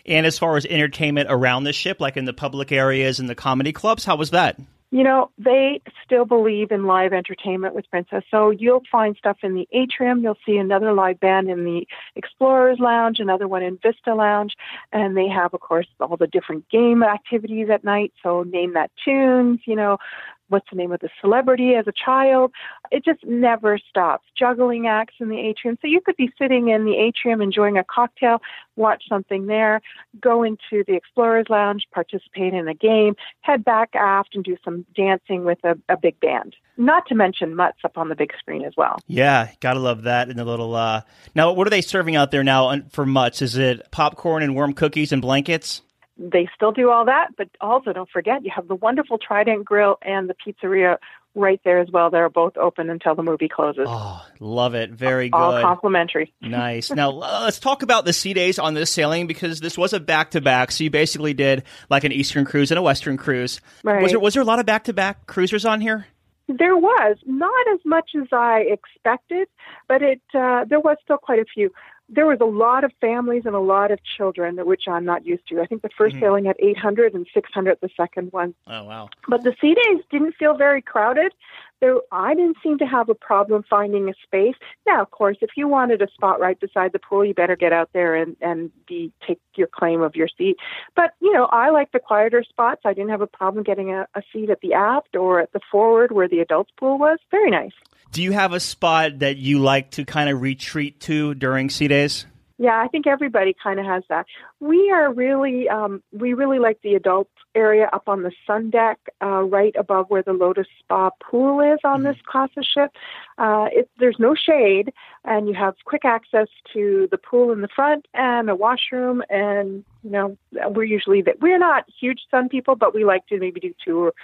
And 0.06 0.26
as 0.26 0.38
far 0.38 0.56
as 0.56 0.64
entertainment 0.66 1.28
around 1.30 1.64
the 1.64 1.72
ship, 1.72 2.00
like 2.00 2.16
in 2.16 2.24
the 2.24 2.32
public 2.32 2.72
areas 2.72 3.18
and 3.18 3.28
the 3.28 3.34
comedy 3.34 3.72
clubs, 3.72 4.04
how 4.04 4.16
was 4.16 4.30
that? 4.30 4.58
You 4.92 5.02
know, 5.02 5.30
they 5.36 5.82
still 6.04 6.24
believe 6.24 6.70
in 6.70 6.84
live 6.84 7.12
entertainment 7.12 7.74
with 7.74 7.90
Princess. 7.90 8.22
So 8.30 8.50
you'll 8.50 8.84
find 8.90 9.16
stuff 9.16 9.38
in 9.42 9.54
the 9.54 9.68
atrium. 9.72 10.22
You'll 10.22 10.38
see 10.46 10.58
another 10.58 10.92
live 10.92 11.18
band 11.18 11.50
in 11.50 11.64
the 11.64 11.86
Explorers 12.14 12.78
Lounge, 12.78 13.18
another 13.18 13.48
one 13.48 13.64
in 13.64 13.78
Vista 13.82 14.14
Lounge. 14.14 14.54
And 14.92 15.16
they 15.16 15.28
have, 15.28 15.54
of 15.54 15.60
course, 15.60 15.88
all 16.00 16.16
the 16.16 16.28
different 16.28 16.68
game 16.68 17.02
activities 17.02 17.68
at 17.68 17.82
night. 17.82 18.12
So 18.22 18.44
name 18.44 18.74
that 18.74 18.92
tunes, 19.04 19.60
you 19.64 19.74
know, 19.74 19.98
what's 20.48 20.68
the 20.70 20.76
name 20.76 20.92
of 20.92 21.00
the 21.00 21.08
celebrity 21.20 21.74
as 21.74 21.86
a 21.86 21.92
child. 21.92 22.52
It 22.90 23.04
just 23.04 23.24
never 23.24 23.78
stops. 23.78 24.24
Juggling 24.38 24.86
acts 24.86 25.14
in 25.20 25.28
the 25.28 25.38
atrium. 25.38 25.78
So 25.82 25.88
you 25.88 26.00
could 26.00 26.16
be 26.16 26.30
sitting 26.38 26.68
in 26.68 26.84
the 26.84 26.96
atrium 26.96 27.40
enjoying 27.40 27.78
a 27.78 27.84
cocktail, 27.84 28.40
watch 28.76 29.04
something 29.08 29.46
there, 29.46 29.80
go 30.20 30.42
into 30.42 30.84
the 30.86 30.94
Explorers 30.94 31.46
Lounge, 31.48 31.86
participate 31.92 32.54
in 32.54 32.68
a 32.68 32.74
game, 32.74 33.14
head 33.40 33.64
back 33.64 33.90
aft 33.94 34.34
and 34.34 34.44
do 34.44 34.56
some 34.64 34.84
dancing 34.94 35.44
with 35.44 35.58
a, 35.64 35.76
a 35.88 35.96
big 35.96 36.18
band. 36.20 36.54
Not 36.78 37.06
to 37.06 37.14
mention 37.14 37.56
MUTS 37.56 37.78
up 37.84 37.96
on 37.96 38.10
the 38.10 38.14
big 38.14 38.32
screen 38.38 38.64
as 38.64 38.74
well. 38.76 38.98
Yeah, 39.06 39.48
gotta 39.60 39.80
love 39.80 40.02
that. 40.02 40.28
And 40.28 40.38
the 40.38 40.44
little 40.44 40.74
uh 40.74 41.02
now 41.34 41.52
what 41.52 41.66
are 41.66 41.70
they 41.70 41.80
serving 41.80 42.16
out 42.16 42.30
there 42.30 42.44
now 42.44 42.80
for 42.90 43.06
MUTS? 43.06 43.42
Is 43.42 43.56
it 43.56 43.90
popcorn 43.90 44.42
and 44.42 44.54
warm 44.54 44.74
cookies 44.74 45.10
and 45.10 45.22
blankets? 45.22 45.80
They 46.18 46.48
still 46.54 46.72
do 46.72 46.90
all 46.90 47.04
that, 47.06 47.28
but 47.36 47.48
also 47.60 47.92
don't 47.92 48.08
forget 48.10 48.44
you 48.44 48.50
have 48.54 48.68
the 48.68 48.74
wonderful 48.74 49.18
Trident 49.18 49.64
Grill 49.64 49.98
and 50.02 50.28
the 50.28 50.34
pizzeria 50.34 50.96
right 51.34 51.60
there 51.64 51.78
as 51.78 51.90
well. 51.90 52.10
They're 52.10 52.30
both 52.30 52.56
open 52.56 52.88
until 52.88 53.14
the 53.14 53.22
movie 53.22 53.48
closes. 53.48 53.86
Oh, 53.86 54.26
love 54.40 54.74
it. 54.74 54.90
Very 54.90 55.28
good. 55.28 55.36
All 55.36 55.60
complimentary. 55.60 56.32
nice. 56.40 56.90
Now, 56.90 57.10
let's 57.10 57.58
talk 57.58 57.82
about 57.82 58.06
the 58.06 58.12
sea 58.12 58.32
days 58.32 58.58
on 58.58 58.74
this 58.74 58.90
sailing 58.90 59.26
because 59.26 59.60
this 59.60 59.76
was 59.76 59.92
a 59.92 60.00
back 60.00 60.30
to 60.32 60.40
back. 60.40 60.72
So 60.72 60.84
you 60.84 60.90
basically 60.90 61.34
did 61.34 61.64
like 61.90 62.04
an 62.04 62.12
Eastern 62.12 62.44
cruise 62.46 62.70
and 62.70 62.78
a 62.78 62.82
Western 62.82 63.18
cruise. 63.18 63.60
Right. 63.84 64.02
Was 64.02 64.12
there, 64.12 64.20
was 64.20 64.34
there 64.34 64.42
a 64.42 64.46
lot 64.46 64.58
of 64.58 64.66
back 64.66 64.84
to 64.84 64.92
back 64.92 65.26
cruisers 65.26 65.64
on 65.66 65.80
here? 65.80 66.06
There 66.48 66.76
was 66.76 67.16
not 67.26 67.66
as 67.74 67.80
much 67.84 68.10
as 68.16 68.28
I 68.32 68.60
expected, 68.60 69.48
but 69.88 70.00
it 70.00 70.20
uh, 70.32 70.64
there 70.64 70.78
was 70.78 70.96
still 71.02 71.18
quite 71.18 71.40
a 71.40 71.44
few 71.44 71.72
there 72.08 72.26
was 72.26 72.38
a 72.40 72.44
lot 72.44 72.84
of 72.84 72.92
families 73.00 73.42
and 73.46 73.54
a 73.54 73.60
lot 73.60 73.90
of 73.90 73.98
children, 74.04 74.56
which 74.64 74.84
I'm 74.88 75.04
not 75.04 75.26
used 75.26 75.46
to. 75.48 75.60
I 75.60 75.66
think 75.66 75.82
the 75.82 75.88
1st 75.88 76.10
mm-hmm. 76.10 76.20
sailing 76.20 76.44
had 76.44 76.56
800 76.58 77.14
and 77.14 77.26
600 77.32 77.78
the 77.80 77.90
second 77.96 78.32
one. 78.32 78.54
Oh 78.66 78.84
wow! 78.84 79.08
But 79.28 79.42
the 79.42 79.54
sea 79.60 79.74
days 79.74 80.02
didn't 80.10 80.34
feel 80.36 80.56
very 80.56 80.82
crowded. 80.82 81.32
There, 81.80 81.96
I 82.10 82.34
didn't 82.34 82.56
seem 82.62 82.78
to 82.78 82.86
have 82.86 83.08
a 83.08 83.14
problem 83.14 83.64
finding 83.68 84.08
a 84.08 84.14
space. 84.22 84.54
Now, 84.86 85.02
of 85.02 85.10
course, 85.10 85.36
if 85.40 85.50
you 85.56 85.68
wanted 85.68 86.00
a 86.00 86.08
spot 86.12 86.40
right 86.40 86.58
beside 86.58 86.92
the 86.92 86.98
pool, 86.98 87.24
you 87.24 87.34
better 87.34 87.56
get 87.56 87.72
out 87.72 87.90
there 87.92 88.14
and 88.14 88.36
and 88.40 88.70
be 88.86 89.12
take 89.26 89.40
your 89.56 89.68
claim 89.68 90.00
of 90.00 90.16
your 90.16 90.28
seat. 90.38 90.56
But 90.94 91.12
you 91.20 91.32
know, 91.32 91.46
I 91.46 91.70
like 91.70 91.92
the 91.92 91.98
quieter 91.98 92.42
spots. 92.48 92.82
I 92.84 92.94
didn't 92.94 93.10
have 93.10 93.20
a 93.20 93.26
problem 93.26 93.62
getting 93.62 93.92
a, 93.92 94.06
a 94.14 94.22
seat 94.32 94.50
at 94.50 94.60
the 94.60 94.74
aft 94.74 95.16
or 95.16 95.40
at 95.40 95.52
the 95.52 95.60
forward 95.70 96.12
where 96.12 96.28
the 96.28 96.40
adults 96.40 96.70
pool 96.78 96.98
was. 96.98 97.18
Very 97.30 97.50
nice. 97.50 97.72
Do 98.12 98.22
you 98.22 98.32
have 98.32 98.52
a 98.52 98.60
spot 98.60 99.18
that 99.18 99.36
you 99.36 99.58
like 99.58 99.90
to 99.92 100.04
kind 100.04 100.30
of 100.30 100.40
retreat 100.40 101.00
to 101.00 101.34
during 101.34 101.68
sea 101.68 101.88
days? 101.88 102.26
Yeah, 102.58 102.80
I 102.82 102.88
think 102.88 103.06
everybody 103.06 103.54
kind 103.62 103.78
of 103.78 103.84
has 103.84 104.02
that. 104.08 104.24
We 104.60 104.90
are 104.90 105.12
really, 105.12 105.68
um, 105.68 106.02
we 106.10 106.32
really 106.32 106.58
like 106.58 106.80
the 106.82 106.94
adult 106.94 107.28
area 107.54 107.90
up 107.92 108.08
on 108.08 108.22
the 108.22 108.32
sun 108.46 108.70
deck, 108.70 108.98
uh, 109.22 109.42
right 109.42 109.74
above 109.78 110.08
where 110.08 110.22
the 110.22 110.32
Lotus 110.32 110.66
Spa 110.78 111.10
pool 111.22 111.60
is 111.60 111.78
on 111.84 112.00
mm-hmm. 112.00 112.08
this 112.08 112.16
class 112.26 112.48
of 112.56 112.64
ship. 112.64 112.92
Uh, 113.36 113.66
it, 113.72 113.90
there's 113.98 114.16
no 114.18 114.34
shade, 114.34 114.92
and 115.24 115.48
you 115.48 115.54
have 115.54 115.74
quick 115.84 116.06
access 116.06 116.48
to 116.72 117.08
the 117.10 117.18
pool 117.18 117.52
in 117.52 117.60
the 117.60 117.68
front 117.68 118.06
and 118.14 118.48
a 118.48 118.56
washroom. 118.56 119.22
And 119.28 119.84
you 120.02 120.10
know, 120.10 120.38
we're 120.70 120.84
usually 120.84 121.20
that 121.22 121.40
we're 121.40 121.58
not 121.58 121.84
huge 122.00 122.20
sun 122.30 122.48
people, 122.48 122.74
but 122.74 122.94
we 122.94 123.04
like 123.04 123.26
to 123.26 123.38
maybe 123.38 123.60
do 123.60 123.74
two 123.84 123.98
or 123.98 124.14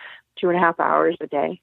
two 0.40 0.48
and 0.48 0.56
a 0.56 0.60
half 0.60 0.80
hours 0.80 1.18
a 1.20 1.26
day. 1.26 1.60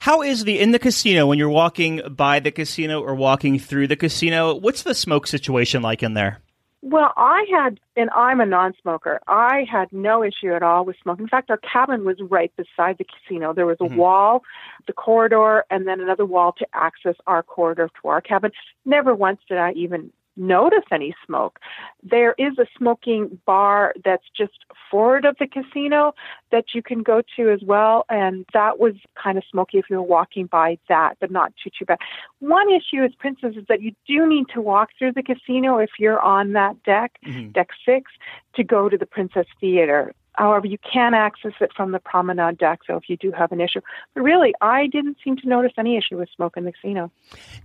How 0.00 0.22
is 0.22 0.44
the 0.44 0.60
in 0.60 0.72
the 0.72 0.78
casino 0.78 1.26
when 1.26 1.38
you're 1.38 1.48
walking 1.48 2.02
by 2.10 2.40
the 2.40 2.50
casino 2.50 3.00
or 3.00 3.14
walking 3.14 3.58
through 3.58 3.88
the 3.88 3.96
casino? 3.96 4.54
What's 4.54 4.82
the 4.82 4.94
smoke 4.94 5.26
situation 5.26 5.82
like 5.82 6.02
in 6.02 6.14
there? 6.14 6.40
Well, 6.86 7.14
I 7.16 7.46
had, 7.50 7.80
and 7.96 8.10
I'm 8.14 8.40
a 8.40 8.46
non-smoker. 8.46 9.18
I 9.26 9.64
had 9.72 9.90
no 9.90 10.22
issue 10.22 10.52
at 10.52 10.62
all 10.62 10.84
with 10.84 10.96
smoke. 11.02 11.18
In 11.18 11.26
fact, 11.26 11.48
our 11.48 11.56
cabin 11.56 12.04
was 12.04 12.18
right 12.20 12.52
beside 12.58 12.98
the 12.98 13.06
casino. 13.06 13.54
There 13.54 13.64
was 13.64 13.78
a 13.80 13.84
mm-hmm. 13.84 13.96
wall, 13.96 14.42
the 14.86 14.92
corridor, 14.92 15.64
and 15.70 15.86
then 15.86 16.02
another 16.02 16.26
wall 16.26 16.52
to 16.58 16.66
access 16.74 17.14
our 17.26 17.42
corridor 17.42 17.88
to 18.02 18.08
our 18.08 18.20
cabin. 18.20 18.50
Never 18.84 19.14
once 19.14 19.40
did 19.48 19.56
I 19.56 19.72
even 19.72 20.12
notice 20.36 20.84
any 20.90 21.14
smoke. 21.26 21.58
There 22.02 22.34
is 22.38 22.58
a 22.58 22.66
smoking 22.76 23.40
bar 23.46 23.94
that's 24.04 24.24
just 24.36 24.64
forward 24.90 25.24
of 25.24 25.36
the 25.38 25.46
casino 25.46 26.14
that 26.50 26.66
you 26.74 26.82
can 26.82 27.02
go 27.02 27.22
to 27.36 27.50
as 27.50 27.60
well, 27.62 28.04
and 28.08 28.44
that 28.52 28.78
was 28.78 28.94
kind 29.22 29.38
of 29.38 29.44
smoky 29.50 29.78
if 29.78 29.86
you 29.90 29.96
were 29.96 30.02
walking 30.02 30.46
by 30.46 30.78
that, 30.88 31.16
but 31.20 31.30
not 31.30 31.52
too 31.62 31.70
too 31.76 31.84
bad. 31.84 31.98
One 32.40 32.70
issue 32.70 33.02
with 33.02 33.18
Princess 33.18 33.54
is 33.56 33.64
that 33.68 33.82
you 33.82 33.92
do 34.06 34.28
need 34.28 34.46
to 34.54 34.60
walk 34.60 34.90
through 34.98 35.12
the 35.12 35.22
casino 35.22 35.78
if 35.78 35.90
you're 35.98 36.20
on 36.20 36.52
that 36.52 36.82
deck, 36.84 37.18
mm-hmm. 37.24 37.50
deck 37.50 37.68
six, 37.84 38.10
to 38.54 38.64
go 38.64 38.88
to 38.88 38.96
the 38.96 39.06
Princess 39.06 39.46
Theater. 39.60 40.14
However, 40.34 40.66
you 40.66 40.78
can 40.78 41.14
access 41.14 41.52
it 41.60 41.72
from 41.74 41.92
the 41.92 41.98
promenade 41.98 42.58
deck, 42.58 42.80
so 42.86 42.96
if 42.96 43.08
you 43.08 43.16
do 43.16 43.30
have 43.32 43.52
an 43.52 43.60
issue. 43.60 43.80
But 44.14 44.22
really, 44.22 44.52
I 44.60 44.88
didn't 44.88 45.18
seem 45.22 45.36
to 45.38 45.48
notice 45.48 45.72
any 45.78 45.96
issue 45.96 46.18
with 46.18 46.28
smoke 46.34 46.56
in 46.56 46.64
the 46.64 46.72
casino. 46.72 47.10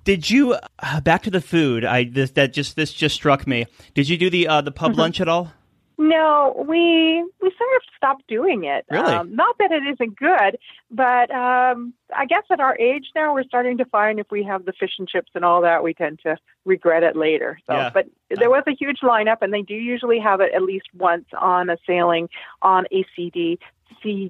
Did 0.04 0.30
you 0.30 0.56
uh, 0.80 1.02
back 1.02 1.24
to 1.24 1.32
the 1.32 1.42
food? 1.42 1.84
I 1.84 2.04
this, 2.04 2.32
that 2.32 2.54
just 2.54 2.76
this 2.76 2.94
just 2.94 3.16
struck 3.16 3.48
me. 3.48 3.66
Did 3.94 4.08
you 4.08 4.18
do 4.18 4.30
the 4.30 4.48
uh, 4.48 4.62
the 4.62 4.72
pub 4.72 4.92
mm-hmm. 4.92 5.00
lunch 5.02 5.22
at 5.22 5.28
all? 5.28 5.52
No, 6.02 6.56
we 6.66 7.22
we 7.42 7.52
sort 7.58 7.76
of 7.76 7.82
stopped 7.98 8.26
doing 8.30 8.64
it. 8.64 8.86
Really? 8.90 9.14
Um, 9.14 9.36
not 9.36 9.58
that 9.60 9.74
it 9.74 9.84
isn't 9.84 10.18
good, 10.18 10.58
but 10.90 11.30
um, 11.30 11.94
I 12.16 12.26
guess 12.26 12.44
at 12.50 12.62
our 12.62 12.78
age 12.80 13.08
now, 13.16 13.34
we're 13.34 13.44
starting 13.44 13.78
to 13.80 13.86
find 13.86 14.18
if 14.18 14.32
we 14.32 14.42
have 14.44 14.64
the 14.64 14.72
fish 14.72 14.94
and 14.98 15.10
chips 15.10 15.30
and 15.36 15.44
all 15.44 15.62
that, 15.64 15.84
we 15.84 15.94
tend 15.94 16.22
to 16.24 16.38
regret 16.64 17.04
it 17.04 17.18
later. 17.18 17.60
So, 17.68 17.74
yeah. 17.74 17.90
but 17.90 18.06
there 18.30 18.50
was 18.50 18.64
a 18.66 18.72
huge 18.72 19.02
lineup, 19.04 19.40
and 19.42 19.54
they 19.54 19.62
do 19.62 19.74
usually 19.74 20.20
have 20.20 20.40
it 20.40 20.54
at 20.56 20.64
least 20.64 20.88
once 20.98 21.26
on 21.38 21.70
a 21.70 21.76
sailing 21.86 22.30
on 22.62 22.86
a 22.94 23.04
CDC 23.18 23.58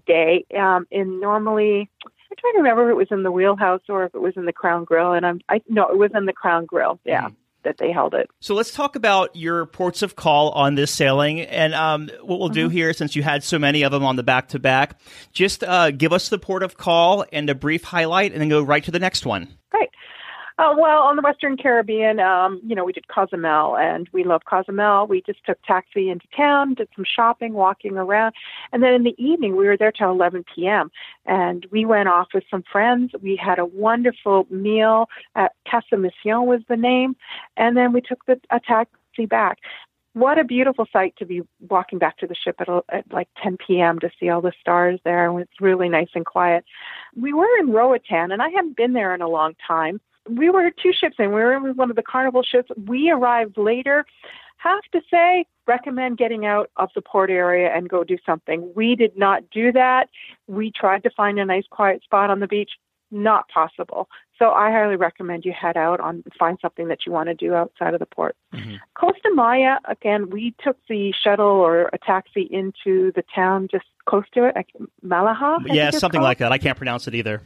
day. 0.08 0.46
Um, 0.58 0.88
in 0.90 1.20
normally, 1.20 1.88
I'm 2.04 2.38
trying 2.40 2.54
to 2.54 2.58
remember 2.58 2.90
if 2.90 2.94
it 2.94 2.98
was 2.98 3.12
in 3.12 3.22
the 3.22 3.32
wheelhouse 3.32 3.84
or 3.90 4.06
if 4.06 4.16
it 4.16 4.22
was 4.22 4.34
in 4.38 4.46
the 4.46 4.54
Crown 4.54 4.86
Grill, 4.86 5.14
and 5.14 5.24
I'm 5.24 5.40
I 5.48 5.62
no, 5.70 5.88
it 5.88 6.00
was 6.00 6.10
in 6.16 6.26
the 6.26 6.34
Crown 6.34 6.66
Grill. 6.66 7.00
Yeah. 7.06 7.28
Mm 7.28 7.36
that 7.64 7.78
they 7.78 7.92
held 7.92 8.14
it. 8.14 8.30
So 8.40 8.56
let's 8.56 8.72
talk 8.72 8.96
about 8.96 9.36
your 9.36 9.66
ports 9.66 10.02
of 10.02 10.16
call 10.16 10.52
on 10.52 10.76
this 10.76 10.92
sailing. 10.92 11.42
And 11.42 11.74
um, 11.74 12.10
what 12.22 12.40
we'll 12.40 12.50
mm-hmm. 12.50 12.54
do 12.54 12.70
here, 12.70 12.94
since 12.94 13.16
you 13.16 13.24
had 13.24 13.44
so 13.44 13.60
many 13.60 13.84
of 13.84 13.92
them 13.92 14.04
on 14.04 14.16
the 14.16 14.24
back 14.24 14.50
to 14.50 14.60
back, 14.60 15.00
just 15.34 15.64
uh, 15.64 15.92
give 15.92 16.14
us 16.14 16.30
the 16.30 16.40
port 16.40 16.64
of 16.64 16.78
call 16.78 17.26
and 17.34 17.50
a 17.50 17.56
brief 17.56 17.84
highlight, 17.84 18.32
and 18.32 18.42
then 18.42 18.50
go 18.50 18.62
right 18.62 18.84
to 18.84 18.92
the 18.92 19.00
next 19.00 19.26
one. 19.26 19.48
Great. 19.70 19.90
Uh, 20.60 20.76
well, 20.78 21.04
on 21.04 21.16
the 21.16 21.22
Western 21.22 21.56
Caribbean, 21.56 22.20
um, 22.20 22.60
you 22.68 22.76
know, 22.76 22.84
we 22.84 22.92
did 22.92 23.08
Cozumel, 23.08 23.78
and 23.78 24.10
we 24.12 24.26
love 24.26 24.42
Cozumel. 24.44 25.08
We 25.08 25.22
just 25.22 25.40
took 25.46 25.58
taxi 25.64 26.10
into 26.10 26.28
town, 26.36 26.74
did 26.74 26.90
some 26.98 27.06
shopping, 27.06 27.54
walking 27.54 27.96
around, 27.96 28.36
and 28.74 28.84
then 28.84 28.94
in 28.94 29.04
the 29.04 29.16
evening 29.18 29.56
we 29.56 29.68
were 29.68 29.78
there 29.78 29.94
till 29.94 30.12
11 30.12 30.44
p.m. 30.54 30.92
And 31.26 31.66
we 31.72 31.86
went 31.86 32.10
off 32.10 32.28
with 32.34 32.44
some 32.52 32.64
friends. 32.70 33.14
We 33.22 33.38
had 33.38 33.58
a 33.58 33.64
wonderful 33.64 34.48
meal 34.50 35.08
at 35.34 35.54
Casa 35.66 35.96
Mission 35.96 36.46
was 36.46 36.60
the 36.68 36.76
name, 36.76 37.16
and 37.56 37.78
then 37.78 37.94
we 37.94 38.02
took 38.02 38.26
the 38.26 38.38
a 38.50 38.60
taxi 38.60 39.26
back 39.26 39.60
what 40.14 40.40
a 40.40 40.44
beautiful 40.44 40.88
sight 40.92 41.14
to 41.18 41.26
be 41.26 41.42
walking 41.70 42.00
back 42.00 42.18
to 42.18 42.28
the 42.28 42.36
ship 42.36 42.56
at, 42.60 42.68
at 42.90 43.06
like 43.14 43.30
10 43.42 43.58
p.m. 43.66 44.00
to 44.00 44.10
see 44.20 44.28
all 44.28 44.42
the 44.42 44.52
stars 44.60 45.00
there. 45.06 45.30
And 45.30 45.40
it's 45.40 45.62
really 45.62 45.88
nice 45.88 46.10
and 46.16 46.26
quiet. 46.26 46.66
We 47.16 47.32
were 47.32 47.48
in 47.60 47.72
Roatan, 47.72 48.32
and 48.32 48.42
I 48.42 48.50
hadn't 48.50 48.76
been 48.76 48.94
there 48.94 49.14
in 49.14 49.22
a 49.22 49.30
long 49.30 49.54
time 49.66 50.02
we 50.28 50.50
were 50.50 50.72
two 50.72 50.92
ships 50.94 51.16
in. 51.20 51.28
We 51.28 51.42
were 51.42 51.54
in 51.54 51.76
one 51.76 51.90
of 51.90 51.96
the 51.96 52.04
carnival 52.04 52.44
ships. 52.44 52.70
We 52.86 53.12
arrived 53.12 53.58
later. 53.58 54.06
Have 54.58 54.84
to 54.92 55.02
say, 55.10 55.46
recommend 55.68 56.18
getting 56.18 56.46
out 56.46 56.70
of 56.76 56.90
the 56.94 57.02
port 57.02 57.30
area 57.30 57.70
and 57.74 57.88
go 57.88 58.04
do 58.04 58.18
something. 58.26 58.72
We 58.76 58.96
did 58.96 59.18
not 59.18 59.50
do 59.52 59.72
that. 59.72 60.10
We 60.48 60.72
tried 60.72 61.04
to 61.04 61.10
find 61.10 61.40
a 61.40 61.46
nice 61.46 61.64
quiet 61.70 62.04
spot 62.04 62.30
on 62.30 62.42
the 62.42 62.48
beach. 62.48 62.72
Not 63.12 63.48
possible. 63.48 64.10
So 64.38 64.52
I 64.52 64.72
highly 64.72 64.96
recommend 64.96 65.44
you 65.44 65.52
head 65.52 65.76
out 65.76 66.00
on 66.00 66.24
find 66.38 66.58
something 66.62 66.88
that 66.88 67.00
you 67.06 67.12
want 67.12 67.28
to 67.28 67.36
do 67.36 67.54
outside 67.54 67.94
of 67.94 68.00
the 68.00 68.06
port. 68.06 68.36
Mm-hmm. 68.54 68.76
Costa 68.94 69.32
Maya, 69.34 69.78
again, 69.86 70.30
we 70.30 70.54
took 70.64 70.78
the 70.88 71.14
shuttle 71.24 71.48
or 71.48 71.90
a 71.92 71.98
taxi 71.98 72.48
into 72.52 73.12
the 73.16 73.24
town 73.34 73.68
just 73.70 73.86
close 74.06 74.24
to 74.34 74.46
it, 74.46 74.56
like 74.56 74.70
Malaha. 75.06 75.60
yeah, 75.66 75.90
something 75.90 76.22
like 76.22 76.38
that. 76.38 76.52
I 76.52 76.58
can't 76.58 76.78
pronounce 76.78 77.08
it 77.08 77.16
either. 77.16 77.42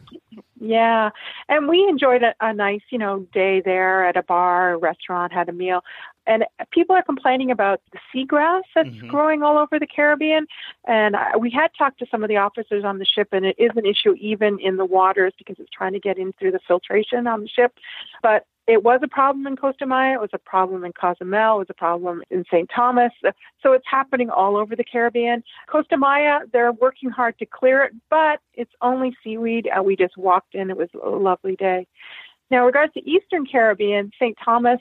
Yeah, 0.66 1.10
and 1.50 1.68
we 1.68 1.86
enjoyed 1.90 2.24
a, 2.24 2.34
a 2.40 2.54
nice, 2.54 2.80
you 2.90 2.98
know, 2.98 3.28
day 3.34 3.62
there 3.66 4.06
at 4.08 4.16
a 4.16 4.24
bar, 4.24 4.78
restaurant, 4.80 5.34
had 5.34 5.50
a 5.50 5.52
meal. 5.52 5.82
And 6.26 6.46
people 6.72 6.96
are 6.96 7.04
complaining 7.04 7.52
about 7.52 7.82
the 7.92 8.00
seagrass 8.14 8.64
that's 8.74 8.90
Mhm. 8.90 9.08
growing 9.08 9.44
all 9.44 9.58
over 9.58 9.78
the 9.78 9.88
Caribbean. 9.88 10.48
And 10.86 11.16
I, 11.16 11.36
we 11.38 11.50
had 11.50 11.72
talked 11.78 12.00
to 12.00 12.06
some 12.08 12.24
of 12.24 12.30
the 12.30 12.38
officers 12.38 12.84
on 12.84 13.00
the 13.00 13.06
ship, 13.06 13.30
and 13.32 13.46
it 13.46 13.56
is 13.58 13.72
an 13.76 13.86
issue 13.86 14.16
even 14.20 14.60
in 14.60 14.78
the 14.78 14.86
waters 14.86 15.34
because 15.38 15.60
it's 15.60 15.70
trying 15.70 15.94
to 15.94 16.00
get 16.00 16.18
in 16.18 16.34
through 16.34 16.52
the 16.52 16.60
filtration 16.60 17.28
on 17.28 17.42
the 17.42 17.48
ship. 17.48 17.78
But 18.22 18.46
it 18.66 18.84
was 18.84 19.02
a 19.04 19.08
problem 19.10 19.46
in 19.46 19.58
Costa 19.58 19.86
Maya. 19.86 20.14
It 20.14 20.22
was 20.22 20.30
a 20.32 20.38
problem 20.38 20.86
in 20.86 20.94
Cozumel. 20.94 21.56
It 21.56 21.60
was 21.60 21.70
a 21.70 21.74
problem 21.74 22.24
in 22.30 22.46
St. 22.46 22.70
Thomas. 22.74 23.12
So 23.62 23.74
it's 23.74 23.86
happening 23.86 24.30
all 24.30 24.56
over 24.56 24.76
the 24.76 24.86
Caribbean. 24.86 25.44
Costa 25.68 25.98
Maya, 25.98 26.40
they're 26.54 26.72
working 26.72 27.10
hard 27.10 27.38
to 27.40 27.46
clear 27.46 27.84
it, 27.84 27.94
but 28.10 28.40
it's 28.54 28.72
only 28.82 29.18
seaweed. 29.22 29.68
Uh, 29.68 29.84
we 29.84 29.98
just 29.98 30.18
walked 30.18 30.56
in. 30.56 30.70
It 30.70 30.78
was 30.78 30.90
a 31.04 31.10
lovely 31.10 31.58
day. 31.58 31.88
Now, 32.50 32.66
regards 32.66 32.94
to 32.94 33.10
Eastern 33.10 33.46
Caribbean, 33.46 34.12
St. 34.18 34.38
Thomas, 34.44 34.80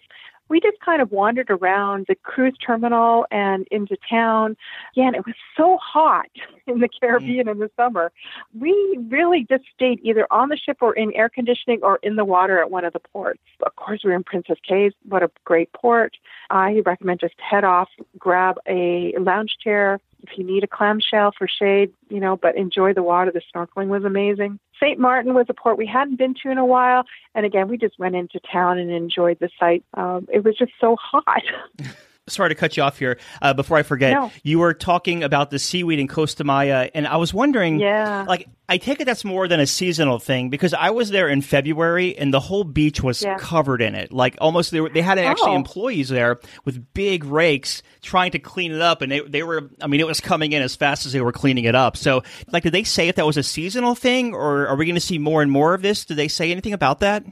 we 0.49 0.61
just 0.61 0.79
kind 0.81 1.01
of 1.01 1.11
wandered 1.11 1.51
around 1.51 2.07
the 2.09 2.15
cruise 2.15 2.57
terminal 2.65 3.27
and 3.31 3.67
into 3.71 3.97
town. 4.09 4.57
Again, 4.95 5.15
it 5.15 5.25
was 5.27 5.35
so 5.57 5.79
hot 5.79 6.27
in 6.67 6.81
the 6.81 6.89
mm-hmm. 6.89 7.07
Caribbean 7.07 7.49
in 7.49 7.59
the 7.59 7.71
summer. 7.77 8.13
We 8.59 8.99
really 9.09 9.47
just 9.49 9.65
stayed 9.75 10.01
either 10.03 10.27
on 10.31 10.49
the 10.49 10.57
ship 10.57 10.79
or 10.81 10.93
in 10.95 11.13
air 11.15 11.29
conditioning 11.29 11.81
or 11.83 11.99
in 12.03 12.17
the 12.17 12.25
water 12.25 12.61
at 12.61 12.71
one 12.71 12.85
of 12.85 12.93
the 12.93 13.01
ports. 13.01 13.41
Of 13.63 13.77
course, 13.77 14.03
we 14.05 14.11
were 14.11 14.17
in 14.17 14.25
Princess 14.25 14.59
Cays. 14.67 14.93
What 15.09 15.23
a 15.23 15.31
great 15.45 15.73
port. 15.73 16.17
I 16.51 16.83
recommend 16.85 17.21
just 17.21 17.35
head 17.39 17.65
off, 17.65 17.89
grab 18.19 18.59
a 18.69 19.15
lounge 19.19 19.57
chair. 19.63 20.01
If 20.23 20.39
you 20.39 20.45
need 20.45 20.65
a 20.65 20.69
clamshell 20.69 21.33
for 21.37 21.49
shade, 21.49 21.93
you 22.09 22.21
know, 22.21 22.37
but 22.37 22.57
enjoy 22.57 22.93
the 22.93 23.03
water. 23.03 23.33
The 23.33 23.43
snorkeling 23.55 23.89
was 23.89 24.05
amazing. 24.05 24.59
St. 24.81 24.99
Maarten 24.99 25.35
was 25.35 25.47
a 25.49 25.55
port 25.55 25.79
we 25.79 25.87
hadn't 25.87 26.17
been 26.17 26.35
to 26.43 26.51
in 26.51 26.59
a 26.59 26.67
while. 26.67 27.05
And 27.35 27.47
again, 27.47 27.69
we 27.69 27.79
just 27.79 27.99
went 27.99 28.17
into 28.17 28.41
town 28.41 28.79
and 28.79 28.91
enjoyed 28.91 29.39
the 29.41 29.51
site. 29.59 29.85
Um, 29.95 30.29
it 30.33 30.45
was 30.45 30.57
just 30.57 30.73
so 30.81 30.97
hot. 30.97 31.43
Sorry 32.33 32.49
to 32.49 32.55
cut 32.55 32.77
you 32.77 32.83
off 32.83 32.99
here. 32.99 33.19
Uh, 33.41 33.55
before 33.55 33.77
I 33.77 33.83
forget, 33.83 34.13
No. 34.15 34.31
you 34.43 34.59
were 34.59 34.75
talking 34.75 35.23
about 35.23 35.51
the 35.51 35.59
seaweed 35.59 35.99
in 35.99 36.09
Costa 36.09 36.45
Maya, 36.45 36.91
and 36.95 37.07
I 37.07 37.17
was 37.17 37.33
wondering, 37.35 37.79
Yeah. 37.79 38.25
like, 38.27 38.49
I 38.69 38.79
take 38.79 39.01
it 39.01 39.05
that's 39.05 39.25
more 39.25 39.49
than 39.49 39.61
a 39.61 39.67
seasonal 39.67 40.19
thing 40.19 40.49
because 40.49 40.73
I 40.73 40.91
was 40.91 41.11
there 41.11 41.29
in 41.29 41.43
February 41.43 42.17
and 42.17 42.33
the 42.33 42.41
whole 42.41 42.65
beach 42.65 43.03
was 43.03 43.23
Yeah. 43.23 43.37
covered 43.39 43.83
in 43.83 43.95
it. 43.95 44.13
Like, 44.13 44.37
almost 44.41 44.71
they, 44.71 44.81
were, 44.81 44.89
they 44.89 45.03
had 45.03 45.19
actually 45.19 45.51
Oh. 45.51 45.57
employees 45.57 46.09
there 46.09 46.41
with 46.65 46.95
big 46.95 47.25
rakes 47.25 47.83
trying 48.01 48.31
to 48.31 48.39
clean 48.39 48.73
it 48.73 48.81
up, 48.81 49.03
and 49.03 49.13
they 49.13 49.21
they 49.21 49.43
were, 49.43 49.69
I 49.83 49.87
mean, 49.89 50.01
it 50.01 50.07
was 50.07 50.21
coming 50.21 50.53
in 50.53 50.63
as 50.63 50.75
fast 50.75 51.05
as 51.07 51.13
they 51.13 51.21
were 51.21 51.33
cleaning 51.33 51.65
it 51.65 51.75
up. 51.75 51.97
So, 51.97 52.23
like, 52.51 52.63
did 52.63 52.73
they 52.73 52.85
say 52.85 53.09
if 53.09 53.17
that 53.17 53.27
was 53.27 53.37
a 53.37 53.43
seasonal 53.43 53.95
thing, 53.95 54.33
or 54.35 54.67
are 54.69 54.77
we 54.77 54.87
going 54.87 54.95
to 54.95 55.01
see 55.01 55.19
more 55.19 55.43
and 55.43 55.51
more 55.51 55.75
of 55.75 55.83
this? 55.83 56.05
Did 56.07 56.17
they 56.17 56.29
say 56.29 56.51
anything 56.51 56.73
about 56.73 57.01
that? 57.01 57.25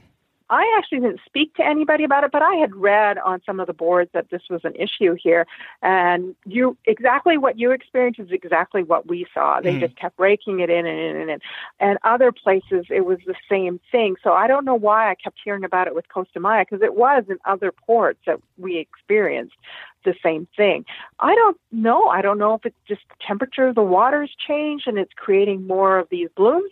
I 0.51 0.75
actually 0.77 0.99
didn't 0.99 1.21
speak 1.25 1.55
to 1.55 1.65
anybody 1.65 2.03
about 2.03 2.25
it, 2.25 2.31
but 2.31 2.41
I 2.41 2.55
had 2.55 2.75
read 2.75 3.17
on 3.19 3.41
some 3.45 3.61
of 3.61 3.67
the 3.67 3.73
boards 3.73 4.11
that 4.13 4.29
this 4.29 4.43
was 4.49 4.61
an 4.65 4.75
issue 4.75 5.15
here. 5.15 5.47
And 5.81 6.35
you 6.45 6.77
exactly 6.85 7.37
what 7.37 7.57
you 7.57 7.71
experienced 7.71 8.19
is 8.19 8.31
exactly 8.31 8.83
what 8.83 9.07
we 9.07 9.25
saw. 9.33 9.61
They 9.61 9.75
Mhm. 9.75 9.79
just 9.79 9.95
kept 9.95 10.19
raking 10.19 10.59
it 10.59 10.69
in 10.69 10.85
and 10.85 10.99
in 10.99 11.15
and 11.15 11.29
in. 11.31 11.41
And 11.79 11.97
other 12.03 12.33
places 12.33 12.85
it 12.89 13.05
was 13.05 13.19
the 13.25 13.35
same 13.49 13.79
thing. 13.91 14.17
So 14.21 14.33
I 14.33 14.47
don't 14.47 14.65
know 14.65 14.75
why 14.75 15.09
I 15.09 15.15
kept 15.15 15.39
hearing 15.41 15.63
about 15.63 15.87
it 15.87 15.95
with 15.95 16.09
Costa 16.09 16.39
Maya 16.41 16.65
because 16.69 16.81
it 16.83 16.95
was 16.95 17.23
in 17.29 17.39
other 17.45 17.71
ports 17.71 18.19
that 18.25 18.39
we 18.57 18.77
experienced 18.77 19.55
the 20.03 20.15
same 20.21 20.47
thing. 20.57 20.83
I 21.19 21.33
don't 21.33 21.57
know. 21.71 22.07
I 22.07 22.21
don't 22.21 22.37
know 22.37 22.55
if 22.55 22.65
it's 22.65 22.75
just 22.87 23.07
the 23.07 23.15
temperature 23.25 23.67
of 23.67 23.75
the 23.75 23.83
water's 23.83 24.35
changed 24.35 24.85
and 24.87 24.97
it's 24.97 25.13
creating 25.13 25.65
more 25.65 25.97
of 25.97 26.09
these 26.09 26.29
blooms. 26.35 26.71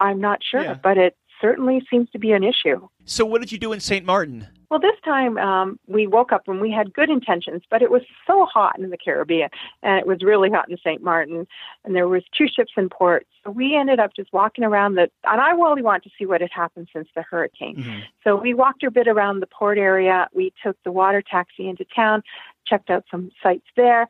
I'm 0.00 0.20
not 0.20 0.42
sure, 0.42 0.64
Yeah. 0.64 0.78
but 0.82 0.98
it 0.98 1.16
certainly 1.40 1.82
seems 1.90 2.08
to 2.10 2.18
be 2.18 2.32
an 2.32 2.44
issue. 2.44 2.86
So, 3.04 3.24
what 3.24 3.40
did 3.40 3.52
you 3.52 3.58
do 3.58 3.72
in 3.72 3.80
St. 3.80 4.06
Maarten? 4.06 4.46
Well, 4.70 4.78
this 4.78 4.96
time 5.04 5.36
um, 5.38 5.80
we 5.88 6.06
woke 6.06 6.30
up 6.30 6.46
and 6.46 6.60
we 6.60 6.70
had 6.70 6.94
good 6.94 7.10
intentions, 7.10 7.62
but 7.70 7.82
it 7.82 7.90
was 7.90 8.02
so 8.26 8.46
hot 8.46 8.78
in 8.78 8.90
the 8.90 8.96
Caribbean, 8.96 9.48
and 9.82 9.98
it 9.98 10.06
was 10.06 10.22
really 10.22 10.48
hot 10.48 10.70
in 10.70 10.76
St. 10.76 11.02
Maarten, 11.02 11.46
and 11.84 11.96
there 11.96 12.06
was 12.06 12.22
two 12.36 12.46
ships 12.46 12.72
in 12.76 12.88
port. 12.88 13.26
So 13.50 13.54
we 13.54 13.76
ended 13.76 13.98
up 13.98 14.14
just 14.14 14.32
walking 14.32 14.64
around 14.64 14.94
the, 14.94 15.10
and 15.24 15.40
I 15.40 15.50
really 15.50 15.82
wanted 15.82 16.04
to 16.04 16.10
see 16.18 16.26
what 16.26 16.40
had 16.40 16.50
happened 16.52 16.88
since 16.92 17.08
the 17.16 17.22
hurricane. 17.22 17.76
Mhm. 17.76 18.02
So 18.22 18.36
we 18.36 18.54
walked 18.54 18.84
a 18.84 18.90
bit 18.90 19.08
around 19.08 19.40
the 19.40 19.46
port 19.46 19.78
area. 19.78 20.28
We 20.32 20.52
took 20.62 20.76
the 20.84 20.92
water 20.92 21.22
taxi 21.22 21.68
into 21.68 21.84
town, 21.84 22.22
checked 22.66 22.90
out 22.90 23.04
some 23.10 23.30
sites 23.42 23.66
there, 23.74 24.06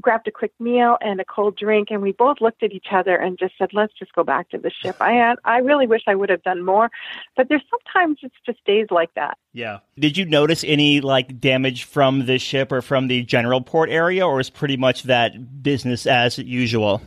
grabbed 0.00 0.28
a 0.28 0.30
quick 0.30 0.52
meal 0.60 0.96
and 1.00 1.20
a 1.20 1.24
cold 1.24 1.56
drink, 1.56 1.88
and 1.90 2.02
we 2.02 2.12
both 2.12 2.40
looked 2.40 2.62
at 2.62 2.72
each 2.72 2.88
other 2.92 3.16
and 3.16 3.38
just 3.38 3.54
said, 3.58 3.70
"Let's 3.72 3.92
just 3.94 4.12
go 4.12 4.22
back 4.22 4.50
to 4.50 4.58
the 4.58 4.70
ship." 4.70 4.96
I 5.00 5.12
had, 5.12 5.38
I 5.44 5.58
really 5.58 5.86
wish 5.86 6.02
I 6.06 6.14
would 6.14 6.28
have 6.28 6.42
done 6.42 6.64
more, 6.64 6.90
but 7.36 7.48
there's 7.48 7.64
sometimes 7.68 8.18
it's 8.22 8.36
just 8.46 8.64
days 8.64 8.86
like 8.90 9.12
that. 9.14 9.38
Yeah. 9.52 9.78
Did 9.98 10.16
you 10.16 10.24
notice 10.24 10.62
any 10.62 11.00
like 11.00 11.40
damage 11.40 11.84
from 11.84 12.26
the 12.26 12.38
ship 12.38 12.70
or 12.70 12.82
from 12.82 13.08
the 13.08 13.22
general 13.22 13.60
port 13.60 13.90
area, 13.90 14.24
or 14.26 14.38
is 14.38 14.50
pretty 14.50 14.76
much 14.76 15.04
that 15.04 15.62
business 15.62 16.06
as 16.06 16.38
usual? 16.38 17.00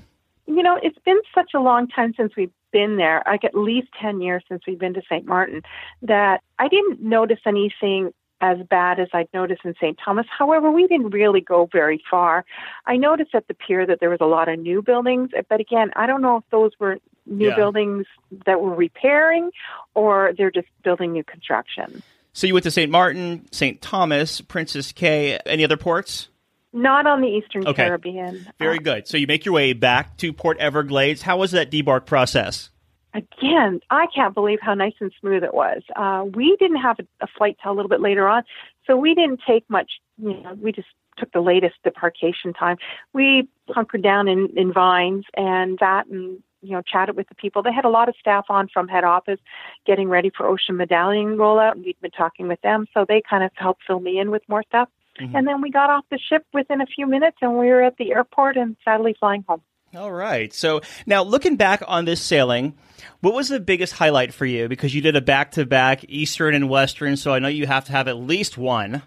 You 0.48 0.64
know, 0.64 0.80
it's 0.82 0.98
been 1.06 1.20
such 1.34 1.52
a 1.54 1.60
long 1.60 1.88
time 1.88 2.14
since 2.18 2.34
we've 2.36 2.52
been 2.72 2.98
there, 2.98 3.24
like 3.26 3.44
at 3.44 3.56
least 3.56 3.90
10 4.02 4.22
years 4.22 4.44
since 4.50 4.64
we've 4.68 4.80
been 4.80 4.94
to 4.94 5.02
St. 5.10 5.26
Maarten, 5.26 5.64
that 6.02 6.42
I 6.60 6.68
didn't 6.68 7.02
notice 7.02 7.40
anything 7.46 8.12
as 8.42 8.58
bad 8.70 9.00
as 9.00 9.08
I'd 9.14 9.30
noticed 9.34 9.62
in 9.64 9.76
St. 9.76 10.00
Thomas. 10.04 10.26
However, 10.36 10.72
we 10.72 10.88
didn't 10.88 11.12
really 11.12 11.42
go 11.42 11.70
very 11.72 12.02
far. 12.10 12.44
I 12.88 12.98
noticed 12.98 13.36
at 13.36 13.48
the 13.48 13.54
pier 13.54 13.86
that 13.86 14.00
there 14.00 14.10
was 14.10 14.18
a 14.20 14.26
lot 14.26 14.50
of 14.50 14.58
new 14.60 14.82
buildings, 14.82 15.30
eh, 15.36 15.44
but 15.48 15.60
again, 15.60 15.92
I 15.96 16.08
don't 16.08 16.22
know 16.24 16.38
if 16.38 16.44
those 16.50 16.72
were 16.80 16.98
new 17.28 17.50
Yeah. 17.50 17.56
buildings 17.56 18.08
that 18.48 18.60
were 18.60 18.74
repairing 18.74 19.52
or 19.94 20.34
they're 20.36 20.50
just 20.50 20.68
building 20.84 21.12
new 21.12 21.24
construction. 21.24 22.02
So 22.34 22.48
you 22.48 22.54
went 22.54 22.64
to 22.64 22.72
St. 22.72 22.92
Maarten, 22.92 23.46
St. 23.54 23.80
Thomas, 23.80 24.42
Princess 24.42 24.92
Cays. 24.92 25.38
Any 25.46 25.64
other 25.64 25.78
ports? 25.78 26.30
Not 26.74 27.06
on 27.06 27.22
the 27.22 27.28
Eastern 27.28 27.68
Okay. 27.68 27.86
Caribbean. 27.88 28.48
Very 28.58 28.80
good. 28.80 29.08
So 29.08 29.18
you 29.18 29.28
make 29.28 29.46
your 29.46 29.54
way 29.54 29.74
back 29.74 30.18
to 30.18 30.32
Port 30.32 30.58
Everglades. 30.60 31.22
How 31.24 31.38
was 31.38 31.52
that 31.52 31.70
debark 31.70 32.06
process? 32.06 32.70
again, 33.14 33.82
I 33.90 34.08
can't 34.14 34.34
believe 34.34 34.60
how 34.62 34.74
nice 34.74 34.94
and 35.00 35.12
smooth 35.20 35.44
it 35.44 35.54
was. 35.54 35.82
Uh, 35.96 36.24
we 36.34 36.56
didn't 36.60 36.82
have 36.82 36.98
a, 37.00 37.04
a 37.22 37.28
flight 37.38 37.58
till 37.62 37.72
a 37.72 37.76
little 37.76 37.90
bit 37.90 38.00
later 38.02 38.28
on, 38.28 38.44
so 38.88 38.96
we 38.96 39.14
didn't 39.14 39.42
take 39.46 39.70
much. 39.70 39.92
You 40.18 40.42
know, 40.42 40.54
we 40.62 40.72
just 40.72 40.88
took 41.18 41.32
the 41.34 41.42
latest 41.42 41.76
debarkation 41.86 42.58
time. 42.58 42.78
We 43.14 43.50
hunkered 43.70 44.02
down 44.02 44.28
in, 44.28 44.48
in 44.56 44.72
vines 44.72 45.26
and 45.36 45.78
that, 45.80 46.08
and 46.08 46.42
you 46.62 46.72
know, 46.72 46.82
chatted 46.82 47.18
with 47.18 47.28
the 47.28 47.36
people. 47.36 47.64
They 47.64 47.74
had 47.74 47.86
a 47.86 47.90
lot 47.90 48.08
of 48.08 48.16
staff 48.20 48.46
on 48.50 48.70
from 48.74 48.88
head 48.88 49.04
office, 49.04 49.40
getting 49.86 50.08
ready 50.08 50.30
for 50.36 50.48
Ocean 50.48 50.78
Medallion 50.78 51.36
rollout, 51.36 51.74
and 51.74 51.84
we'd 51.84 52.00
been 52.02 52.12
talking 52.12 52.48
with 52.48 52.62
them, 52.62 52.86
so 52.94 53.04
they 53.06 53.22
kind 53.28 53.44
of 53.44 53.52
helped 53.56 53.82
fill 53.86 54.00
me 54.00 54.20
in 54.20 54.32
with 54.32 54.44
more 54.48 54.64
stuff. 54.64 54.88
Mhm. 55.20 55.36
And 55.36 55.48
then 55.48 55.62
we 55.62 55.70
got 55.72 55.90
off 55.90 56.06
the 56.10 56.18
ship 56.18 56.46
within 56.54 56.82
a 56.82 56.86
few 56.86 57.06
minutes, 57.06 57.38
and 57.42 57.58
we 57.58 57.68
were 57.68 57.84
at 57.84 57.98
the 57.98 58.12
airport 58.12 58.58
and 58.58 58.76
sadly 58.84 59.16
flying 59.20 59.44
home. 59.48 59.62
All 59.96 60.12
right. 60.12 60.54
So 60.54 60.82
now 61.06 61.22
looking 61.24 61.58
back 61.58 61.84
on 61.86 62.06
this 62.06 62.22
sailing, 62.22 62.78
what 63.20 63.34
was 63.34 63.50
the 63.50 63.60
biggest 63.60 63.94
highlight 63.94 64.34
for 64.34 64.46
you? 64.46 64.70
Because 64.70 64.96
you 64.96 65.02
did 65.02 65.18
a 65.18 65.22
back 65.22 65.52
to 65.52 65.66
back 65.66 66.06
Eastern 66.08 66.56
and 66.56 66.70
Western, 66.70 67.18
so 67.18 67.34
I 67.34 67.40
know 67.40 67.50
you 67.50 67.68
have 67.68 67.86
to 67.86 67.92
have 67.92 68.08
at 68.08 68.18
least 68.18 68.58
one. 68.58 69.02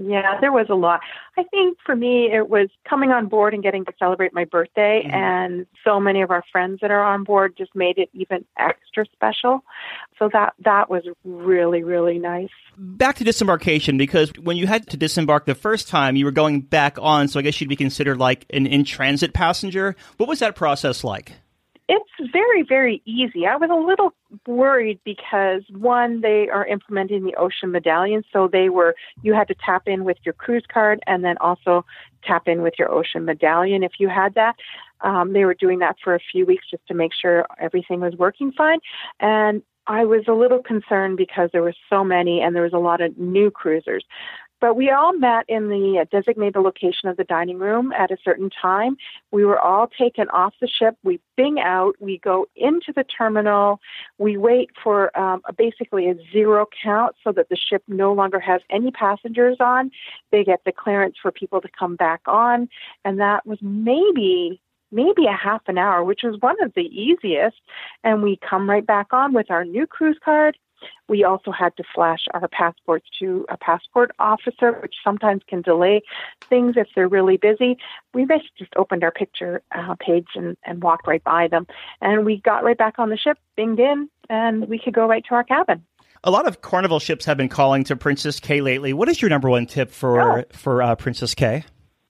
Yeah, 0.00 0.38
there 0.40 0.52
was 0.52 0.66
a 0.70 0.76
lot. 0.76 1.00
I 1.36 1.42
think 1.42 1.76
for 1.84 1.96
me, 1.96 2.30
it 2.32 2.48
was 2.48 2.68
coming 2.88 3.10
on 3.10 3.26
board 3.26 3.52
and 3.52 3.64
getting 3.64 3.84
to 3.84 3.92
celebrate 3.98 4.32
my 4.32 4.44
birthday, 4.44 5.02
Mhm. 5.04 5.12
and 5.12 5.66
so 5.82 5.98
many 5.98 6.22
of 6.22 6.30
our 6.30 6.44
friends 6.52 6.78
that 6.82 6.92
are 6.92 7.02
on 7.02 7.24
board 7.24 7.56
just 7.58 7.74
made 7.74 7.98
it 7.98 8.08
even 8.12 8.44
extra 8.56 9.04
special. 9.06 9.64
So 10.18 10.28
that 10.32 10.54
that 10.60 10.88
was 10.88 11.02
really 11.24 11.82
really 11.82 12.18
nice. 12.18 12.48
Back 12.76 13.16
to 13.16 13.24
disembarkation, 13.24 13.98
because 13.98 14.30
when 14.40 14.56
you 14.56 14.68
had 14.68 14.86
to 14.88 14.96
disembark 14.96 15.46
the 15.46 15.56
first 15.56 15.88
time, 15.88 16.14
you 16.14 16.24
were 16.24 16.30
going 16.30 16.60
back 16.60 16.96
on, 17.00 17.26
so 17.26 17.40
I 17.40 17.42
guess 17.42 17.60
you'd 17.60 17.68
be 17.68 17.74
considered 17.74 18.18
like 18.18 18.46
an 18.50 18.66
in 18.66 18.84
transit 18.84 19.34
passenger. 19.34 19.96
What 20.16 20.28
was 20.28 20.38
that 20.38 20.54
process 20.54 21.02
like? 21.02 21.32
It's 21.90 22.32
very, 22.32 22.62
very 22.62 23.00
easy. 23.06 23.46
I 23.46 23.56
was 23.56 23.70
a 23.70 23.74
little 23.74 24.12
worried 24.46 25.00
because 25.04 25.62
one, 25.70 26.20
they 26.20 26.48
are 26.50 26.66
implementing 26.66 27.24
the 27.24 27.34
ocean 27.36 27.70
medallion, 27.70 28.22
so 28.30 28.46
they 28.46 28.68
were 28.68 28.94
you 29.22 29.32
had 29.32 29.48
to 29.48 29.54
tap 29.64 29.88
in 29.88 30.04
with 30.04 30.18
your 30.22 30.34
cruise 30.34 30.66
card 30.72 31.00
and 31.06 31.24
then 31.24 31.38
also 31.38 31.86
tap 32.22 32.46
in 32.46 32.60
with 32.60 32.74
your 32.78 32.90
ocean 32.90 33.24
medallion 33.24 33.82
if 33.82 33.92
you 33.98 34.08
had 34.08 34.34
that. 34.34 34.56
Um, 35.00 35.32
they 35.32 35.46
were 35.46 35.54
doing 35.54 35.78
that 35.78 35.96
for 36.04 36.14
a 36.14 36.20
few 36.30 36.44
weeks 36.44 36.66
just 36.70 36.86
to 36.88 36.94
make 36.94 37.12
sure 37.14 37.46
everything 37.58 38.00
was 38.00 38.14
working 38.16 38.52
fine, 38.52 38.80
and 39.18 39.62
I 39.86 40.04
was 40.04 40.24
a 40.28 40.32
little 40.32 40.62
concerned 40.62 41.16
because 41.16 41.48
there 41.52 41.62
were 41.62 41.74
so 41.88 42.04
many 42.04 42.42
and 42.42 42.54
there 42.54 42.62
was 42.62 42.74
a 42.74 42.78
lot 42.78 43.00
of 43.00 43.16
new 43.16 43.50
cruisers. 43.50 44.04
But 44.60 44.74
we 44.74 44.90
all 44.90 45.12
met 45.12 45.44
in 45.48 45.68
the 45.68 46.00
uh, 46.00 46.04
designated 46.10 46.62
location 46.62 47.08
of 47.08 47.16
the 47.16 47.24
dining 47.24 47.58
room 47.58 47.92
at 47.92 48.10
a 48.10 48.16
certain 48.24 48.50
time. 48.50 48.96
We 49.30 49.44
were 49.44 49.58
all 49.58 49.86
taken 49.86 50.28
off 50.30 50.54
the 50.60 50.68
ship. 50.68 50.96
We 51.02 51.20
bing 51.36 51.60
out. 51.60 51.94
We 52.00 52.18
go 52.18 52.46
into 52.56 52.92
the 52.94 53.04
terminal. 53.04 53.80
We 54.18 54.36
wait 54.36 54.70
for 54.82 55.16
um, 55.18 55.42
basically 55.56 56.08
a 56.08 56.16
zero 56.32 56.66
count 56.82 57.14
so 57.22 57.32
that 57.32 57.48
the 57.48 57.56
ship 57.56 57.82
no 57.86 58.12
longer 58.12 58.40
has 58.40 58.60
any 58.70 58.90
passengers 58.90 59.56
on. 59.60 59.90
They 60.32 60.44
get 60.44 60.60
the 60.64 60.72
clearance 60.72 61.16
for 61.20 61.30
people 61.30 61.60
to 61.60 61.68
come 61.78 61.96
back 61.96 62.22
on. 62.26 62.68
And 63.04 63.20
that 63.20 63.46
was 63.46 63.58
maybe 63.62 64.60
maybe 64.90 65.26
a 65.26 65.36
half 65.36 65.62
an 65.66 65.78
hour, 65.78 66.02
which 66.02 66.20
was 66.24 66.40
one 66.40 66.56
of 66.62 66.72
the 66.74 66.82
easiest. 66.82 67.56
And 68.04 68.22
we 68.22 68.38
come 68.48 68.68
right 68.68 68.86
back 68.86 69.12
on 69.12 69.34
with 69.34 69.50
our 69.50 69.64
new 69.64 69.86
cruise 69.86 70.18
card, 70.24 70.56
We 71.08 71.24
also 71.24 71.50
had 71.50 71.76
to 71.76 71.84
flash 71.94 72.20
our 72.34 72.48
passports 72.48 73.06
to 73.18 73.46
a 73.48 73.56
passport 73.56 74.10
officer, 74.18 74.72
which 74.82 74.94
sometimes 75.02 75.42
can 75.48 75.62
delay 75.62 76.02
things 76.48 76.74
if 76.76 76.88
they're 76.94 77.08
really 77.08 77.36
busy. 77.36 77.78
We 78.14 78.24
basically 78.24 78.50
just 78.58 78.72
opened 78.76 79.04
our 79.04 79.10
picture 79.10 79.62
uh, 79.74 79.94
page 79.98 80.28
and, 80.34 80.56
and 80.64 80.82
walked 80.82 81.06
right 81.06 81.22
by 81.24 81.48
them. 81.48 81.66
And 82.00 82.24
we 82.24 82.40
got 82.40 82.64
right 82.64 82.78
back 82.78 82.98
on 82.98 83.10
the 83.10 83.16
ship, 83.16 83.38
binged 83.56 83.80
in, 83.80 84.08
and 84.28 84.68
we 84.68 84.78
could 84.78 84.94
go 84.94 85.06
right 85.06 85.24
to 85.28 85.34
our 85.34 85.44
cabin. 85.44 85.84
A 86.24 86.30
lot 86.30 86.48
of 86.48 86.60
Carnival 86.62 86.98
ships 86.98 87.24
have 87.26 87.36
been 87.36 87.48
calling 87.48 87.84
to 87.84 87.96
Princess 87.96 88.40
Cays 88.40 88.60
lately. 88.62 88.92
What 88.92 89.08
is 89.08 89.22
your 89.22 89.28
number 89.28 89.48
one 89.48 89.66
tip 89.66 89.90
for 89.90 90.20
Oh. 90.20 90.44
for 90.52 90.82
uh, 90.82 90.96
Princess 90.96 91.34
Cays? 91.34 91.62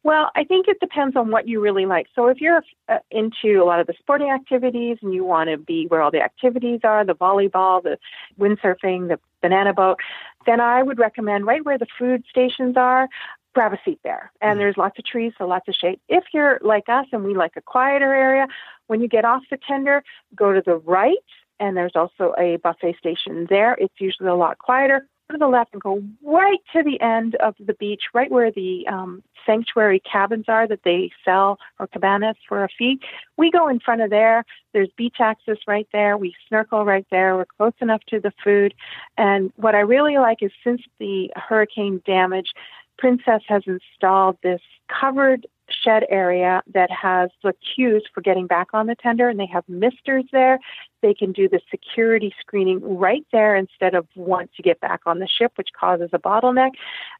Well, 0.04 0.30
I 0.36 0.44
think 0.44 0.68
it 0.68 0.78
depends 0.80 1.16
on 1.16 1.30
what 1.30 1.48
you 1.48 1.60
really 1.60 1.84
like. 1.84 2.06
So 2.14 2.28
if 2.28 2.40
you're 2.40 2.62
uh, 2.88 2.98
into 3.10 3.60
a 3.60 3.64
lot 3.64 3.80
of 3.80 3.86
the 3.86 3.94
sporting 3.98 4.30
activities 4.30 4.98
and 5.02 5.12
you 5.12 5.24
want 5.24 5.50
to 5.50 5.58
be 5.58 5.86
where 5.86 6.02
all 6.02 6.10
the 6.10 6.22
activities 6.22 6.80
are, 6.84 7.04
the 7.04 7.14
volleyball, 7.14 7.82
the 7.82 7.98
windsurfing, 8.38 9.08
the 9.08 9.18
banana 9.42 9.74
boat, 9.74 9.98
then 10.46 10.60
I 10.60 10.82
would 10.82 10.98
recommend 10.98 11.46
right 11.46 11.64
where 11.64 11.78
the 11.78 11.86
food 11.98 12.24
stations 12.30 12.76
are, 12.76 13.08
grab 13.54 13.72
a 13.72 13.78
seat 13.84 13.98
there. 14.04 14.30
And 14.40 14.60
there's 14.60 14.76
lots 14.76 14.98
of 14.98 15.04
trees, 15.04 15.32
so 15.36 15.46
lots 15.46 15.66
of 15.68 15.74
shade. 15.74 15.98
If 16.08 16.24
you're 16.32 16.60
like 16.62 16.88
us 16.88 17.06
and 17.12 17.24
we 17.24 17.34
like 17.34 17.56
a 17.56 17.62
quieter 17.62 18.14
area, 18.14 18.46
when 18.86 19.00
you 19.00 19.08
get 19.08 19.24
off 19.24 19.42
the 19.50 19.58
tender, 19.66 20.04
go 20.34 20.52
to 20.52 20.62
the 20.64 20.76
right 20.76 21.18
and 21.60 21.76
there's 21.76 21.96
also 21.96 22.34
a 22.38 22.56
buffet 22.58 22.96
station 22.98 23.46
there. 23.50 23.74
It's 23.74 23.94
usually 23.98 24.28
a 24.28 24.34
lot 24.34 24.58
quieter. 24.58 25.06
To 25.30 25.36
the 25.36 25.46
left 25.46 25.74
and 25.74 25.82
go 25.82 26.02
right 26.24 26.60
to 26.72 26.82
the 26.82 26.98
end 27.02 27.34
of 27.36 27.54
the 27.60 27.74
beach, 27.74 28.04
right 28.14 28.30
where 28.30 28.50
the 28.50 28.86
um, 28.88 29.22
sanctuary 29.44 30.00
cabins 30.00 30.46
are 30.48 30.66
that 30.66 30.84
they 30.84 31.10
sell 31.22 31.58
or 31.78 31.86
cabanas 31.86 32.36
for 32.48 32.64
a 32.64 32.68
fee. 32.78 32.98
We 33.36 33.50
go 33.50 33.68
in 33.68 33.78
front 33.78 34.00
of 34.00 34.08
there. 34.08 34.46
There's 34.72 34.88
beach 34.96 35.16
access 35.20 35.58
right 35.66 35.86
there. 35.92 36.16
We 36.16 36.34
snorkel 36.48 36.86
right 36.86 37.06
there. 37.10 37.36
We're 37.36 37.44
close 37.44 37.74
enough 37.80 38.00
to 38.08 38.20
the 38.20 38.32
food. 38.42 38.72
And 39.18 39.52
what 39.56 39.74
I 39.74 39.80
really 39.80 40.16
like 40.16 40.42
is 40.42 40.50
since 40.64 40.80
the 40.98 41.30
hurricane 41.36 42.02
damage, 42.06 42.52
Princess 42.96 43.42
has 43.48 43.62
installed 43.66 44.38
this 44.42 44.62
covered 44.88 45.46
shed 45.84 46.04
area 46.10 46.62
that 46.74 46.90
has 46.90 47.30
the 47.42 47.52
queues 47.74 48.04
for 48.14 48.20
getting 48.20 48.46
back 48.46 48.68
on 48.72 48.86
the 48.86 48.94
tender, 48.94 49.28
and 49.28 49.38
they 49.38 49.48
have 49.52 49.64
misters 49.68 50.24
there. 50.32 50.58
They 51.02 51.14
can 51.14 51.32
do 51.32 51.48
the 51.48 51.60
security 51.70 52.34
screening 52.40 52.80
right 52.98 53.26
there 53.32 53.56
instead 53.56 53.94
of 53.94 54.06
once 54.16 54.50
you 54.56 54.62
get 54.62 54.80
back 54.80 55.00
on 55.06 55.18
the 55.18 55.28
ship, 55.28 55.52
which 55.56 55.68
causes 55.78 56.10
a 56.12 56.18
bottleneck. 56.18 56.70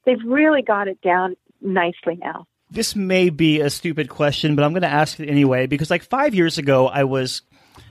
They've 0.05 0.23
really 0.27 0.63
got 0.63 0.89
it 0.89 1.01
down 1.01 1.37
nicely 1.61 2.17
now. 2.17 2.47
This 2.71 2.95
may 2.95 3.31
be 3.31 3.61
a 3.61 3.71
stupid 3.71 4.11
question, 4.11 4.55
but 4.55 4.65
I'm 4.65 4.73
going 4.73 4.83
to 4.83 4.89
ask 4.89 5.19
it 5.21 5.29
anyway 5.29 5.67
because, 5.67 5.91
like 5.91 6.03
five 6.03 6.35
years 6.35 6.59
ago, 6.59 6.87
I 6.87 7.05
was. 7.05 7.43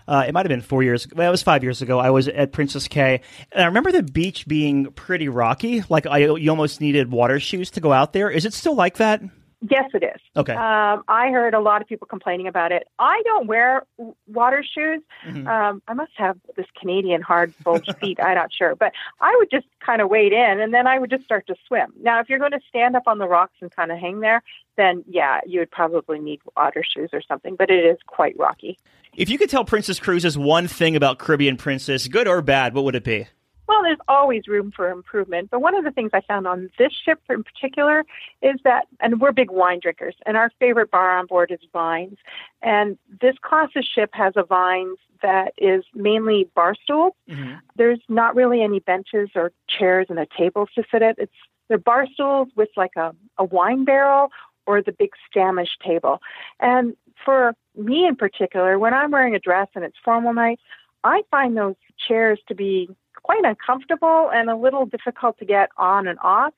Uh, 0.07 0.23
it 0.25 0.33
might 0.33 0.45
have 0.45 0.49
been 0.49 0.61
four 0.61 0.83
years. 0.83 1.05
Well, 1.13 1.27
it 1.27 1.31
was 1.31 1.43
five 1.43 1.63
years 1.63 1.81
ago. 1.81 1.99
I 1.99 2.11
was 2.11 2.29
at 2.29 2.53
Princess 2.53 2.87
Cays, 2.87 3.19
and 3.51 3.63
I 3.63 3.65
remember 3.65 3.91
the 3.91 4.03
beach 4.03 4.47
being 4.47 4.91
pretty 4.91 5.27
rocky. 5.27 5.83
Like 5.89 6.05
I, 6.05 6.19
you 6.19 6.49
almost 6.49 6.79
needed 6.79 7.11
water 7.11 7.39
shoes 7.41 7.71
to 7.71 7.81
go 7.81 7.91
out 7.91 8.13
there. 8.13 8.29
Is 8.29 8.45
it 8.45 8.53
still 8.53 8.75
like 8.75 8.97
that? 8.97 9.21
Yes, 9.61 9.89
it 9.93 10.03
is. 10.03 10.21
Okay. 10.35 10.53
Um, 10.53 11.03
I 11.07 11.29
heard 11.31 11.55
a 11.55 11.59
lot 11.59 11.81
of 11.81 11.87
people 11.87 12.05
complaining 12.05 12.47
about 12.47 12.71
it. 12.71 12.87
I 12.99 13.21
don't 13.25 13.47
wear 13.47 13.83
water 14.27 14.63
shoes. 14.63 15.01
Mhm. 15.27 15.47
Um, 15.47 15.81
I 15.87 15.93
must 15.93 16.11
have 16.17 16.37
this 16.55 16.67
Canadian 16.79 17.23
hard 17.23 17.53
bulge 17.63 17.87
feet. 17.99 18.19
I'm 18.21 18.35
not 18.35 18.53
sure, 18.53 18.75
but 18.75 18.93
I 19.19 19.35
would 19.39 19.49
just 19.49 19.65
kind 19.83 19.99
of 20.01 20.09
wade 20.09 20.31
in, 20.31 20.59
and 20.59 20.73
then 20.73 20.85
I 20.85 20.99
would 20.99 21.09
just 21.09 21.23
start 21.23 21.47
to 21.47 21.55
swim. 21.67 21.91
Now, 22.01 22.19
if 22.19 22.29
you're 22.29 22.37
going 22.39 22.51
to 22.51 22.59
stand 22.69 22.95
up 22.95 23.03
on 23.07 23.17
the 23.17 23.27
rocks 23.27 23.55
and 23.61 23.75
kind 23.75 23.91
of 23.91 23.97
hang 23.97 24.19
there, 24.19 24.43
then 24.75 25.03
yeah, 25.07 25.39
you 25.47 25.59
would 25.59 25.71
probably 25.71 26.19
need 26.19 26.39
water 26.55 26.83
shoes 26.83 27.09
or 27.11 27.21
something. 27.27 27.55
But 27.55 27.71
it 27.71 27.83
is 27.83 27.97
quite 28.05 28.37
rocky. 28.37 28.77
If 29.15 29.29
you 29.29 29.39
could 29.39 29.49
tell 29.49 29.65
Princess 29.65 29.99
Cruises 29.99 30.37
one 30.37 30.67
thing 30.67 30.95
about 30.95 31.17
Caribbean 31.17 31.57
Princess, 31.57 32.07
good 32.07 32.27
or 32.27 32.43
bad, 32.43 32.75
what 32.75 32.83
would 32.83 32.93
it 32.95 33.03
be? 33.03 33.27
Well, 33.67 33.83
there's 33.83 33.97
always 34.07 34.47
room 34.47 34.71
for 34.75 34.89
improvement. 34.89 35.49
But 35.51 35.61
one 35.61 35.75
of 35.75 35.83
the 35.83 35.91
things 35.91 36.11
I 36.13 36.21
found 36.21 36.47
on 36.47 36.69
this 36.77 36.93
ship 36.93 37.19
in 37.29 37.43
particular 37.43 38.05
is 38.41 38.55
that, 38.63 38.87
and 38.99 39.19
we're 39.19 39.33
big 39.33 39.51
wine 39.51 39.79
drinkers, 39.81 40.15
and 40.25 40.37
our 40.37 40.51
favorite 40.59 40.89
bar 40.89 41.17
on 41.17 41.25
board 41.25 41.51
is 41.51 41.59
Vines. 41.73 42.17
And 42.61 42.97
this 43.21 43.35
class 43.41 43.69
of 43.75 43.83
ship 43.83 44.11
has 44.13 44.33
a 44.35 44.43
Vines 44.43 44.97
that 45.21 45.53
is 45.57 45.83
mainly 45.93 46.49
bar 46.55 46.75
stools. 46.81 47.13
Mm-hmm. 47.29 47.55
There's 47.75 47.99
not 48.07 48.35
really 48.35 48.61
any 48.61 48.79
benches 48.79 49.29
or 49.35 49.51
chairs 49.67 50.07
and 50.09 50.19
a 50.19 50.27
tables 50.37 50.69
to 50.75 50.83
sit 50.91 51.01
at. 51.01 51.15
It's 51.17 51.33
they're 51.67 51.77
bar 51.77 52.07
stools 52.13 52.47
with 52.55 52.69
like 52.77 52.95
a, 52.95 53.13
a 53.37 53.43
wine 53.43 53.83
barrel 53.83 54.29
or 54.65 54.81
the 54.81 54.93
big 54.93 55.11
Stamish 55.29 55.77
table. 55.83 56.21
And 56.59 56.95
for 57.25 57.53
me 57.75 58.05
in 58.05 58.15
particular, 58.15 58.79
when 58.79 58.93
I'm 58.93 59.11
wearing 59.11 59.35
a 59.35 59.39
dress 59.39 59.67
and 59.75 59.83
it's 59.83 59.97
formal 60.03 60.33
night, 60.33 60.59
I 61.03 61.23
find 61.29 61.57
those 61.57 61.75
chairs 62.07 62.39
to 62.47 62.55
be 62.55 62.89
quite 63.27 63.43
uncomfortable 63.43 64.31
and 64.33 64.49
a 64.49 64.55
little 64.55 64.85
difficult 64.85 65.37
to 65.37 65.45
get 65.45 65.69
on 65.77 66.07
and 66.07 66.17
off. 66.19 66.53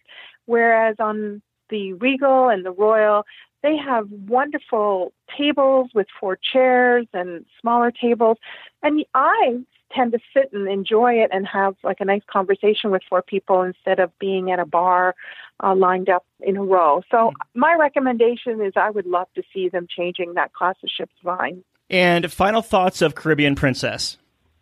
Whereas 0.46 0.98
on 1.00 1.42
the 1.70 1.94
Regal 1.94 2.50
and 2.50 2.64
the 2.64 2.72
Royal, 2.72 3.26
they 3.64 3.76
have 3.76 4.08
wonderful 4.12 5.12
tables 5.36 5.90
with 5.96 6.06
four 6.20 6.38
chairs 6.38 7.08
and 7.12 7.44
smaller 7.60 7.92
tables. 7.92 8.38
And 8.84 9.04
I 9.16 9.58
tend 9.92 10.12
to 10.12 10.20
sit 10.32 10.54
and 10.54 10.68
enjoy 10.68 11.14
it 11.14 11.32
and 11.34 11.48
have 11.48 11.76
like 11.84 11.98
a 12.02 12.06
nice 12.06 12.22
conversation 12.32 12.92
with 12.92 13.02
four 13.10 13.24
people 13.24 13.64
instead 13.64 14.00
of 14.00 14.12
being 14.20 14.52
at 14.52 14.60
a 14.60 14.66
bar 14.66 15.16
uh, 15.64 15.74
lined 15.74 16.08
up 16.08 16.24
in 16.40 16.56
a 16.56 16.64
row. 16.64 17.02
So 17.10 17.32
my 17.56 17.74
recommendation 17.80 18.62
is 18.62 18.74
I 18.76 18.92
would 18.92 19.08
love 19.08 19.28
to 19.34 19.42
see 19.52 19.70
them 19.70 19.88
changing 19.90 20.36
that 20.36 20.54
class 20.54 20.76
of 20.84 20.90
ship's 20.96 21.16
vine. 21.24 21.64
And 21.90 22.32
final 22.32 22.62
thoughts 22.62 23.02
of 23.02 23.16
Caribbean 23.16 23.56
Princess. 23.56 24.20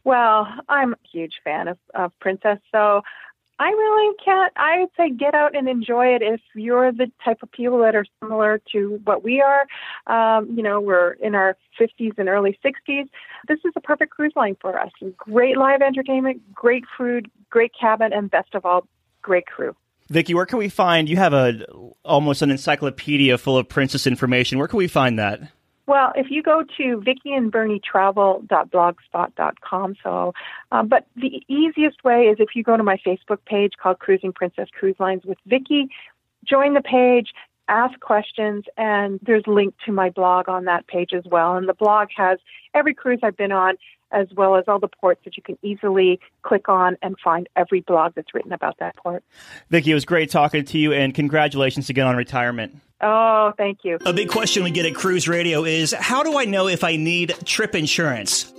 Well, 0.08 0.48
I'm 0.70 0.94
a 0.94 0.98
huge 1.12 1.42
fan 1.44 1.68
of, 1.68 1.78
of 1.94 2.18
Princess, 2.22 2.60
so 2.72 3.02
I 3.60 3.68
really 3.68 4.16
can't. 4.24 4.54
I 4.56 4.80
would 4.80 4.90
say 4.96 5.10
get 5.10 5.36
out 5.36 5.54
and 5.54 5.68
enjoy 5.68 6.16
it 6.16 6.22
if 6.22 6.40
you're 6.56 6.94
the 6.94 7.12
type 7.26 7.40
of 7.44 7.52
people 7.52 7.80
that 7.80 7.94
are 7.94 8.06
similar 8.24 8.62
to 8.72 9.02
what 9.04 9.22
we 9.26 9.42
are. 9.42 9.68
Um, 10.08 10.50
you 10.56 10.64
know, 10.64 10.80
we're 10.80 11.12
in 11.12 11.36
our 11.36 11.58
50s 11.78 12.18
and 12.18 12.30
early 12.30 12.58
60s. 12.64 13.10
This 13.50 13.60
is 13.66 13.74
a 13.76 13.82
perfect 13.82 14.12
cruise 14.12 14.32
line 14.38 14.56
for 14.62 14.80
us. 14.80 14.92
Great 15.18 15.58
live 15.58 15.82
entertainment, 15.82 16.54
great 16.54 16.86
food, 16.98 17.30
great 17.50 17.74
cabin, 17.78 18.14
and 18.14 18.32
best 18.32 18.56
of 18.56 18.66
all, 18.66 18.88
great 19.22 19.46
crew. 19.46 19.76
Vicky, 20.08 20.34
where 20.34 20.46
can 20.46 20.58
we 20.58 20.70
find? 20.70 21.10
You 21.10 21.18
have 21.18 21.34
a 21.34 21.66
almost 22.06 22.42
an 22.42 22.50
encyclopedia 22.50 23.38
full 23.38 23.58
of 23.58 23.68
princess 23.68 24.08
information. 24.08 24.58
Where 24.58 24.70
can 24.70 24.78
we 24.78 24.88
find 24.88 25.20
that? 25.20 25.42
Well, 25.88 26.12
if 26.16 26.28
you 26.30 26.44
go 26.44 26.64
to 26.78 27.02
vickyandbernietravel.blogspot.com, 27.02 29.96
so, 30.04 30.34
um, 30.74 30.90
but 30.90 31.08
the 31.16 31.42
easiest 31.48 32.04
way 32.04 32.24
is 32.24 32.36
if 32.40 32.50
you 32.56 32.64
go 32.64 32.76
to 32.76 32.84
my 32.84 32.98
Facebook 33.06 33.38
page 33.46 33.72
called 33.82 34.00
Cruising 34.00 34.34
Princess 34.34 34.68
Cruise 34.78 34.98
Lines 35.00 35.24
with 35.24 35.38
Vicky, 35.46 35.88
join 36.46 36.74
the 36.74 36.82
page, 36.82 37.32
ask 37.70 37.98
questions, 38.02 38.66
and 38.76 39.22
there's 39.24 39.46
a 39.48 39.52
link 39.52 39.76
to 39.86 39.94
my 39.94 40.10
blog 40.10 40.50
on 40.50 40.66
that 40.66 40.88
page 40.88 41.14
as 41.14 41.24
well. 41.26 41.56
And 41.56 41.70
the 41.70 41.74
blog 41.74 42.10
has 42.18 42.38
every 42.74 42.94
cruise 42.94 43.20
I've 43.24 43.38
been 43.38 43.54
on, 43.54 43.78
as 44.12 44.28
well 44.36 44.56
as 44.56 44.66
all 44.68 44.80
the 44.80 44.88
ports 44.88 45.22
that 45.26 45.38
you 45.38 45.44
can 45.44 45.58
easily 45.62 46.20
click 46.42 46.70
on 46.70 46.98
and 47.02 47.16
find 47.24 47.48
every 47.56 47.82
blog 47.82 48.14
that's 48.16 48.34
written 48.34 48.54
about 48.54 48.78
that 48.80 48.96
port. 48.96 49.24
Vicky, 49.70 49.92
it 49.92 49.94
was 49.94 50.06
great 50.06 50.30
talking 50.30 50.66
to 50.66 50.78
you, 50.78 50.94
and 50.94 51.14
congratulations 51.14 51.90
again 51.90 52.08
on 52.08 52.16
retirement. 52.16 52.78
Oh, 53.02 53.54
thank 53.58 53.80
you. 53.84 53.98
A 54.06 54.14
big 54.14 54.30
question 54.30 54.64
we 54.64 54.72
get 54.72 54.86
at 54.86 54.96
Cruise 54.96 55.28
Radio 55.28 55.66
is 55.66 55.94
how 55.94 56.24
do 56.24 56.38
I 56.38 56.46
know 56.46 56.68
if 56.68 56.84
I 56.84 56.96
need 56.96 57.36
trip 57.46 57.76
insurance? 57.76 58.52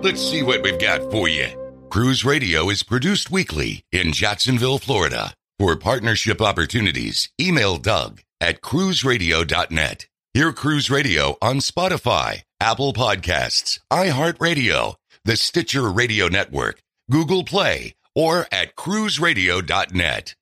Let's 0.00 0.20
see 0.20 0.44
what 0.44 0.62
we've 0.62 0.78
got 0.78 1.10
for 1.10 1.28
you. 1.28 1.48
Cruise 1.90 2.24
Radio 2.24 2.70
is 2.70 2.84
produced 2.84 3.32
weekly 3.32 3.82
in 3.90 4.12
Jacksonville, 4.12 4.78
Florida. 4.78 5.34
For 5.58 5.74
partnership 5.74 6.40
opportunities, 6.40 7.30
email 7.40 7.78
Doug 7.78 8.20
at 8.40 8.60
cruiseradio.net. 8.60 10.06
Hear 10.34 10.52
Cruise 10.52 10.88
Radio 10.88 11.36
on 11.42 11.56
Spotify, 11.56 12.42
Apple 12.60 12.92
Podcasts, 12.92 13.80
iHeartRadio, 13.92 14.94
the 15.24 15.36
Stitcher 15.36 15.90
Radio 15.90 16.28
Network, 16.28 16.80
Google 17.10 17.42
Play, 17.42 17.94
or 18.14 18.46
at 18.52 18.76
cruiseradio.net. 18.76 20.34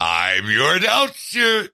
I'm 0.00 0.50
your 0.50 0.76
announcer, 0.76 1.68